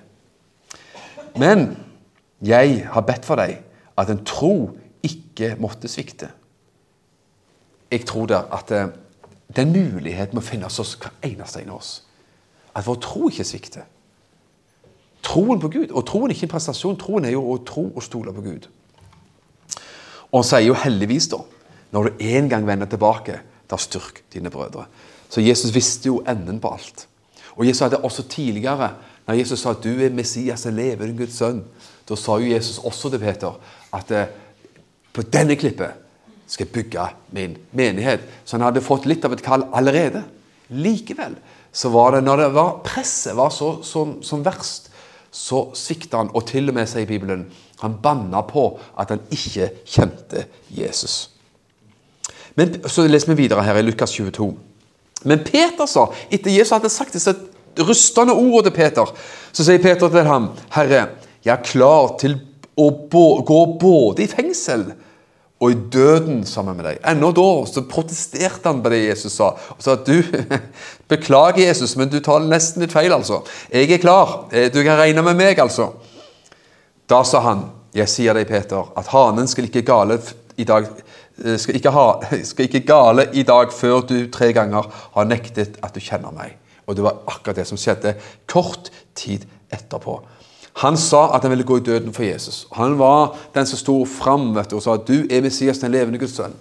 Men 1.39 1.71
jeg 2.43 2.83
har 2.91 3.07
bedt 3.07 3.25
for 3.27 3.39
deg 3.39 3.61
at 3.99 4.11
en 4.11 4.23
tro 4.27 4.53
ikke 5.03 5.55
måtte 5.63 5.89
svikte 5.91 6.29
jeg 7.93 8.05
tror 8.09 8.27
der 8.29 8.49
at 8.53 8.71
eh, 8.73 8.91
den 9.55 9.73
muligheten 9.73 10.37
må 10.37 10.41
finnes 10.41 10.77
hos 10.81 10.95
hver 10.97 11.13
eneste 11.25 11.61
en 11.61 11.73
av 11.73 11.81
oss. 11.81 11.91
At 12.73 12.87
vår 12.87 12.97
tro 13.05 13.29
ikke 13.29 13.45
svikter. 13.45 13.85
Troen 15.23 15.61
på 15.61 15.69
Gud. 15.69 15.93
Og 15.93 16.05
troen 16.09 16.31
er 16.31 16.35
ikke 16.35 16.49
en 16.49 16.55
prestasjon. 16.55 16.97
Troen 16.99 17.27
er 17.29 17.35
jo 17.35 17.45
å 17.53 17.59
tro 17.65 17.85
og 17.91 18.03
stole 18.03 18.33
på 18.33 18.43
Gud. 18.45 18.67
Og 20.33 20.39
han 20.41 20.49
sier 20.49 20.65
jo 20.65 20.77
heldigvis, 20.81 21.29
da, 21.29 21.39
når 21.93 22.09
du 22.09 22.23
en 22.33 22.49
gang 22.49 22.65
vender 22.65 22.89
tilbake, 22.89 23.37
da 23.69 23.77
styrk 23.77 24.23
dine 24.33 24.49
brødre. 24.53 24.87
Så 25.29 25.41
Jesus 25.45 25.73
visste 25.73 26.09
jo 26.09 26.23
enden 26.29 26.59
på 26.61 26.73
alt. 26.73 27.05
Og 27.53 27.67
Jesus 27.67 27.85
hadde 27.85 28.01
også 28.01 28.25
tidligere, 28.29 28.95
når 29.27 29.37
Jesus 29.37 29.61
sa 29.61 29.75
at 29.75 29.83
du 29.85 29.91
er 29.93 30.13
Messias, 30.13 30.65
en 30.65 30.75
levende 30.75 31.15
Guds 31.17 31.37
sønn, 31.37 31.61
da 32.09 32.17
sa 32.19 32.39
jo 32.41 32.49
Jesus 32.49 32.81
også 32.83 33.13
til 33.13 33.21
Peter 33.21 33.53
at 33.93 34.11
eh, 34.11 34.31
på 35.13 35.23
denne 35.31 35.55
klippet 35.55 36.02
skal 36.53 36.69
bygge 36.69 37.07
min 37.33 37.57
menighet. 37.71 38.23
Så 38.45 38.57
han 38.57 38.67
hadde 38.67 38.85
fått 38.85 39.07
litt 39.09 39.25
av 39.25 39.33
et 39.33 39.43
kall 39.45 39.65
allerede. 39.73 40.23
Likevel 40.73 41.35
så 41.73 41.89
var 41.89 42.13
det 42.13 42.23
når 42.25 42.43
det 42.43 42.49
var 42.53 42.75
presset 42.85 43.33
var 43.37 43.49
så, 43.53 43.79
som, 43.83 44.19
som 44.21 44.43
verst, 44.45 44.91
så 45.33 45.65
svikta 45.73 46.21
han. 46.21 46.29
Og 46.37 46.45
til 46.45 46.69
og 46.69 46.77
med, 46.77 46.85
sier 46.89 47.09
Bibelen, 47.09 47.47
han 47.81 47.97
banna 48.01 48.43
på 48.45 48.67
at 49.01 49.09
han 49.09 49.23
ikke 49.33 49.71
kjente 49.89 50.45
Jesus. 50.69 51.33
Men 52.55 52.77
Så 52.85 53.07
leser 53.09 53.33
vi 53.33 53.41
videre 53.41 53.65
her 53.65 53.79
i 53.81 53.85
Lukas 53.85 54.13
22. 54.13 54.51
Men 55.25 55.41
Peter 55.41 55.89
sa, 55.89 56.05
etter 56.29 56.53
Jesus 56.53 56.75
hadde 56.75 56.91
sagt 56.93 57.17
disse 57.17 57.33
rustende 57.81 58.35
ordene 58.37 58.69
til 58.69 58.75
Peter, 58.77 59.09
så 59.51 59.65
sier 59.65 59.81
Peter 59.81 60.09
til 60.09 60.29
ham, 60.29 60.51
'Herre, 60.69 61.07
jeg 61.43 61.53
er 61.57 61.65
klar 61.65 62.13
til 62.19 62.37
å 62.77 62.89
gå 63.41 63.61
både 63.81 64.23
i 64.23 64.27
fengsel 64.29 64.91
og 65.63 65.71
i 65.71 65.77
døden 65.93 66.41
sammen 66.47 66.75
med 66.75 66.83
deg. 66.89 66.97
Ennå 67.07 67.29
da 67.35 67.45
så 67.69 67.85
protesterte 67.87 68.67
han 68.67 68.81
på 68.83 68.91
det 68.91 68.99
Jesus 69.05 69.37
sa. 69.37 69.53
Og 69.77 69.83
sa 69.83 69.95
at 69.95 70.09
du, 70.09 70.19
beklager 71.13 71.63
Jesus, 71.63 71.95
men 71.99 72.11
du 72.11 72.19
tar 72.23 72.43
nesten 72.43 72.83
litt 72.83 72.91
feil, 72.91 73.13
altså. 73.15 73.41
Jeg 73.71 73.87
er 73.87 74.01
klar. 74.03 74.33
Eh, 74.51 74.67
du 74.73 74.81
kan 74.83 74.99
regne 74.99 75.23
med 75.23 75.39
meg, 75.39 75.61
altså. 75.63 75.93
Da 77.07 77.21
sa 77.27 77.43
han, 77.47 77.69
jeg 77.95 78.11
sier 78.11 78.35
deg, 78.35 78.49
Peter, 78.49 78.91
at 78.99 79.11
hanen 79.13 79.47
skal 79.47 79.69
ikke 79.69 79.85
gale 79.87 80.19
i 80.59 80.67
dag 80.67 80.89
eh, 80.89 81.55
skal 81.61 81.79
ikke, 81.79 81.95
ha, 81.95 82.07
skal 82.49 82.67
ikke 82.67 82.83
gale 82.89 83.29
i 83.31 83.45
dag 83.47 83.71
før 83.71 84.03
du 84.09 84.17
tre 84.33 84.51
ganger 84.55 84.91
har 85.15 85.29
nektet 85.29 85.79
at 85.79 85.95
du 85.95 86.03
kjenner 86.03 86.35
meg. 86.35 86.57
Og 86.89 86.97
det 86.97 87.05
var 87.05 87.23
akkurat 87.31 87.61
det 87.61 87.69
som 87.69 87.79
skjedde 87.79 88.17
kort 88.51 88.91
tid 89.15 89.47
etterpå. 89.71 90.19
Han 90.81 90.97
sa 90.97 91.27
at 91.35 91.43
han 91.45 91.53
ville 91.53 91.67
gå 91.67 91.77
i 91.77 91.85
døden 91.85 92.13
for 92.13 92.25
Jesus. 92.25 92.65
Han 92.73 92.97
var 92.97 93.35
den 93.53 93.67
som 93.69 93.77
sto 93.77 93.97
fram 94.09 94.55
og 94.57 94.81
sa 94.81 94.95
at 94.97 95.07
du 95.07 95.27
er 95.29 95.43
Messias, 95.45 95.81
den 95.83 95.93
levende 95.93 96.21
Guds 96.21 96.33
sønn. 96.37 96.55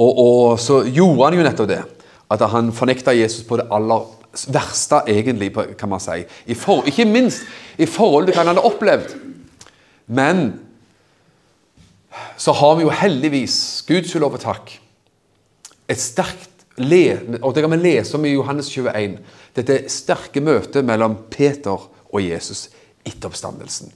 Og, 0.00 0.18
og, 0.18 0.60
så 0.60 0.80
gjorde 0.88 1.28
han 1.28 1.36
jo 1.38 1.44
nettopp 1.44 1.68
det. 1.70 1.82
At 2.30 2.42
han 2.50 2.72
fornekta 2.74 3.14
Jesus 3.14 3.44
på 3.46 3.58
det 3.60 3.68
aller, 3.74 4.06
verste, 4.54 5.02
egentlig, 5.10 5.52
kan 5.78 5.90
man 5.90 6.02
si. 6.02 6.22
For, 6.58 6.86
ikke 6.88 7.06
minst 7.06 7.44
i 7.78 7.86
forhold 7.86 8.26
til 8.26 8.34
hva 8.34 8.44
han 8.44 8.52
hadde 8.54 8.66
opplevd. 8.66 9.14
Men 10.10 10.44
så 12.40 12.54
har 12.56 12.78
vi 12.78 12.86
jo 12.86 12.94
heldigvis, 12.94 13.84
Gud 13.86 14.08
skal 14.08 14.24
lov 14.24 14.38
og 14.38 14.42
takk, 14.42 14.72
et 15.90 16.00
sterkt 16.00 16.64
le, 16.80 17.38
og 17.42 17.54
det 17.54 17.62
kan 17.62 17.74
vi 17.74 17.80
lese 17.82 18.16
om 18.16 18.24
i 18.24 18.34
Johannes 18.34 18.70
21, 18.72 19.18
dette 19.56 19.78
sterke 19.92 20.42
møtet 20.42 20.86
mellom 20.86 21.16
Peter 21.30 21.76
og 21.76 21.99
Jesus 22.18 22.68
etter 23.06 23.30
oppstandelsen. 23.30 23.92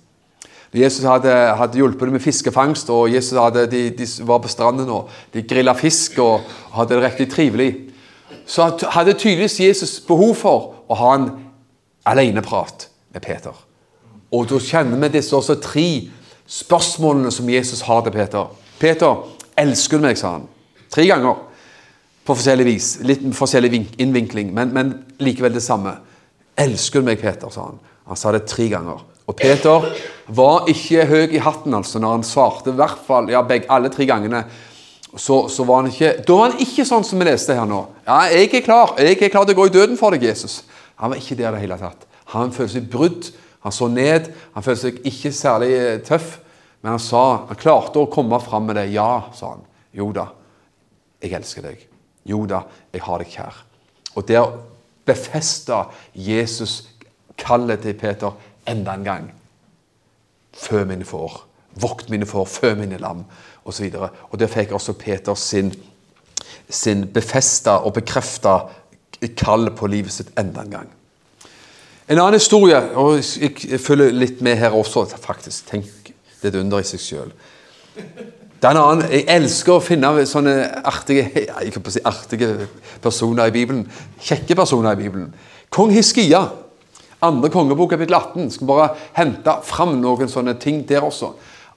Når 0.75 0.81
Jesus 0.81 1.05
hadde, 1.07 1.33
hadde 1.59 1.79
hjulpet 1.79 2.09
dem 2.09 2.17
med 2.17 2.23
fiskefangst, 2.23 2.89
og 2.91 3.13
Jesus 3.13 3.39
hadde, 3.39 3.67
de, 3.71 3.83
de 3.95 4.07
var 4.27 4.41
på 4.43 4.51
stranden 4.51 4.91
og 4.91 5.11
de 5.35 5.43
grilla 5.47 5.75
fisk 5.79 6.19
og 6.23 6.47
hadde 6.75 6.97
det 6.97 7.05
riktig 7.05 7.29
trivelig, 7.31 7.69
så 8.47 8.73
hadde 8.91 9.15
tydeligvis 9.15 9.61
Jesus 9.61 10.01
behov 10.03 10.35
for 10.35 10.73
å 10.91 10.99
ha 10.99 11.13
en 11.15 11.29
aleneprat 12.11 12.89
med 13.15 13.23
Peter. 13.23 13.55
Og 14.35 14.49
da 14.51 14.59
kjenner 14.59 14.99
vi 14.99 15.13
disse 15.15 15.37
også 15.37 15.61
tre 15.63 15.87
spørsmålene 16.51 17.31
som 17.33 17.49
Jesus 17.49 17.85
har 17.87 18.03
til 18.03 18.13
Peter. 18.13 18.51
Peter, 18.81 19.23
elsker 19.57 20.03
du 20.03 20.09
meg, 20.09 20.19
sa 20.19 20.37
han. 20.37 20.49
Tre 20.93 21.07
ganger. 21.07 21.39
På 22.25 22.35
forskjellig 22.35 22.67
vis. 22.67 22.91
Litt 23.07 23.23
forskjellig 23.37 23.85
innvinkling, 24.03 24.51
men, 24.57 24.75
men 24.75 24.93
likevel 25.23 25.55
det 25.55 25.63
samme. 25.63 25.95
Elsker 26.59 27.01
du 27.03 27.09
meg, 27.09 27.23
Peter, 27.23 27.53
sa 27.53 27.71
han. 27.71 27.79
Han 28.09 28.19
sa 28.21 28.33
det 28.35 28.45
tre 28.51 28.69
ganger. 28.73 29.03
Og 29.25 29.37
Peter 29.39 29.89
var 30.37 30.69
ikke 30.69 31.07
høy 31.09 31.33
i 31.33 31.41
hatten 31.41 31.75
altså 31.77 32.01
når 32.01 32.19
han 32.19 32.27
svarte, 32.29 32.73
i 32.73 32.79
hvert 32.79 33.01
fall 33.07 33.31
ja, 33.33 33.41
begge, 33.47 33.71
alle 33.73 33.91
tre 33.93 34.07
gangene. 34.09 34.45
Så, 35.17 35.45
så 35.49 35.65
var 35.65 35.83
han 35.83 35.93
ikke, 35.93 36.17
Da 36.27 36.37
var 36.37 36.51
han 36.51 36.63
ikke 36.65 36.85
sånn 36.89 37.05
som 37.07 37.21
vi 37.23 37.29
leste 37.29 37.55
her 37.55 37.69
nå. 37.71 37.85
Ja, 38.07 38.25
'Jeg 38.27 38.51
er 38.51 38.65
klar 38.67 38.95
jeg 38.99 39.23
er 39.23 39.31
klar 39.31 39.47
til 39.47 39.55
å 39.55 39.61
gå 39.63 39.67
i 39.71 39.77
døden 39.77 39.97
for 39.97 40.11
deg, 40.11 40.27
Jesus.' 40.27 40.65
Han 40.97 41.11
var 41.11 41.19
ikke 41.19 41.37
der 41.39 41.49
i 41.49 41.55
det 41.55 41.61
hele 41.65 41.79
tatt. 41.79 42.07
Han 42.35 42.53
følte 42.53 42.75
seg 42.77 42.91
brudd. 42.91 43.31
Han 43.65 43.73
så 43.73 43.89
ned. 43.89 44.29
Han 44.55 44.63
følte 44.63 44.81
seg 44.81 45.01
ikke 45.07 45.33
særlig 45.35 45.71
eh, 45.75 46.01
tøff. 46.07 46.39
Men 46.83 46.95
han 46.95 47.03
sa, 47.03 47.47
han 47.49 47.59
klarte 47.59 47.99
å 47.99 48.11
komme 48.13 48.39
fram 48.41 48.67
med 48.67 48.77
det. 48.77 48.93
'Ja', 48.93 49.31
sa 49.35 49.55
han. 49.55 49.65
'Jo 49.95 50.13
da, 50.13 50.29
jeg 51.23 51.33
elsker 51.33 51.63
deg. 51.63 51.87
Jo 52.27 52.45
da, 52.47 52.63
jeg 52.93 53.03
har 53.03 53.19
deg 53.19 53.29
kjær.' 53.29 53.63
Og 54.15 54.29
der 54.29 54.53
befesta 55.05 55.85
Jesus 56.15 56.94
kallet 57.39 57.83
til 57.85 57.97
Peter 57.99 58.37
enda 58.69 58.95
en 58.95 59.05
gang. 59.05 59.33
Fø 60.55 60.85
mine 60.85 61.05
får. 61.05 61.41
Vokt 61.81 62.11
mine 62.11 62.27
får, 62.27 62.45
fø 62.47 62.75
mine 62.79 62.99
lam, 63.03 63.25
osv. 63.65 63.91
Og, 63.99 64.09
og 64.31 64.41
der 64.41 64.51
fikk 64.51 64.73
også 64.73 64.95
Peter 64.99 65.35
sin, 65.35 65.73
sin 66.71 67.07
befesta 67.13 67.81
og 67.83 67.97
bekrefta 67.99 68.59
kall 69.37 69.71
på 69.77 69.89
livet 69.89 70.13
sitt 70.13 70.31
enda 70.39 70.63
en 70.63 70.71
gang. 70.71 70.93
En 72.09 72.19
annen 72.19 72.37
historie, 72.37 72.77
og 73.01 73.17
jeg 73.41 73.81
følger 73.81 74.13
litt 74.13 74.43
med 74.45 74.59
her 74.61 74.77
også, 74.77 75.07
faktisk. 75.17 75.71
Tenk, 75.71 76.13
det 76.43 76.51
er 76.51 76.53
et 76.53 76.61
under 76.61 76.83
i 76.83 76.89
seg 76.89 77.01
sjøl. 77.01 77.31
Jeg 78.65 79.25
elsker 79.29 79.75
å 79.75 79.83
finne 79.85 80.11
sånne 80.29 80.55
artige, 80.89 81.27
jeg 81.37 81.69
ikke 81.69 81.93
si 81.93 82.01
artige 82.05 82.69
personer 83.05 83.49
i 83.49 83.55
Bibelen. 83.55 83.83
Kjekke 84.21 84.57
personer 84.57 84.97
i 84.97 85.01
Bibelen. 85.01 85.35
Kong 85.73 85.93
Hiskia, 85.93 86.47
andre 87.25 87.51
kongebok 87.53 87.95
kapittel 87.95 88.17
18. 88.19 88.51
Skal 88.55 88.69
bare 88.69 88.89
hente 89.17 89.57
fram 89.67 89.97
noen 90.01 90.31
sånne 90.31 90.57
ting 90.61 90.83
der 90.89 91.07
også. 91.07 91.33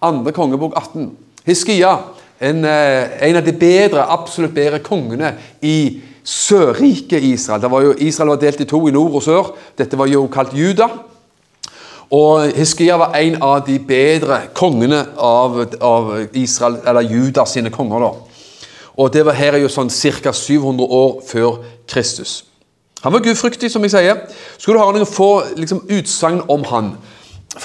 Andre 0.05 0.33
kongebok 0.35 0.75
18. 0.77 1.09
Hiskia, 1.47 1.95
en, 2.39 2.65
eh, 2.65 3.29
en 3.29 3.39
av 3.39 3.45
de 3.45 3.53
bedre, 3.53 4.03
absolutt 4.03 4.53
bedre 4.53 4.79
kongene 4.79 5.33
i 5.61 6.01
Sørriket 6.27 7.23
Israel. 7.23 7.69
Var 7.71 7.81
jo, 7.81 7.93
Israel 8.03 8.29
var 8.29 8.41
delt 8.41 8.61
i 8.61 8.65
to, 8.65 8.81
i 8.87 8.91
nord 8.91 9.15
og 9.15 9.23
sør. 9.23 9.53
Dette 9.77 9.97
var 9.97 10.09
jo 10.11 10.27
kalt 10.27 10.53
Juda. 10.53 10.89
Og 12.11 12.51
Hiskia 12.55 12.97
var 12.99 13.15
en 13.15 13.37
av 13.43 13.65
de 13.67 13.79
bedre 13.79 14.41
kongene 14.55 15.05
av, 15.17 15.59
av 15.81 16.11
Israel, 16.33 16.77
eller 16.85 17.07
Judas 17.07 17.55
sine 17.55 17.71
konger. 17.71 17.99
da. 17.99 18.11
Og 18.97 19.13
det 19.13 19.25
var 19.25 19.33
her 19.37 19.53
er 19.53 19.61
jo 19.61 19.71
sånn 19.71 19.91
ca. 19.91 20.31
700 20.33 20.83
år 20.83 21.21
før 21.27 21.63
Kristus. 21.87 22.46
Han 23.03 23.13
var 23.13 23.23
gudfryktig, 23.25 23.69
som 23.71 23.83
jeg 23.85 23.93
sier. 23.93 24.21
Skulle 24.57 24.79
du 24.79 24.83
ha 24.83 24.93
noen 24.93 25.09
få 25.09 25.31
liksom, 25.57 25.83
utsagn 25.93 26.41
om 26.49 26.63
han, 26.71 26.93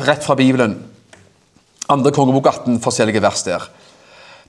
rett 0.05 0.25
fra 0.25 0.37
Bibelen. 0.39 0.77
Andre 1.93 2.13
kongebok 2.15 2.51
18, 2.51 2.81
forskjellige 2.85 3.23
vers 3.25 3.45
der. 3.47 3.65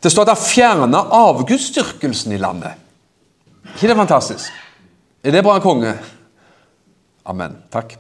Det 0.04 0.12
står 0.12 0.28
at 0.28 0.34
han 0.36 0.44
fjerna 0.44 1.06
avgudsdyrkelsen 1.16 2.36
i 2.36 2.42
landet. 2.42 2.76
ikke 3.76 3.88
det 3.88 3.96
fantastisk? 3.96 4.52
Er 5.24 5.32
det 5.32 5.44
bra 5.44 5.60
konge? 5.64 5.94
Amen. 7.26 7.56
Takk. 7.72 7.96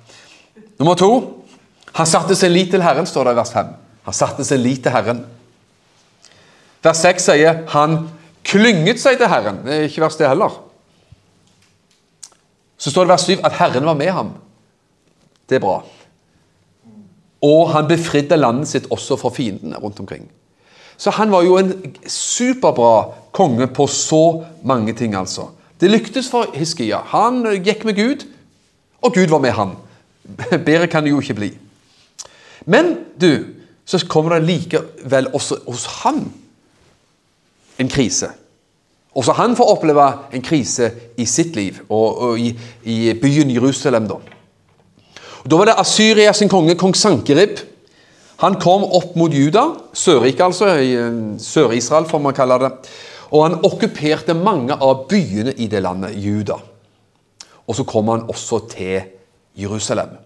Nummer 0.80 0.96
to. 1.00 1.10
Han 1.94 2.10
satte 2.10 2.36
sin 2.36 2.52
lit 2.52 2.72
til 2.74 2.84
Herren, 2.84 3.06
står 3.06 3.30
det 3.30 3.34
i 3.36 3.40
vers 3.40 3.54
5. 3.54 3.72
Han 4.04 4.14
satte 4.14 4.44
sin 4.44 4.60
lit 4.60 4.84
til 4.84 4.92
Herren. 4.92 5.24
Vers 6.84 7.00
6 7.06 7.30
sier 7.30 7.64
han 7.72 8.10
klynget 8.44 9.00
seg 9.00 9.18
til 9.22 9.32
Herren. 9.32 9.62
Det 9.64 9.76
er 9.76 9.88
ikke 9.88 10.04
vers 10.04 10.20
det 10.20 10.28
heller. 10.28 10.58
Så 12.78 12.92
står 12.92 13.06
det 13.06 13.10
i 13.10 13.14
vers 13.14 13.28
7 13.28 13.44
at 13.44 13.58
Herren 13.60 13.86
var 13.86 13.98
med 14.00 14.12
ham. 14.12 14.32
Det 15.50 15.60
er 15.60 15.64
bra. 15.64 15.82
Og 17.44 17.74
han 17.74 17.88
befridde 17.88 18.40
landet 18.40 18.72
sitt 18.72 18.88
også 18.92 19.18
for 19.20 19.36
fiendene 19.36 19.80
rundt 19.80 20.00
omkring. 20.00 20.30
Så 20.98 21.12
han 21.12 21.32
var 21.32 21.44
jo 21.44 21.58
en 21.58 21.74
superbra 22.08 23.12
konge 23.36 23.68
på 23.68 23.88
så 23.88 24.44
mange 24.64 24.94
ting, 24.94 25.16
altså. 25.16 25.50
Det 25.82 25.92
lyktes 25.92 26.30
for 26.32 26.48
Hiskia. 26.56 27.02
Han 27.12 27.44
gikk 27.66 27.84
med 27.86 27.98
Gud, 27.98 28.24
og 29.02 29.14
Gud 29.14 29.28
var 29.34 29.42
med 29.44 29.52
han. 29.58 29.76
Bedre 30.68 30.88
kan 30.88 31.04
det 31.04 31.12
jo 31.12 31.20
ikke 31.20 31.40
bli. 31.42 31.50
Men 32.66 32.96
du, 33.20 33.46
så 33.86 34.00
kommer 34.08 34.38
det 34.38 34.48
likevel 34.48 35.28
også 35.36 35.60
hos 35.68 35.86
han 36.04 36.24
en 37.80 37.90
krise. 37.92 38.30
Også 39.14 39.36
han 39.38 39.56
får 39.56 39.72
oppleve 39.76 40.06
en 40.34 40.42
krise 40.42 40.90
i 41.18 41.26
sitt 41.30 41.56
liv, 41.56 41.78
og, 41.90 42.18
og 42.18 42.40
i, 42.40 42.50
i 42.90 43.14
byen 43.14 43.52
Jerusalem. 43.54 44.08
Da 44.10 44.18
Og 45.44 45.50
Da 45.52 45.60
var 45.60 45.66
det 45.70 45.80
Asyria 45.80 46.34
sin 46.34 46.50
konge, 46.50 46.76
kong 46.76 46.96
Sankerib. 46.96 47.60
Han 48.42 48.56
kom 48.60 48.84
opp 48.84 49.16
mot 49.16 49.34
Juda, 49.34 49.68
Sørriket 49.94 50.42
altså, 50.42 50.68
eh, 50.68 51.38
Sør-Israel 51.40 52.08
får 52.10 52.20
man 52.20 52.34
kalle 52.34 52.60
det. 52.60 52.72
Og 53.32 53.44
han 53.46 53.60
okkuperte 53.66 54.34
mange 54.34 54.74
av 54.74 55.06
byene 55.10 55.54
i 55.58 55.68
det 55.68 55.82
landet, 55.84 56.18
Juda. 56.18 56.58
Og 57.68 57.76
så 57.76 57.86
kom 57.88 58.10
han 58.12 58.26
også 58.30 58.60
til 58.72 59.02
Jerusalem, 59.56 60.18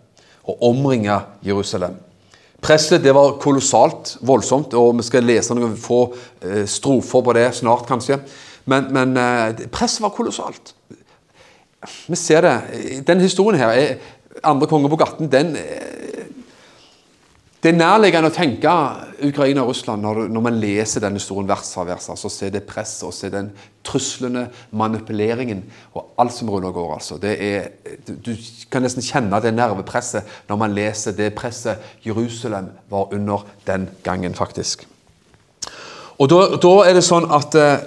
og 0.47 0.63
omringa 0.63 1.19
Jerusalem. 1.45 1.97
Presset 2.61 3.03
det 3.03 3.13
var 3.13 3.37
kolossalt 3.41 4.15
voldsomt, 4.25 4.73
og 4.73 4.95
vi 4.97 5.05
skal 5.05 5.27
lese 5.27 5.53
noen 5.53 5.75
få 5.77 5.99
eh, 6.41 6.65
strofer 6.65 7.21
på 7.21 7.35
det 7.37 7.51
snart, 7.59 7.85
kanskje. 7.89 8.17
Men, 8.67 8.91
men 8.93 9.17
eh, 9.17 9.67
presset 9.71 10.03
var 10.03 10.15
kolossalt. 10.15 10.73
Vi 12.07 12.15
ser 12.19 12.43
det. 12.43 12.55
Den 13.07 13.21
historien 13.23 13.59
her, 13.59 13.69
er, 13.69 13.95
andre 14.43 14.67
kongebok 14.67 15.01
18, 15.01 15.31
den 15.31 15.55
eh, 15.55 15.93
Det 17.57 17.71
er 17.71 17.79
nærliggende 17.79 18.29
å 18.29 18.33
tenke 18.35 18.71
Ukraina 19.25 19.63
og 19.63 19.71
Russland 19.71 20.03
når, 20.05 20.19
når 20.29 20.43
man 20.45 20.59
leser 20.61 21.01
denne 21.01 21.17
historien 21.17 21.47
vers 21.49 21.71
for 21.73 21.87
vers. 21.89 22.05
altså 22.13 22.29
Se 22.29 22.51
det 22.53 22.61
presset 22.69 23.07
og 23.07 23.15
se 23.17 23.31
den 23.33 23.49
truslene, 23.83 24.43
manipuleringen 24.71 25.63
og 25.97 26.13
alt 26.21 26.35
som 26.35 26.51
undergår. 26.53 26.93
altså. 26.93 27.17
Det 27.17 27.33
er, 27.43 27.71
du, 28.07 28.13
du 28.13 28.35
kan 28.71 28.85
nesten 28.85 29.03
kjenne 29.03 29.41
det 29.41 29.55
nervepresset 29.57 30.37
når 30.47 30.61
man 30.61 30.77
leser 30.77 31.17
det 31.17 31.31
presset 31.35 31.81
Jerusalem 32.05 32.69
var 32.93 33.09
under 33.13 33.47
den 33.65 33.89
gangen, 34.03 34.35
faktisk. 34.35 34.85
Og 36.17 36.29
da, 36.29 36.41
da 36.61 36.73
er 36.85 36.93
det 36.97 37.05
sånn 37.05 37.25
at 37.33 37.57
eh, 37.57 37.77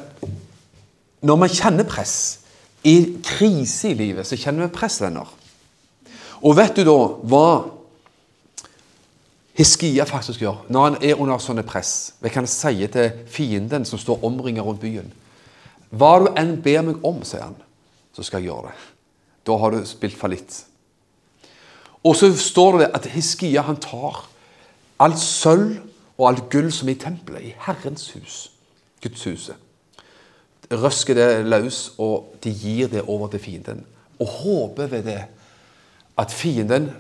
når 1.20 1.36
man 1.36 1.52
kjenner 1.52 1.88
press 1.88 2.14
i 2.86 2.96
krise 3.24 3.90
i 3.90 3.98
livet, 3.98 4.26
så 4.26 4.38
kjenner 4.40 4.66
vi 4.66 4.74
press, 4.74 5.00
venner. 5.02 5.28
Og 6.40 6.56
vet 6.56 6.78
du 6.78 6.86
da 6.88 6.96
hva 7.28 7.46
Hiskia 9.60 10.06
faktisk 10.08 10.40
gjør 10.40 10.62
når 10.72 10.86
han 10.86 10.96
er 11.04 11.18
under 11.20 11.40
sånne 11.42 11.66
press? 11.68 12.14
Hva 12.20 12.30
kan 12.32 12.46
han 12.46 12.52
si 12.52 12.86
til 12.88 13.10
fienden 13.28 13.84
som 13.84 14.00
står 14.00 14.24
omringet 14.24 14.64
rundt 14.64 14.80
byen? 14.80 15.10
Hva 15.90 16.14
du 16.22 16.30
enn 16.38 16.54
ber 16.64 16.86
meg 16.86 17.04
om, 17.04 17.20
sier 17.26 17.44
han, 17.44 17.58
så 18.16 18.24
skal 18.24 18.40
jeg 18.40 18.52
gjøre 18.52 18.70
det. 18.70 18.88
Da 19.44 19.56
har 19.60 19.74
du 19.74 19.82
spilt 19.88 20.16
fallitt. 20.16 20.62
Og 22.06 22.16
så 22.16 22.30
står 22.32 22.78
det 22.80 22.92
at 22.96 23.10
Hiskia 23.12 23.66
han 23.66 23.80
tar 23.82 24.22
alt 25.00 25.20
sølv 25.20 25.82
og 26.16 26.28
alt 26.30 26.46
gull 26.52 26.70
som 26.72 26.88
er 26.88 26.96
i 26.96 27.00
tempelet, 27.00 27.50
i 27.50 27.56
Herrens 27.66 28.10
hus, 28.14 28.38
Guds 29.02 29.24
huset. 29.28 29.56
Røsker 30.70 31.18
det 31.18 31.28
løs, 31.50 31.92
og 31.98 32.36
de 32.44 32.52
gir 32.54 32.90
det 32.92 33.02
over 33.02 33.28
til 33.32 33.42
fienden. 33.42 33.84
Og 34.20 34.26
håper 34.26 34.86
ved 34.86 35.02
det 35.08 35.22
at 36.18 36.30
fienden, 36.30 36.90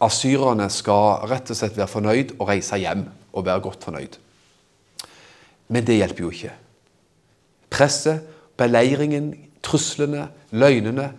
asyrerne, 0.00 0.70
skal 0.70 1.26
rett 1.28 1.50
og 1.50 1.58
slett 1.58 1.76
være 1.76 1.90
fornøyd 1.90 2.36
og 2.38 2.48
reise 2.48 2.78
hjem 2.78 3.04
og 3.32 3.44
være 3.44 3.60
godt 3.60 3.84
fornøyd. 3.84 4.16
Men 5.68 5.86
det 5.86 5.98
hjelper 5.98 6.24
jo 6.24 6.30
ikke. 6.32 6.52
Presset, 7.70 8.22
beleiringen, 8.56 9.34
truslene, 9.62 10.28
løgnene 10.50 11.10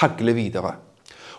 hagler 0.00 0.32
videre. 0.32 0.76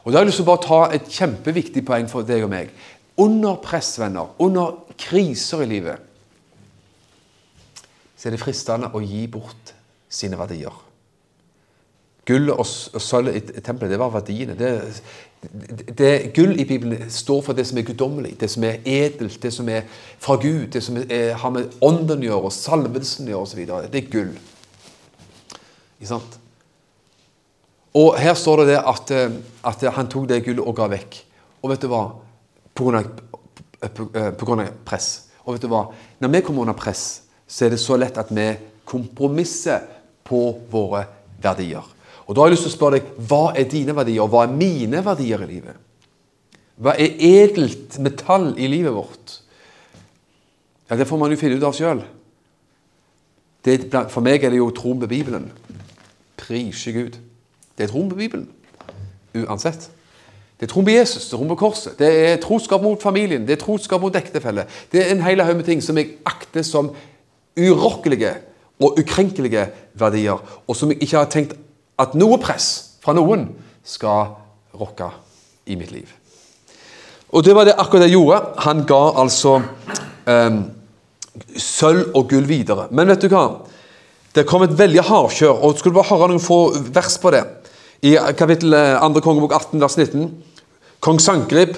Og 0.03 0.11
Da 0.11 0.19
har 0.19 0.23
jeg 0.23 0.29
lyst 0.29 0.37
til 0.37 0.45
å 0.45 0.51
bare 0.51 0.65
ta 0.67 0.81
et 0.93 1.07
kjempeviktig 1.09 1.81
poeng 1.85 2.05
for 2.09 2.27
deg 2.27 2.43
og 2.45 2.51
meg. 2.51 2.69
Under 3.17 3.55
press, 3.63 3.95
venner, 3.97 4.35
under 4.39 4.75
kriser 5.01 5.63
i 5.63 5.69
livet, 5.71 5.97
så 8.15 8.29
er 8.29 8.35
det 8.35 8.41
fristende 8.43 8.91
å 8.93 9.01
gi 9.01 9.25
bort 9.31 9.74
sine 10.15 10.39
verdier. 10.39 10.75
Gull 12.25 12.49
og 12.49 12.65
sølv 12.65 13.35
i 13.35 13.41
tempelet, 13.61 13.91
det 13.93 13.99
var 14.01 14.13
verdiene. 14.15 14.55
Det, 14.57 14.71
det, 15.45 15.97
det, 15.97 16.11
gull 16.33 16.55
i 16.57 16.65
Bibelen 16.65 17.11
står 17.13 17.43
for 17.45 17.57
det 17.57 17.67
som 17.69 17.77
er 17.77 17.85
guddommelig, 17.85 18.33
det 18.41 18.49
som 18.49 18.65
er 18.65 18.79
edelt, 18.81 19.37
det 19.43 19.51
som 19.53 19.69
er 19.69 19.85
fra 20.17 20.39
Gud, 20.41 20.71
det 20.73 20.81
som 20.83 20.97
er, 21.03 21.35
har 21.37 21.53
med 21.53 21.75
ånden 21.85 22.25
å 22.25 22.29
gjøre, 22.31 22.51
salvelsen 22.55 23.29
å 23.29 23.35
gjøre 23.35 23.45
osv. 23.45 23.61
Det 23.93 24.01
er 24.01 24.09
gull. 24.09 24.33
Ikke 25.99 26.09
sant? 26.15 26.39
Og 27.95 28.17
her 28.19 28.33
står 28.35 28.63
det, 28.63 28.67
det 28.73 28.79
at, 28.81 29.13
eh, 29.15 29.37
at, 29.69 29.85
han 29.95 30.09
tok 30.11 30.25
det 30.31 30.41
gullet 30.47 30.65
og 30.65 30.75
ga 30.75 30.89
vekk. 30.91 31.19
Og 31.63 31.71
vet 31.71 31.85
du 31.85 31.91
hva? 31.93 32.03
På 32.75 32.89
grunn, 32.89 32.97
av, 32.99 33.85
på, 33.85 34.09
eh, 34.11 34.31
på 34.35 34.47
grunn 34.49 34.65
av 34.65 34.73
press. 34.87 35.29
Og 35.45 35.55
vet 35.55 35.63
du 35.63 35.69
hva? 35.71 35.85
Når 36.19 36.33
vi 36.33 36.41
kommer 36.43 36.65
under 36.65 36.75
press, 36.77 37.05
så 37.47 37.67
er 37.67 37.75
det 37.75 37.79
så 37.79 37.95
lett 38.01 38.17
at 38.19 38.33
vi 38.33 38.49
kompromisser 38.85 39.85
på 40.25 40.41
våre 40.71 41.05
verdier. 41.41 41.85
Og 42.25 42.35
Da 42.35 42.41
har 42.41 42.49
jeg 42.49 42.55
lyst 42.55 42.65
til 42.65 42.73
å 42.73 42.77
spørre 42.77 42.99
deg 42.99 43.09
hva 43.29 43.53
er 43.53 43.69
dine 43.69 43.95
verdier, 43.95 44.23
og 44.23 44.31
hva 44.33 44.45
er 44.45 44.55
mine 44.57 45.03
verdier 45.05 45.43
i 45.45 45.49
livet? 45.49 45.75
Hva 46.81 46.95
er 46.99 47.19
edelt 47.23 47.99
metall 48.03 48.53
i 48.57 48.67
livet 48.67 48.93
vårt? 48.93 49.39
Ja, 50.89 50.95
Det 50.95 51.07
får 51.07 51.17
man 51.17 51.31
jo 51.31 51.37
finne 51.37 51.57
ut 51.57 51.63
av 51.63 51.73
sjøl. 51.73 52.03
For 54.09 54.21
meg 54.21 54.43
er 54.43 54.49
det 54.53 54.57
jo 54.57 54.69
troen 54.69 54.99
på 54.99 55.07
Bibelen. 55.07 55.51
Prise 56.37 56.91
Gud. 56.91 57.17
Det 57.77 57.85
er 57.85 57.87
troen 57.87 58.09
på 58.09 58.15
Bibelen. 58.15 58.49
Uansett. 59.35 59.89
Det 60.59 60.69
er 60.69 60.71
troen 60.71 60.85
på 60.85 60.93
Jesus, 60.93 61.25
det 61.25 61.33
er 61.33 61.37
troen 61.37 61.49
på 61.51 61.59
korset. 61.59 61.97
Det 61.99 62.09
er 62.29 62.37
troskap 62.41 62.81
mot 62.81 63.01
familien, 63.01 63.43
det 63.47 63.57
er 63.57 63.63
troskap 63.63 64.01
mot 64.01 64.15
ektefelle. 64.15 64.67
Det 64.91 65.01
er 65.01 65.11
en 65.11 65.23
hel 65.25 65.41
haug 65.43 65.57
med 65.57 65.65
ting 65.67 65.81
som 65.83 65.97
jeg 65.97 66.13
akter 66.25 66.63
som 66.63 66.93
urokkelige 67.59 68.35
og 68.81 68.99
ukrenkelige 68.99 69.67
verdier, 69.95 70.41
og 70.67 70.75
som 70.75 70.91
jeg 70.91 71.01
ikke 71.03 71.17
har 71.17 71.31
tenkt 71.31 71.55
at 72.01 72.15
noe 72.17 72.39
press 72.41 72.97
fra 73.03 73.15
noen 73.15 73.47
skal 73.85 74.33
rokke 74.75 75.07
i 75.71 75.77
mitt 75.79 75.93
liv. 75.93 76.09
Og 77.35 77.43
det 77.43 77.55
var 77.55 77.67
det 77.67 77.77
akkurat 77.79 78.05
jeg 78.05 78.15
gjorde. 78.15 78.41
Han 78.65 78.83
ga 78.87 79.01
altså 79.21 79.57
um, 79.59 80.59
sølv 81.57 82.15
og 82.15 82.29
gull 82.31 82.47
videre. 82.47 82.87
Men 82.91 83.09
vet 83.11 83.23
du 83.23 83.31
hva? 83.31 83.47
Det 84.35 84.45
kom 84.47 84.65
et 84.65 84.75
veldig 84.75 85.03
hardkjør, 85.07 85.63
og 85.63 85.77
skulle 85.79 85.95
bare 85.95 86.11
høre 86.11 86.31
noen 86.31 86.43
få 86.43 86.59
vers 86.95 87.17
på 87.21 87.31
det. 87.35 87.43
I 88.05 88.17
kapittel 88.37 88.75
2. 88.75 88.79
Eh, 89.07 89.21
kongebok 89.23 89.55
18, 89.55 89.79
vers 89.81 89.95
19. 89.97 90.25
Kong 91.03 91.21
Sankrib 91.23 91.77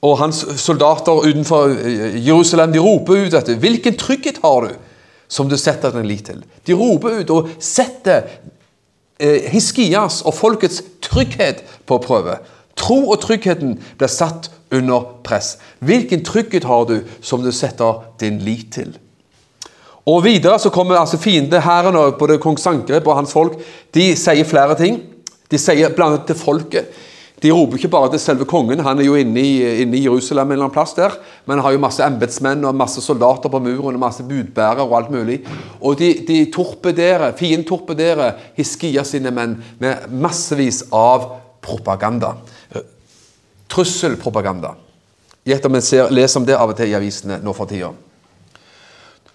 og 0.00 0.16
hans 0.22 0.40
soldater 0.60 1.26
utenfor 1.26 1.74
eh, 1.76 2.16
Jerusalem 2.24 2.72
de 2.72 2.80
roper 2.80 3.26
ut 3.26 3.34
dette. 3.34 3.58
Hvilken 3.60 3.98
trygghet 4.00 4.40
har 4.42 4.66
du 4.66 4.89
som 5.30 5.48
du 5.48 5.56
setter 5.58 5.94
din 5.94 6.08
lit 6.10 6.26
til? 6.26 6.42
De 6.66 6.76
roper 6.76 7.20
ut 7.22 7.34
og 7.34 7.50
setter 7.62 8.26
eh, 9.20 9.46
Hiskias 9.52 10.20
og 10.26 10.34
folkets 10.36 10.82
trygghet 11.06 11.62
på 11.86 12.00
prøve. 12.02 12.40
Tro 12.78 13.02
og 13.10 13.20
tryggheten 13.22 13.76
blir 13.98 14.10
satt 14.10 14.50
under 14.74 15.06
press. 15.26 15.56
Hvilken 15.84 16.24
trygghet 16.24 16.66
har 16.68 16.86
du 16.88 17.00
som 17.22 17.42
du 17.44 17.52
setter 17.52 18.02
din 18.20 18.40
lit 18.44 18.72
til? 18.74 18.94
Og 20.08 20.24
Videre 20.24 20.58
så 20.58 20.70
kommer 20.72 20.96
altså 20.96 21.18
fiendehæren, 21.20 21.96
både 22.18 22.38
kong 22.38 22.58
Sankerib 22.58 23.06
og 23.06 23.16
hans 23.16 23.32
folk, 23.32 23.58
de 23.94 24.10
sier 24.16 24.48
flere 24.48 24.74
ting. 24.78 25.02
De 25.50 25.58
sier 25.58 25.92
blant 25.94 26.26
til 26.26 26.38
folket. 26.38 26.88
De 27.40 27.50
roper 27.54 27.78
ikke 27.78 27.88
bare 27.88 28.10
til 28.12 28.20
selve 28.20 28.44
kongen, 28.48 28.82
han 28.84 28.98
er 29.00 29.06
jo 29.06 29.16
inne 29.16 29.40
i, 29.40 29.52
inne 29.80 29.96
i 29.96 30.02
Jerusalem 30.04 30.50
en 30.50 30.58
eller 30.58 30.66
annen 30.66 30.74
plass 30.74 30.92
der, 30.98 31.14
men 31.48 31.56
han 31.56 31.64
har 31.64 31.72
jo 31.72 31.80
masse 31.80 32.04
embetsmenn 32.04 32.66
og 32.68 32.76
masse 32.76 33.00
soldater 33.00 33.52
på 33.52 33.62
muren 33.64 33.96
og 33.96 34.02
masse 34.02 34.26
budbærere 34.28 34.84
og 34.84 34.96
alt 34.98 35.14
mulig. 35.14 35.38
Og 35.80 35.96
de, 36.00 36.10
de 36.28 36.42
torpederer, 36.52 37.32
fienden 37.38 37.64
torpederer 37.68 38.36
Hiskia 38.58 39.06
sine 39.08 39.32
menn 39.32 39.56
med 39.80 40.10
massevis 40.12 40.82
av 40.92 41.30
propaganda. 41.64 42.34
Trusselpropaganda. 43.72 44.74
Gjett 45.48 45.64
om 45.64 45.78
en 45.78 45.84
ser, 45.84 46.12
leser 46.12 46.42
om 46.42 46.46
det 46.48 46.58
av 46.58 46.74
og 46.74 46.76
til 46.76 46.92
i 46.92 46.98
avisene 46.98 47.40
nå 47.40 47.54
for 47.56 47.70
tida. 47.70 47.94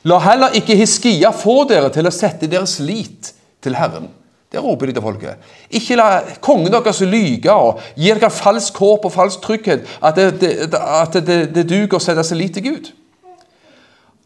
La 0.06 0.20
heller 0.22 0.54
ikke 0.60 0.78
Hiskia 0.78 1.34
få 1.34 1.64
dere 1.66 1.90
til 1.90 2.06
å 2.06 2.14
sette 2.14 2.46
deres 2.52 2.78
lit 2.86 3.32
til 3.66 3.74
Herren. 3.80 4.12
Det 4.56 4.64
roper 4.64 4.86
de 4.88 4.94
til 4.96 5.04
folket. 5.04 5.48
Ikke 5.70 5.98
la 6.00 6.22
kongen 6.40 6.72
deres 6.72 7.02
lyge 7.04 7.52
og 7.52 7.82
gi 8.00 8.14
dere 8.14 8.30
falsk 8.32 8.78
håp 8.80 9.04
og 9.04 9.12
falsk 9.12 9.42
trygghet. 9.44 9.84
At 10.00 10.16
det, 10.16 10.28
det, 10.40 10.52
at 10.72 11.18
det, 11.28 11.40
det 11.52 11.66
duger 11.68 11.98
å 11.98 12.04
sette 12.04 12.24
seg 12.24 12.40
lit 12.40 12.56
til 12.56 12.64
Gud. 12.70 12.88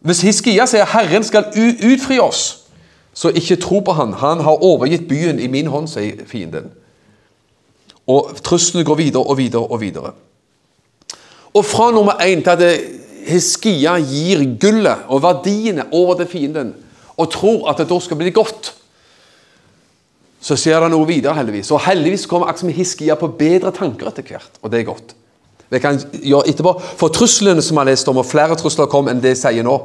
Hvis 0.05 0.21
Hiskia 0.21 0.67
sier 0.69 0.86
'Herren 0.86 1.25
skal 1.25 1.49
utfri 1.49 2.19
oss', 2.21 2.59
så 3.13 3.34
ikke 3.34 3.55
tro 3.55 3.80
på 3.80 3.91
han. 3.97 4.13
Han 4.13 4.45
har 4.45 4.63
overgitt 4.63 5.07
byen 5.07 5.39
i 5.39 5.47
min 5.47 5.67
hånd, 5.67 5.88
sier 5.89 6.21
fienden. 6.27 6.69
Og 8.07 8.38
truslene 8.43 8.86
går 8.86 8.95
videre 8.95 9.23
og 9.23 9.38
videre 9.38 9.65
og 9.65 9.82
videre. 9.82 10.11
Og 11.53 11.65
fra 11.65 11.91
nummer 11.91 12.21
én 12.21 12.43
til 12.43 12.49
at 12.49 12.82
Hiskia 13.27 13.97
gir 13.97 14.45
gullet 14.61 14.97
og 15.07 15.23
verdiene 15.23 15.89
over 15.91 16.21
til 16.21 16.27
fienden 16.27 16.75
og 17.17 17.32
tror 17.32 17.69
at 17.69 17.77
det 17.77 17.89
da 17.89 17.99
skal 17.99 18.17
bli 18.17 18.30
godt 18.30 18.75
så 20.40 20.56
skjer 20.56 20.86
det 20.86 20.92
noe 20.94 21.08
videre, 21.08 21.36
heldigvis. 21.36 21.72
Og 21.76 21.82
heldigvis 21.84 22.28
kommer 22.30 22.52
Aksel 22.52 22.72
Hiskia 22.76 23.18
på 23.20 23.32
bedre 23.40 23.74
tanker 23.76 24.08
etter 24.10 24.26
hvert, 24.26 24.60
og 24.64 24.72
det 24.72 24.82
er 24.82 24.88
godt. 24.88 25.16
Vi 25.70 25.82
kan 25.84 26.00
gjøre 26.00 26.50
etterpå. 26.50 26.74
For 26.98 27.14
truslene 27.14 27.62
som 27.62 27.76
vi 27.78 27.84
har 27.84 27.90
lest 27.92 28.08
om, 28.10 28.22
og 28.22 28.28
flere 28.28 28.58
trusler 28.58 28.90
kom 28.90 29.12
enn 29.12 29.22
det 29.22 29.36
jeg 29.36 29.42
sier 29.44 29.68
nå. 29.68 29.76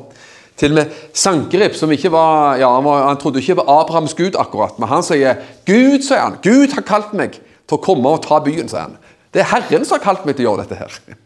Til 0.61 0.71
og 0.71 0.79
med 0.79 0.93
Sankerib, 1.19 1.75
som 1.75 1.91
ikke 1.91 2.13
var, 2.15 2.55
ja, 2.61 2.69
han, 2.71 2.87
var, 2.87 3.09
han 3.09 3.19
trodde 3.21 3.43
ikke 3.43 3.59
på 3.59 3.67
Abrahams 3.75 4.15
gud, 4.15 4.39
akkurat, 4.39 4.79
men 4.79 4.89
han 4.89 5.03
sier 5.03 5.43
Gud, 5.67 6.05
sier 6.07 6.23
han, 6.23 6.39
Gud 6.45 6.77
har 6.77 6.87
kalt 6.87 7.13
meg 7.19 7.41
til 7.41 7.77
å 7.77 7.83
komme 7.83 8.15
og 8.15 8.23
ta 8.25 8.39
byen, 8.45 8.71
sier 8.71 8.87
han. 8.87 8.97
Det 9.35 9.43
er 9.43 9.51
Herren 9.51 9.83
som 9.83 9.99
har 9.99 10.05
kalt 10.05 10.29
meg 10.29 10.39
til 10.39 10.47
å 10.47 10.53
gjøre 10.53 10.69
dette 10.69 10.79
her. 10.79 11.19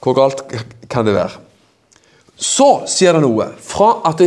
Hvor 0.00 0.14
galt 0.16 0.44
kan 0.88 1.08
det 1.08 1.16
være? 1.18 1.42
Så 2.40 2.86
sier 2.88 3.18
det 3.18 3.24
noe. 3.24 3.50
Fra 3.60 3.96
at 4.08 4.22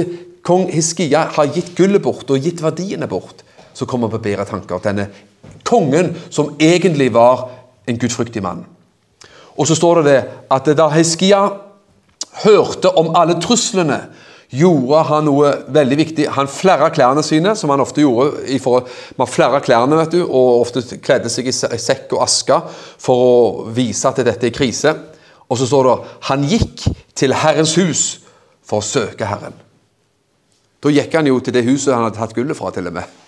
kong 0.45 0.68
Hiskia 0.70 1.24
har 1.34 1.56
gitt 1.56 1.72
gullet 1.78 2.04
bort 2.04 2.30
og 2.30 2.43
gitt 2.43 2.62
verdiene 2.62 3.08
bort, 3.10 3.42
så 3.74 3.88
kommer 3.89 4.11
på 4.11 4.21
bedre 4.24 4.45
tanker. 4.45 4.82
Denne 4.84 5.09
kongen 5.67 6.13
som 6.30 6.53
egentlig 6.61 7.11
var 7.13 7.49
en 7.88 7.99
gudfryktig 7.99 8.43
mann. 8.43 8.65
Og 9.57 9.67
så 9.67 9.76
står 9.78 10.01
det 10.01 10.11
det 10.11 10.19
at 10.53 10.69
da 10.78 10.89
Heskia 10.93 11.41
hørte 12.43 12.89
om 12.97 13.13
alle 13.17 13.38
truslene, 13.41 13.99
gjorde 14.53 14.99
han 15.09 15.26
noe 15.26 15.49
veldig 15.74 15.97
viktig. 15.97 16.26
Han 16.36 16.49
flerra 16.51 16.91
klærne 16.93 17.24
sine, 17.26 17.55
som 17.57 17.71
han 17.74 17.82
ofte 17.82 18.03
gjorde. 18.03 18.57
For, 18.61 18.86
man 19.17 19.30
flerra 19.30 19.61
klærne, 19.65 19.97
vet 19.97 20.13
du, 20.13 20.21
og 20.28 20.61
ofte 20.61 20.84
kledde 21.01 21.32
seg 21.34 21.49
i 21.49 21.53
sekk 21.53 22.13
og 22.13 22.21
aske 22.28 22.59
for 23.01 23.24
å 23.24 23.71
vise 23.74 24.09
at 24.09 24.21
dette 24.21 24.49
er 24.49 24.53
krise. 24.53 24.93
Og 25.49 25.57
så 25.57 25.69
står 25.69 25.89
det 25.89 25.97
han 26.30 26.45
gikk 26.49 26.86
til 27.17 27.34
Herrens 27.38 27.74
hus 27.82 28.03
for 28.65 28.82
å 28.82 28.86
søke 28.86 29.28
Herren. 29.28 29.57
Da 30.84 30.91
gikk 30.91 31.13
han 31.17 31.30
jo 31.30 31.39
til 31.41 31.55
det 31.55 31.65
huset 31.65 31.93
han 31.95 32.05
hadde 32.05 32.19
tatt 32.19 32.36
gullet 32.38 32.57
fra, 32.57 32.69
til 32.76 32.89
og 32.89 32.97
med. 32.99 33.22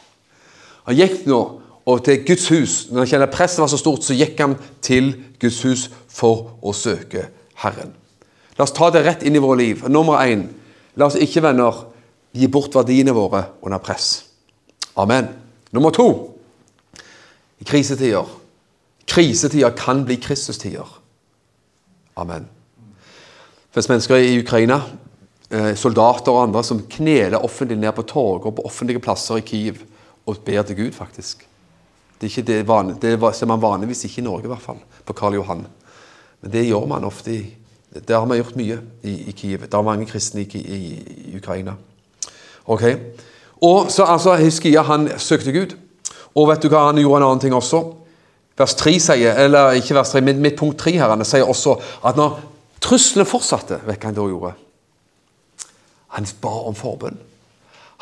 Han 0.86 0.98
gikk 0.98 1.26
nå 1.30 1.42
og 1.86 2.02
til 2.06 2.24
Guds 2.26 2.48
hus. 2.50 2.76
Når 2.90 3.04
han 3.04 3.10
kjenner 3.10 3.32
presset 3.34 3.62
var 3.62 3.70
så 3.70 3.80
stort, 3.80 4.06
så 4.06 4.18
gikk 4.18 4.40
han 4.42 4.56
til 4.86 5.12
Guds 5.42 5.62
hus 5.66 5.88
for 6.10 6.56
å 6.66 6.74
søke 6.74 7.28
Herren. 7.62 7.94
La 8.58 8.66
oss 8.66 8.74
ta 8.76 8.90
det 8.94 9.04
rett 9.06 9.26
inn 9.26 9.36
i 9.38 9.44
våre 9.44 9.60
liv. 9.62 9.84
Nummer 9.92 10.22
én 10.26 10.48
la 10.96 11.10
oss 11.10 11.20
ikke, 11.20 11.44
venner, 11.44 11.86
gi 12.36 12.48
bort 12.52 12.74
verdiene 12.76 13.14
våre 13.16 13.44
under 13.64 13.82
press. 13.84 14.26
Amen. 14.98 15.30
Nummer 15.76 15.92
to 15.92 16.08
i 17.60 17.68
krisetider. 17.68 18.28
Krisetider 19.08 19.76
kan 19.78 20.06
bli 20.08 20.18
Kristustider. 20.20 20.88
Amen. 22.18 22.48
Det 23.76 23.84
mennesker 23.90 24.16
i 24.16 24.40
Ukraina, 24.40 24.82
eh, 25.52 25.76
soldater 25.76 26.32
og 26.32 26.44
andre, 26.48 26.64
som 26.64 26.82
kneler 26.90 27.44
offentlig 27.44 27.78
ned 27.78 27.92
på 27.92 28.08
torg 28.08 28.46
og 28.46 28.56
på 28.56 28.66
offentlige 28.66 29.00
plasser 29.00 29.38
i 29.38 29.46
Kiev 29.46 29.84
og 30.26 30.38
ber 30.46 30.62
til 30.64 30.78
Gud, 30.78 30.92
faktisk. 30.92 31.48
Det 32.22 32.28
er 32.28 32.32
ikke 32.32 32.48
det, 32.48 32.68
vanlig, 32.68 32.96
det 33.02 33.36
ser 33.36 33.46
man 33.46 33.62
vanligvis 33.62 34.04
ikke 34.08 34.22
i 34.22 34.26
Norge, 34.26 34.48
i 34.48 34.48
hvert 34.48 34.62
fall, 34.62 34.80
på 35.06 35.14
Karl 35.14 35.34
Johan. 35.34 35.66
Men 36.42 36.52
det 36.52 36.66
gjør 36.66 36.86
man 36.86 37.04
ofte 37.04 37.36
i 37.36 37.46
Det 37.96 38.16
har 38.16 38.26
vi 38.26 38.36
gjort 38.36 38.56
mye 38.56 38.80
i, 39.04 39.12
i 39.30 39.32
Kiev. 39.32 39.62
Det 39.62 39.74
er 39.74 39.82
mange 39.82 40.06
kristne 40.06 40.42
i, 40.42 40.58
i, 40.58 41.30
i 41.32 41.38
Ukraina. 41.38 41.78
Ok? 42.66 42.84
Og 43.62 43.92
så 43.92 44.04
altså, 44.04 44.36
Hiskia 44.36 44.82
han 44.82 45.10
søkte 45.18 45.52
Gud. 45.52 45.78
Og 46.36 46.50
vet 46.50 46.64
du 46.64 46.68
hva, 46.68 46.90
han 46.90 47.00
gjorde 47.00 47.22
en 47.22 47.28
annen 47.30 47.40
ting 47.40 47.56
også. 47.56 47.80
Vers 48.58 48.76
3 48.76 49.00
sier, 49.00 49.40
eller 49.46 49.78
ikke 49.80 49.96
vers 49.96 50.12
3, 50.12 50.22
men 50.22 50.42
mitt 50.44 50.58
punkt 50.60 50.78
3 50.80 50.92
her, 50.98 51.14
han 51.14 51.24
sier 51.28 51.48
også 51.48 51.78
at 52.04 52.20
når 52.20 52.36
truslene 52.84 53.26
fortsatte, 53.28 53.80
vet 53.88 53.96
du 53.96 54.04
hva 54.04 54.12
han 54.12 54.20
da 54.20 54.28
gjorde? 54.34 54.54
Han 56.18 56.28
ba 56.42 56.54
om 56.68 56.76
forbønn. 56.76 57.18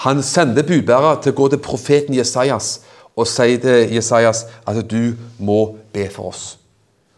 Han 0.03 0.23
sender 0.23 0.65
budbærere 0.67 1.21
til 1.23 1.31
å 1.31 1.37
gå 1.37 1.47
til 1.53 1.61
profeten 1.63 2.15
Jesajas 2.17 2.81
og 3.15 3.29
sier 3.29 3.61
til 3.61 3.93
Jesajas 3.95 4.45
at 4.67 4.81
du 4.89 5.13
må 5.39 5.77
be 5.93 6.09
for 6.11 6.33
oss. 6.33 6.57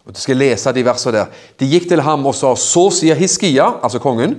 Og 0.06 0.14
Du 0.14 0.20
skal 0.22 0.38
lese 0.38 0.74
de 0.74 0.86
versene 0.86 1.16
der. 1.18 1.32
De 1.60 1.66
gikk 1.66 1.88
til 1.90 2.02
ham 2.06 2.26
og 2.30 2.36
sa, 2.38 2.54
så 2.56 2.90
sier 2.94 3.18
Hiskia, 3.18 3.80
altså 3.82 4.00
kongen, 4.00 4.38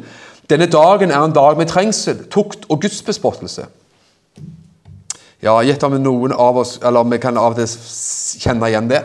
denne 0.51 0.69
dagen 0.71 1.11
er 1.11 1.25
en 1.25 1.35
dag 1.35 1.57
med 1.59 1.67
trengsel, 1.67 2.23
tukt 2.31 2.69
og 2.71 2.85
gudsbespottelse. 2.85 3.67
Ja, 5.43 5.57
gjett 5.67 5.83
om 5.83 5.97
noen 6.01 6.33
av 6.33 6.57
oss 6.63 6.77
eller 6.87 7.07
vi 7.11 7.19
kan 7.19 7.37
av 7.37 7.57
og 7.57 7.59
til 7.59 8.41
kjenne 8.41 8.71
igjen 8.71 8.91
det. 8.91 9.03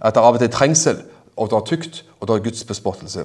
At 0.00 0.16
det 0.16 0.24
av 0.24 0.34
og 0.34 0.42
til 0.42 0.50
er 0.50 0.56
trengsel, 0.56 0.98
og 1.36 1.52
det 1.52 1.56
er 1.56 1.68
tukt, 1.68 2.02
og 2.18 2.26
det 2.28 2.36
er 2.36 2.44
gudsbespottelse. 2.48 3.24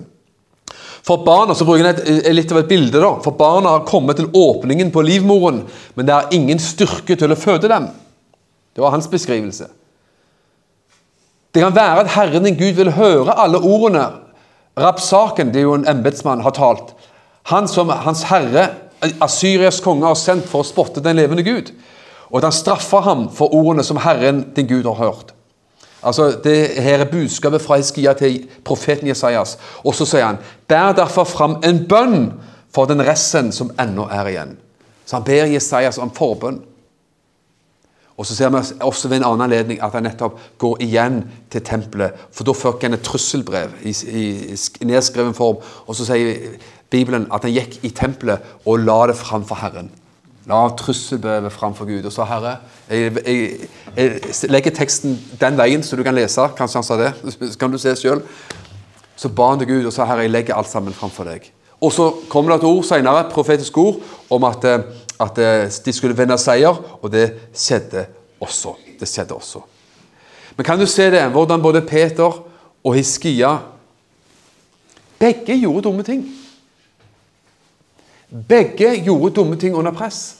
For 1.06 1.22
barna 1.26 1.54
så 1.54 1.68
bruker 1.68 1.92
et, 1.92 2.04
litt 2.34 2.52
av 2.52 2.64
et 2.64 2.70
bilde. 2.70 2.98
da, 2.98 3.12
For 3.22 3.38
barna 3.38 3.76
har 3.76 3.86
kommet 3.86 4.18
til 4.18 4.32
åpningen 4.34 4.90
på 4.92 5.04
livmoren, 5.06 5.62
men 5.94 6.08
det 6.08 6.16
er 6.16 6.34
ingen 6.34 6.62
styrke 6.62 7.18
til 7.20 7.34
å 7.34 7.38
føde 7.38 7.70
dem. 7.70 7.92
Det 8.74 8.82
var 8.84 8.96
hans 8.96 9.08
beskrivelse. 9.12 9.70
Det 11.54 11.62
kan 11.64 11.76
være 11.76 12.04
at 12.04 12.16
Herren 12.18 12.44
din 12.44 12.58
Gud 12.60 12.76
vil 12.76 12.96
høre 12.98 13.38
alle 13.40 13.62
ordene 13.64 14.10
Rapsaken, 14.76 15.54
det 15.54 15.62
er 15.62 15.70
jo 15.70 15.76
en 15.78 15.88
embetsmann, 15.88 16.42
har 16.44 16.52
talt. 16.52 16.90
Han 17.48 17.68
som 17.72 17.90
hans 17.90 18.26
herre, 18.28 18.68
Asyrias 19.24 19.80
konge, 19.84 20.04
har 20.04 20.18
sendt 20.20 20.50
for 20.52 20.64
å 20.64 20.68
spotte 20.68 21.04
den 21.04 21.16
levende 21.16 21.46
Gud. 21.48 21.72
Og 22.28 22.42
at 22.42 22.50
han 22.50 22.56
straffer 22.58 23.06
ham 23.06 23.28
for 23.32 23.54
ordene 23.56 23.86
som 23.88 24.02
Herren 24.04 24.42
din 24.56 24.68
Gud 24.68 24.90
har 24.90 25.00
hørt. 25.00 25.35
Altså, 26.06 26.32
Det 26.44 26.84
her 26.84 27.00
er 27.00 27.12
budskapet 27.12 27.62
fra 27.62 27.78
Hiskia 27.78 28.14
til 28.14 28.48
profeten 28.64 29.08
Jesajas. 29.08 29.58
Og 29.84 29.96
så 29.96 30.06
sier 30.06 30.26
han 30.26 30.38
Bær 30.68 30.94
derfor 30.94 31.24
fram 31.24 31.58
en 31.64 31.86
bønn 31.90 32.32
for 32.74 32.86
den 32.86 33.02
resten 33.02 33.52
som 33.52 33.72
ennå 33.80 34.08
er 34.12 34.28
igjen. 34.28 34.58
Så 35.06 35.16
han 35.16 35.26
ber 35.26 35.50
Jesajas 35.50 35.98
om 35.98 36.12
forbønn. 36.14 36.62
Og 38.18 38.26
så 38.26 38.36
ser 38.36 38.50
vi 38.50 38.62
også 38.82 39.08
ved 39.08 39.18
en 39.18 39.26
annen 39.28 39.42
anledning 39.42 39.82
at 39.84 39.92
han 39.94 40.06
nettopp 40.08 40.40
går 40.58 40.78
igjen 40.86 41.20
til 41.52 41.64
tempelet. 41.68 42.16
For 42.32 42.48
da 42.48 42.54
fikk 42.56 42.86
han 42.88 42.96
et 42.96 43.04
trusselbrev 43.04 43.74
i, 43.84 43.92
i 43.92 44.88
nedskreven 44.88 45.36
form. 45.36 45.60
Og 45.88 45.98
så 45.98 46.08
sier 46.08 46.56
Bibelen 46.90 47.28
at 47.34 47.44
han 47.44 47.56
gikk 47.56 47.82
i 47.84 47.92
tempelet 47.96 48.56
og 48.66 48.86
la 48.86 49.02
det 49.12 49.18
fram 49.20 49.44
for 49.48 49.60
Herren. 49.60 49.92
La 50.46 50.68
trusselbrevet 50.78 51.54
framfor 51.54 51.88
Gud. 51.90 52.06
Og 52.06 52.14
sa 52.14 52.26
Herre, 52.30 52.58
jeg, 52.90 53.16
jeg, 53.26 53.70
jeg, 53.98 54.52
legger 54.54 54.76
teksten 54.78 55.18
den 55.42 55.58
veien, 55.58 55.84
så 55.84 55.98
du 55.98 56.04
kan 56.06 56.16
lese. 56.16 56.46
Kanskje 56.58 56.82
han 56.82 56.86
sa 56.86 56.98
det. 57.02 57.12
Så 57.34 57.58
kan 57.60 57.74
du 57.74 57.80
se 57.82 57.96
sjøl. 57.98 58.22
Så 59.18 59.32
ba 59.34 59.50
han 59.54 59.62
til 59.62 59.72
Gud 59.72 59.90
og 59.90 59.96
sa 59.96 60.06
Herre, 60.06 60.28
jeg 60.28 60.36
legger 60.36 60.58
alt 60.58 60.70
sammen 60.70 60.94
framfor 60.94 61.26
deg. 61.32 61.50
Og 61.82 61.92
så 61.92 62.10
kommer 62.30 62.54
det 62.54 62.62
et 62.62 62.70
ord 62.70 62.86
senere, 62.88 63.26
profetisk 63.32 63.78
ord, 63.78 64.00
om 64.32 64.46
at, 64.48 64.64
eh, 64.70 64.86
at 65.22 65.40
eh, 65.42 65.80
de 65.86 65.94
skulle 65.94 66.18
vinne 66.18 66.38
seier, 66.40 66.78
og 67.02 67.12
det 67.12 67.26
skjedde 67.54 68.06
også. 68.42 68.76
Det 69.00 69.10
skjedde 69.10 69.36
også. 69.36 69.64
Men 70.56 70.66
kan 70.66 70.80
du 70.80 70.86
se 70.88 71.10
det, 71.12 71.24
hvordan 71.32 71.62
både 71.62 71.82
Peter 71.82 72.38
og 72.84 72.96
Hiskia 72.96 73.58
begge 75.20 75.58
gjorde 75.60 75.88
dumme 75.90 76.04
ting? 76.04 76.24
Begge 78.30 79.04
gjorde 79.04 79.36
dumme 79.36 79.56
ting 79.56 79.76
under 79.76 79.92
press. 79.92 80.38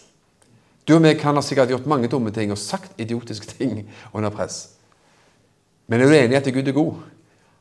Du 0.88 0.96
og 0.96 1.02
meg 1.02 1.18
kan 1.18 1.38
ha 1.38 1.42
sikkert 1.42 1.72
gjort 1.74 1.88
mange 1.90 2.10
dumme 2.10 2.32
ting 2.34 2.52
og 2.54 2.62
sagt 2.62 3.00
idiotiske 3.02 3.48
ting 3.58 3.84
under 4.14 4.30
press. 4.30 4.76
Men 5.88 6.02
er 6.02 6.10
du 6.10 6.14
enig 6.18 6.38
i 6.38 6.40
at 6.42 6.54
Gud 6.54 6.68
er 6.68 6.78
god? 6.78 6.94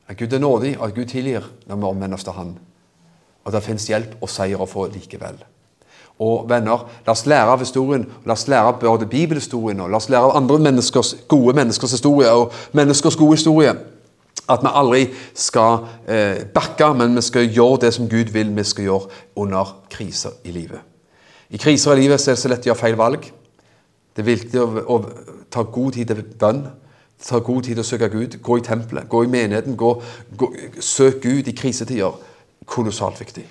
At 0.09 0.19
Gud 0.19 0.33
er 0.33 0.39
nådig, 0.39 0.79
og 0.79 0.87
at 0.89 0.95
Gud 0.95 1.09
tilgir 1.09 1.45
når 1.67 1.77
vi 1.77 1.89
omvender 1.89 2.17
oss 2.17 2.25
til 2.25 2.37
Han? 2.37 2.59
Og 3.45 3.53
det 3.53 3.63
fins 3.63 3.87
hjelp 3.89 4.17
og 4.21 4.29
seier 4.33 4.61
å 4.61 4.69
få 4.69 4.87
likevel. 4.93 5.41
Og 6.25 6.45
venner, 6.49 6.85
La 7.07 7.13
oss 7.13 7.25
lære 7.27 7.51
av 7.51 7.61
historien, 7.61 8.05
la 8.25 8.37
oss 8.37 8.47
lære 8.49 8.71
av 8.71 8.79
både 8.81 9.09
bibelhistorien 9.11 9.81
og 9.81 9.91
la 9.91 9.99
oss 9.99 10.09
lære 10.09 10.31
av 10.31 10.37
andre 10.37 10.59
menneskers, 10.69 11.15
gode 11.29 11.57
menneskers 11.57 11.97
historie 11.97 12.31
og 12.31 12.53
menneskers 12.73 13.17
gode 13.17 13.37
historie. 13.37 13.75
At 14.51 14.61
vi 14.61 14.73
aldri 14.77 15.05
skal 15.35 15.87
eh, 16.09 16.43
bakke, 16.55 16.91
men 16.95 17.17
vi 17.17 17.23
skal 17.25 17.49
gjøre 17.49 17.87
det 17.87 17.95
som 17.97 18.09
Gud 18.11 18.33
vil 18.35 18.51
vi 18.57 18.65
skal 18.65 18.85
gjøre 18.85 19.23
under 19.41 19.73
kriser 19.91 20.37
i 20.45 20.53
livet. 20.53 20.83
I 21.51 21.61
kriser 21.61 21.95
i 21.95 22.03
livet 22.03 22.21
er 22.21 22.35
det 22.35 22.43
så 22.43 22.51
lett 22.53 22.67
å 22.67 22.73
gjøre 22.73 22.83
feil 22.83 22.99
valg. 23.01 23.25
Det 24.15 24.23
er 24.23 24.29
viktig 24.29 24.61
å, 24.61 24.69
å 24.85 25.01
ta 25.51 25.65
god 25.65 25.97
tid 25.97 26.13
til 26.13 26.23
bønn. 26.39 26.65
Ta 27.25 27.41
god 27.41 27.65
tid 27.65 27.79
til 27.79 27.85
å 27.85 27.89
søke 27.89 28.11
Gud. 28.13 28.39
Gå 28.45 28.61
i 28.61 28.65
tempelet, 28.65 29.09
gå 29.09 29.25
i 29.25 29.31
menigheten. 29.33 29.77
Gå, 29.81 29.91
gå, 30.37 30.51
søk 30.83 31.23
Gud 31.25 31.49
i 31.49 31.57
krisetider. 31.57 32.17
Kolossalt 32.69 33.21
viktig. 33.21 33.47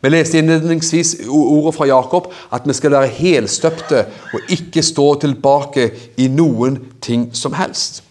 Vi 0.00 0.08
leste 0.08 0.38
innledningsvis 0.38 1.14
ordet 1.28 1.74
fra 1.76 1.88
Jakob 1.88 2.30
at 2.52 2.66
vi 2.68 2.76
skal 2.76 2.94
være 2.94 3.12
helstøpte 3.16 4.04
og 4.34 4.52
ikke 4.52 4.82
stå 4.84 5.06
tilbake 5.24 5.90
i 6.20 6.28
noen 6.32 6.78
ting 7.02 7.30
som 7.36 7.56
helst. 7.56 8.02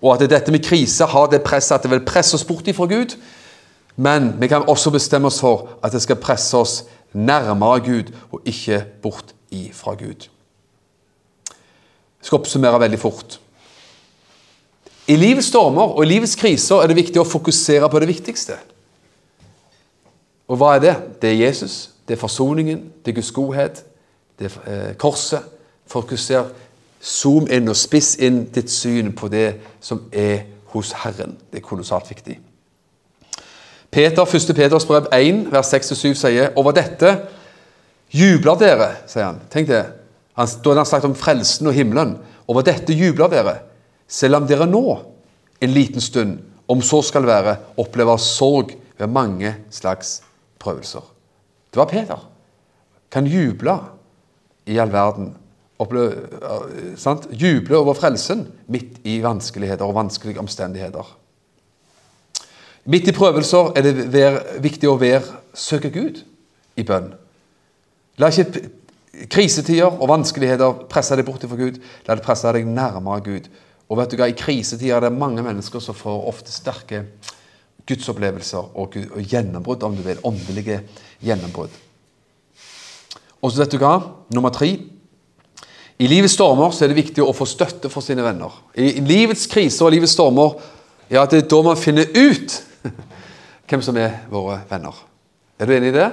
Og 0.00 0.14
at 0.14 0.30
dette 0.30 0.52
med 0.52 0.64
krise 0.64 1.04
har 1.04 1.28
det 1.28 1.42
presset 1.44 1.76
at 1.76 1.84
det 1.84 1.92
vil 1.92 2.04
presse 2.06 2.34
oss 2.34 2.44
bort 2.44 2.68
ifra 2.68 2.86
Gud. 2.88 3.16
Men 3.96 4.32
vi 4.40 4.48
kan 4.48 4.68
også 4.68 4.90
bestemme 4.90 5.28
oss 5.28 5.40
for 5.40 5.68
at 5.84 5.92
det 5.92 6.02
skal 6.02 6.20
presse 6.20 6.56
oss 6.56 6.84
nærmere 7.12 7.80
Gud 7.84 8.12
og 8.32 8.40
ikke 8.44 8.84
bort 9.02 9.34
ifra 9.50 9.94
Gud. 9.94 10.28
Jeg 12.20 12.28
skal 12.28 12.38
oppsummere 12.38 12.80
veldig 12.80 12.98
fort. 13.00 13.40
I 15.08 15.16
livets 15.16 15.48
stormer 15.50 15.96
og 15.96 16.04
i 16.04 16.08
livets 16.08 16.36
kriser 16.38 16.80
er 16.80 16.90
det 16.90 16.96
viktig 16.96 17.20
å 17.20 17.26
fokusere 17.26 17.88
på 17.90 18.00
det 18.00 18.08
viktigste. 18.08 18.58
Og 20.50 20.58
hva 20.58 20.74
er 20.76 20.82
det? 20.84 20.94
Det 21.22 21.30
er 21.30 21.40
Jesus, 21.46 21.90
det 22.06 22.14
er 22.16 22.20
forsoningen, 22.20 22.84
det 23.04 23.12
er 23.12 23.16
Guds 23.18 23.30
godhet, 23.34 23.84
det 24.38 24.50
er 24.50 24.70
eh, 24.70 24.92
korset. 24.98 25.46
Fokuser 25.90 26.52
Zoom 27.00 27.48
inn 27.48 27.68
og 27.72 27.78
spiss 27.78 28.14
inn 28.20 28.44
ditt 28.52 28.70
syn 28.70 29.14
på 29.16 29.30
det 29.32 29.54
som 29.80 30.04
er 30.12 30.44
hos 30.74 30.92
Herren. 31.02 31.38
Det 31.50 31.60
er 31.60 31.66
kolossalt 31.66 32.10
viktig. 32.10 32.36
Peter, 33.90 34.22
1. 34.22 34.54
Peters 34.54 34.86
brev 34.86 35.08
1, 35.12 35.46
vers 35.50 35.72
6-7 35.74 36.12
sier 36.14 36.52
over 36.60 36.76
dette 36.76 37.14
jubler 38.14 38.58
dere, 38.60 38.90
sier 39.10 39.26
han. 39.26 39.40
Tenk 39.50 39.70
det. 39.70 39.82
Han, 40.38 40.50
da 40.62 40.74
har 40.74 40.82
han 40.82 40.88
sagt 40.88 41.08
om 41.08 41.16
frelsen 41.18 41.66
og 41.66 41.74
himmelen. 41.74 42.14
Over 42.50 42.66
dette 42.66 42.94
jubler 42.94 43.32
dere, 43.32 43.56
selv 44.10 44.38
om 44.38 44.46
dere 44.46 44.68
nå, 44.70 44.84
en 45.60 45.74
liten 45.74 46.02
stund, 46.02 46.38
om 46.70 46.82
så 46.86 47.00
skal 47.02 47.26
være, 47.26 47.56
opplever 47.82 48.20
sorg 48.22 48.76
ved 48.98 49.10
mange 49.10 49.56
slags 49.74 50.20
prøvelser. 50.62 51.02
Det 51.70 51.80
var 51.80 51.90
Peter. 51.90 52.26
Kan 53.10 53.26
juble 53.26 53.74
i 54.70 54.78
all 54.78 54.92
verden 54.92 55.32
oppleve, 55.80 56.96
sant? 57.00 57.28
juble 57.32 57.78
over 57.78 57.96
frelsen 57.98 58.44
midt 58.70 59.00
i 59.08 59.18
vanskeligheter 59.24 59.86
og 59.86 59.96
vanskelige 59.96 60.40
omstendigheter. 60.42 61.16
Midt 62.90 63.08
i 63.08 63.14
prøvelser 63.16 63.72
er 63.76 63.86
det 63.86 64.28
viktig 64.64 64.88
å 64.88 64.98
være, 65.00 65.40
søke 65.54 65.90
Gud 65.92 66.22
i 66.78 66.84
bønn. 66.86 67.10
La 68.20 68.30
ikke 68.30 68.68
krisetider 69.30 69.90
og 69.90 70.08
vanskeligheter 70.10 70.86
presse 70.90 71.16
deg 71.18 71.26
bort 71.26 71.44
fra 71.44 71.58
Gud. 71.58 71.80
La 72.06 72.16
det 72.16 72.24
presse 72.24 72.52
deg 72.54 72.68
nærmere 72.68 73.24
Gud. 73.26 73.50
Og 73.90 73.98
vet 73.98 74.12
du 74.12 74.20
hva, 74.20 74.30
I 74.30 74.38
krisetider 74.38 74.96
er 74.96 75.08
det 75.08 75.16
mange 75.16 75.42
mennesker 75.44 75.82
som 75.82 75.96
får 75.98 76.26
ofte 76.30 76.52
sterke 76.54 77.04
gudsopplevelser 77.90 78.76
og, 78.78 78.96
og 79.10 79.20
gjennombrudd, 79.26 79.82
om 79.82 79.96
du 79.96 80.04
vil. 80.06 80.20
Åndelige 80.26 80.82
gjennombrudd. 81.26 81.74
Og 83.40 83.50
så 83.50 83.64
vet 83.64 83.74
du 83.74 83.80
hva? 83.82 83.96
Nummer 84.36 84.52
tre 84.54 84.74
i 86.00 86.08
livets 86.08 86.32
stormer 86.38 86.72
så 86.72 86.86
er 86.86 86.92
det 86.92 87.02
viktig 87.02 87.20
å 87.20 87.34
få 87.36 87.44
støtte 87.48 87.90
for 87.92 88.04
sine 88.04 88.24
venner. 88.24 88.54
I 88.72 89.02
livets 89.04 89.44
kriser 89.50 89.84
og 89.84 89.92
livets 89.92 90.14
stormer 90.16 90.56
ja, 91.10 91.26
det 91.26 91.42
er 91.42 91.46
da 91.50 91.60
man 91.66 91.76
finner 91.76 92.08
ut 92.14 92.54
hvem 93.68 93.82
som 93.84 93.98
er 94.00 94.22
våre 94.30 94.62
venner. 94.70 94.96
Er 95.60 95.68
du 95.68 95.74
enig 95.74 95.90
i 95.92 95.96
det? 95.98 96.08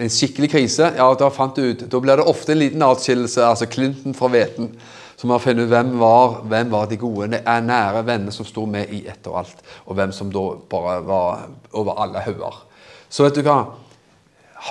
En 0.00 0.12
skikkelig 0.12 0.50
krise, 0.52 0.90
ja, 0.96 1.06
da 1.16 1.30
fant 1.32 1.56
du 1.56 1.70
ut. 1.70 1.86
Da 1.88 2.00
blir 2.02 2.20
det 2.20 2.28
ofte 2.28 2.52
en 2.52 2.60
liten 2.60 2.84
atskillelse, 2.84 3.44
altså 3.46 3.68
Clinton 3.70 4.16
fra 4.16 4.28
hveten. 4.32 4.72
Så 5.16 5.28
man 5.28 5.40
finner 5.40 5.64
ut 5.64 5.72
hvem 5.72 5.96
var, 6.00 6.40
hvem 6.48 6.72
var 6.72 6.88
de 6.90 7.00
gode, 7.00 7.40
er 7.40 7.64
nære 7.64 8.04
venner 8.08 8.34
som 8.34 8.48
sto 8.48 8.66
med 8.68 8.92
i 8.92 9.02
ett 9.08 9.24
og 9.28 9.42
alt, 9.42 9.60
og 9.86 9.96
hvem 9.96 10.12
som 10.16 10.32
da 10.32 10.46
bare 10.72 11.00
var 11.08 11.46
over 11.76 12.00
alle 12.00 12.24
hauger. 12.24 12.64
Så 13.08 13.24
vet 13.24 13.40
du 13.40 13.44
hva? 13.44 13.62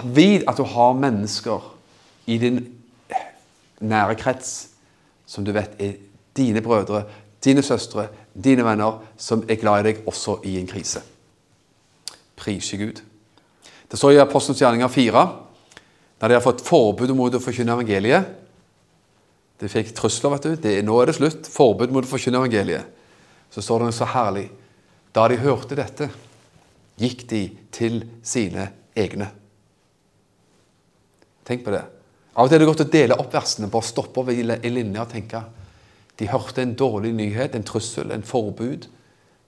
Vit 0.05 0.45
at 0.49 0.57
du 0.57 0.65
har 0.77 0.97
mennesker 0.97 1.65
i 2.29 2.37
din 2.41 2.61
nære 3.80 4.15
krets 4.19 4.69
som 5.30 5.45
du 5.45 5.51
vet 5.53 5.77
er 5.82 5.97
dine 6.38 6.61
brødre, 6.61 7.03
dine 7.43 7.61
søstre, 7.63 8.07
dine 8.34 8.65
venner, 8.65 8.99
som 9.17 9.43
er 9.49 9.59
glad 9.61 9.84
i 9.84 9.89
deg 9.89 10.01
også 10.09 10.39
i 10.49 10.57
en 10.59 10.67
krise. 10.67 11.01
Prise 12.39 12.77
Gud. 12.77 13.01
Det 13.91 13.97
står 13.97 14.15
i 14.15 14.21
Apostelens 14.21 14.61
gjerninger 14.61 14.88
4, 14.88 15.25
der 16.21 16.27
de 16.27 16.38
har 16.38 16.43
fått 16.43 16.63
forbud 16.65 17.13
mot 17.15 17.36
å 17.36 17.41
forkynne 17.41 17.75
evangeliet. 17.77 18.25
De 19.59 19.69
fikk 19.71 19.93
trusler, 19.95 20.36
vet 20.36 20.47
du. 20.47 20.55
Det, 20.63 20.73
nå 20.86 20.95
er 21.01 21.09
det 21.09 21.17
slutt. 21.17 21.47
Forbud 21.51 21.91
mot 21.95 22.05
å 22.05 22.09
forkynne 22.09 22.39
evangeliet. 22.39 22.88
Så 23.51 23.63
står 23.65 23.86
det 23.86 23.93
så 23.97 24.07
herlig. 24.07 24.47
Da 25.15 25.25
de 25.27 25.39
hørte 25.41 25.77
dette, 25.80 26.09
gikk 26.99 27.25
de 27.32 27.43
til 27.75 28.03
sine 28.23 28.69
egne. 28.99 29.30
Tenk 31.47 31.65
på 31.65 31.73
det. 31.73 31.86
Av 32.39 32.47
og 32.47 32.51
til 32.51 32.55
er 32.55 32.63
det 32.63 32.69
godt 32.69 32.85
å 32.85 32.91
dele 32.93 33.17
opp 33.19 33.33
versene, 33.35 33.67
bare 33.67 33.83
stoppe 33.83 34.21
over 34.21 34.31
i 34.31 34.71
linja 34.71 35.03
og 35.03 35.11
tenke 35.11 35.41
De 36.19 36.27
hørte 36.31 36.63
en 36.63 36.75
dårlig 36.75 37.11
nyhet, 37.15 37.55
en 37.55 37.67
trussel, 37.67 38.11
en 38.11 38.23
forbud. 38.23 38.87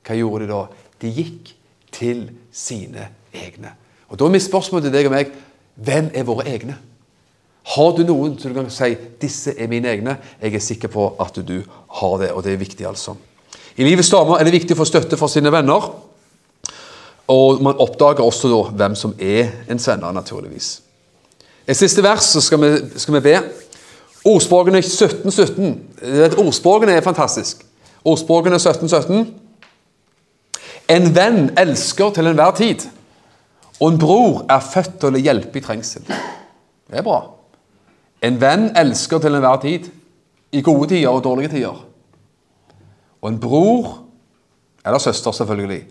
Hva 0.07 0.15
gjorde 0.15 0.45
de 0.45 0.51
da? 0.51 0.59
De 0.99 1.11
gikk 1.11 1.53
til 1.91 2.29
sine 2.51 3.09
egne. 3.31 3.73
Og 4.11 4.19
Da 4.19 4.27
er 4.27 4.33
mitt 4.35 4.43
spørsmål 4.43 4.83
til 4.83 4.93
deg 4.93 5.07
og 5.07 5.15
meg 5.15 5.31
hvem 5.75 6.11
er 6.15 6.27
våre 6.27 6.47
egne? 6.51 6.77
Har 7.75 7.91
du 7.95 8.03
noen 8.03 8.37
som 8.39 8.51
du 8.51 8.57
kan 8.57 8.69
si 8.69 8.95
'disse 9.19 9.53
er 9.57 9.67
mine 9.67 9.87
egne'? 9.87 10.17
Jeg 10.41 10.55
er 10.55 10.59
sikker 10.59 10.87
på 10.87 11.15
at 11.19 11.35
du 11.47 11.63
har 11.87 12.17
det, 12.17 12.31
og 12.31 12.43
det 12.43 12.53
er 12.53 12.57
viktig, 12.57 12.87
altså. 12.87 13.15
I 13.77 13.83
livets 13.83 14.09
damer 14.09 14.39
er 14.39 14.43
det 14.43 14.53
viktig 14.53 14.75
å 14.75 14.79
få 14.83 14.85
støtte 14.85 15.17
fra 15.17 15.27
sine 15.27 15.51
venner. 15.51 15.91
Og 17.27 17.61
man 17.61 17.77
oppdager 17.79 18.23
også 18.23 18.49
da 18.49 18.69
hvem 18.71 18.95
som 18.95 19.15
er 19.19 19.51
ens 19.69 19.87
venner, 19.87 20.11
naturligvis. 20.11 20.81
I 21.67 21.75
siste 21.77 22.03
vers 22.03 22.31
så 22.33 22.41
skal 22.41 22.61
vi, 22.61 22.71
skal 22.99 23.17
vi 23.17 23.23
be. 23.25 23.35
Ordspråkene 24.25 24.81
1717. 24.81 25.75
Ordspråkene 26.41 26.97
er 26.97 27.05
fantastisk. 27.05 27.65
Ordspråkene 28.05 28.57
1717. 28.57 29.27
En 30.91 31.07
venn 31.15 31.51
elsker 31.57 32.11
til 32.15 32.27
enhver 32.27 32.51
tid, 32.57 32.87
og 33.79 33.93
en 33.93 33.99
bror 34.01 34.41
er 34.49 34.65
født 34.65 34.97
til 35.01 35.17
å 35.17 35.21
hjelpe 35.21 35.61
i 35.61 35.63
trengsel. 35.63 36.03
Det 36.05 36.99
er 36.99 37.05
bra. 37.05 37.21
En 38.21 38.37
venn 38.41 38.69
elsker 38.77 39.21
til 39.23 39.37
enhver 39.37 39.61
tid, 39.63 39.87
i 40.51 40.61
gode 40.61 40.89
tider 40.91 41.09
og 41.09 41.23
dårlige 41.23 41.53
tider. 41.53 41.77
Og 43.21 43.29
en 43.29 43.39
bror, 43.39 44.01
eller 44.85 44.99
søster 44.99 45.31
selvfølgelig, 45.31 45.81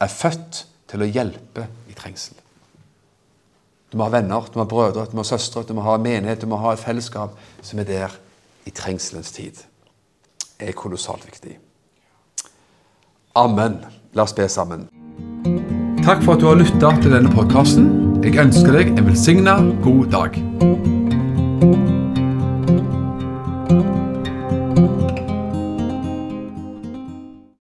er 0.00 0.10
født 0.10 0.64
til 0.90 1.04
å 1.04 1.10
hjelpe 1.12 1.68
i 1.88 1.94
trengsel. 1.96 2.34
Du 3.92 3.96
må 3.96 4.04
ha 4.04 4.12
venner, 4.12 4.44
du 4.52 4.58
må 4.58 4.66
ha 4.66 4.68
brødre, 4.68 5.06
du 5.08 5.16
må 5.16 5.24
ha 5.24 5.30
søstre, 5.30 5.64
du 5.64 5.72
må 5.74 5.84
ha 5.86 5.96
menighet, 5.96 6.42
du 6.42 6.50
må 6.50 6.60
ha 6.60 6.74
et 6.74 6.82
fellesskap 6.82 7.38
som 7.62 7.80
er 7.80 7.88
der 7.88 8.18
i 8.68 8.70
trengselens 8.70 9.32
tid. 9.32 9.64
Det 10.58 10.68
er 10.68 10.76
kolossalt 10.76 11.24
viktig. 11.24 11.56
Amen. 13.38 13.80
La 14.14 14.26
oss 14.26 14.34
be 14.36 14.48
sammen. 14.48 14.88
Takk 16.04 16.24
for 16.24 16.34
at 16.34 16.42
du 16.42 16.48
har 16.50 16.58
lytta 16.60 16.94
til 17.02 17.14
denne 17.14 17.32
podkasten. 17.32 17.88
Jeg 18.24 18.40
ønsker 18.42 18.74
deg 18.80 18.96
en 18.96 19.08
velsigna 19.08 19.60
god 19.84 20.10
dag. 20.16 21.96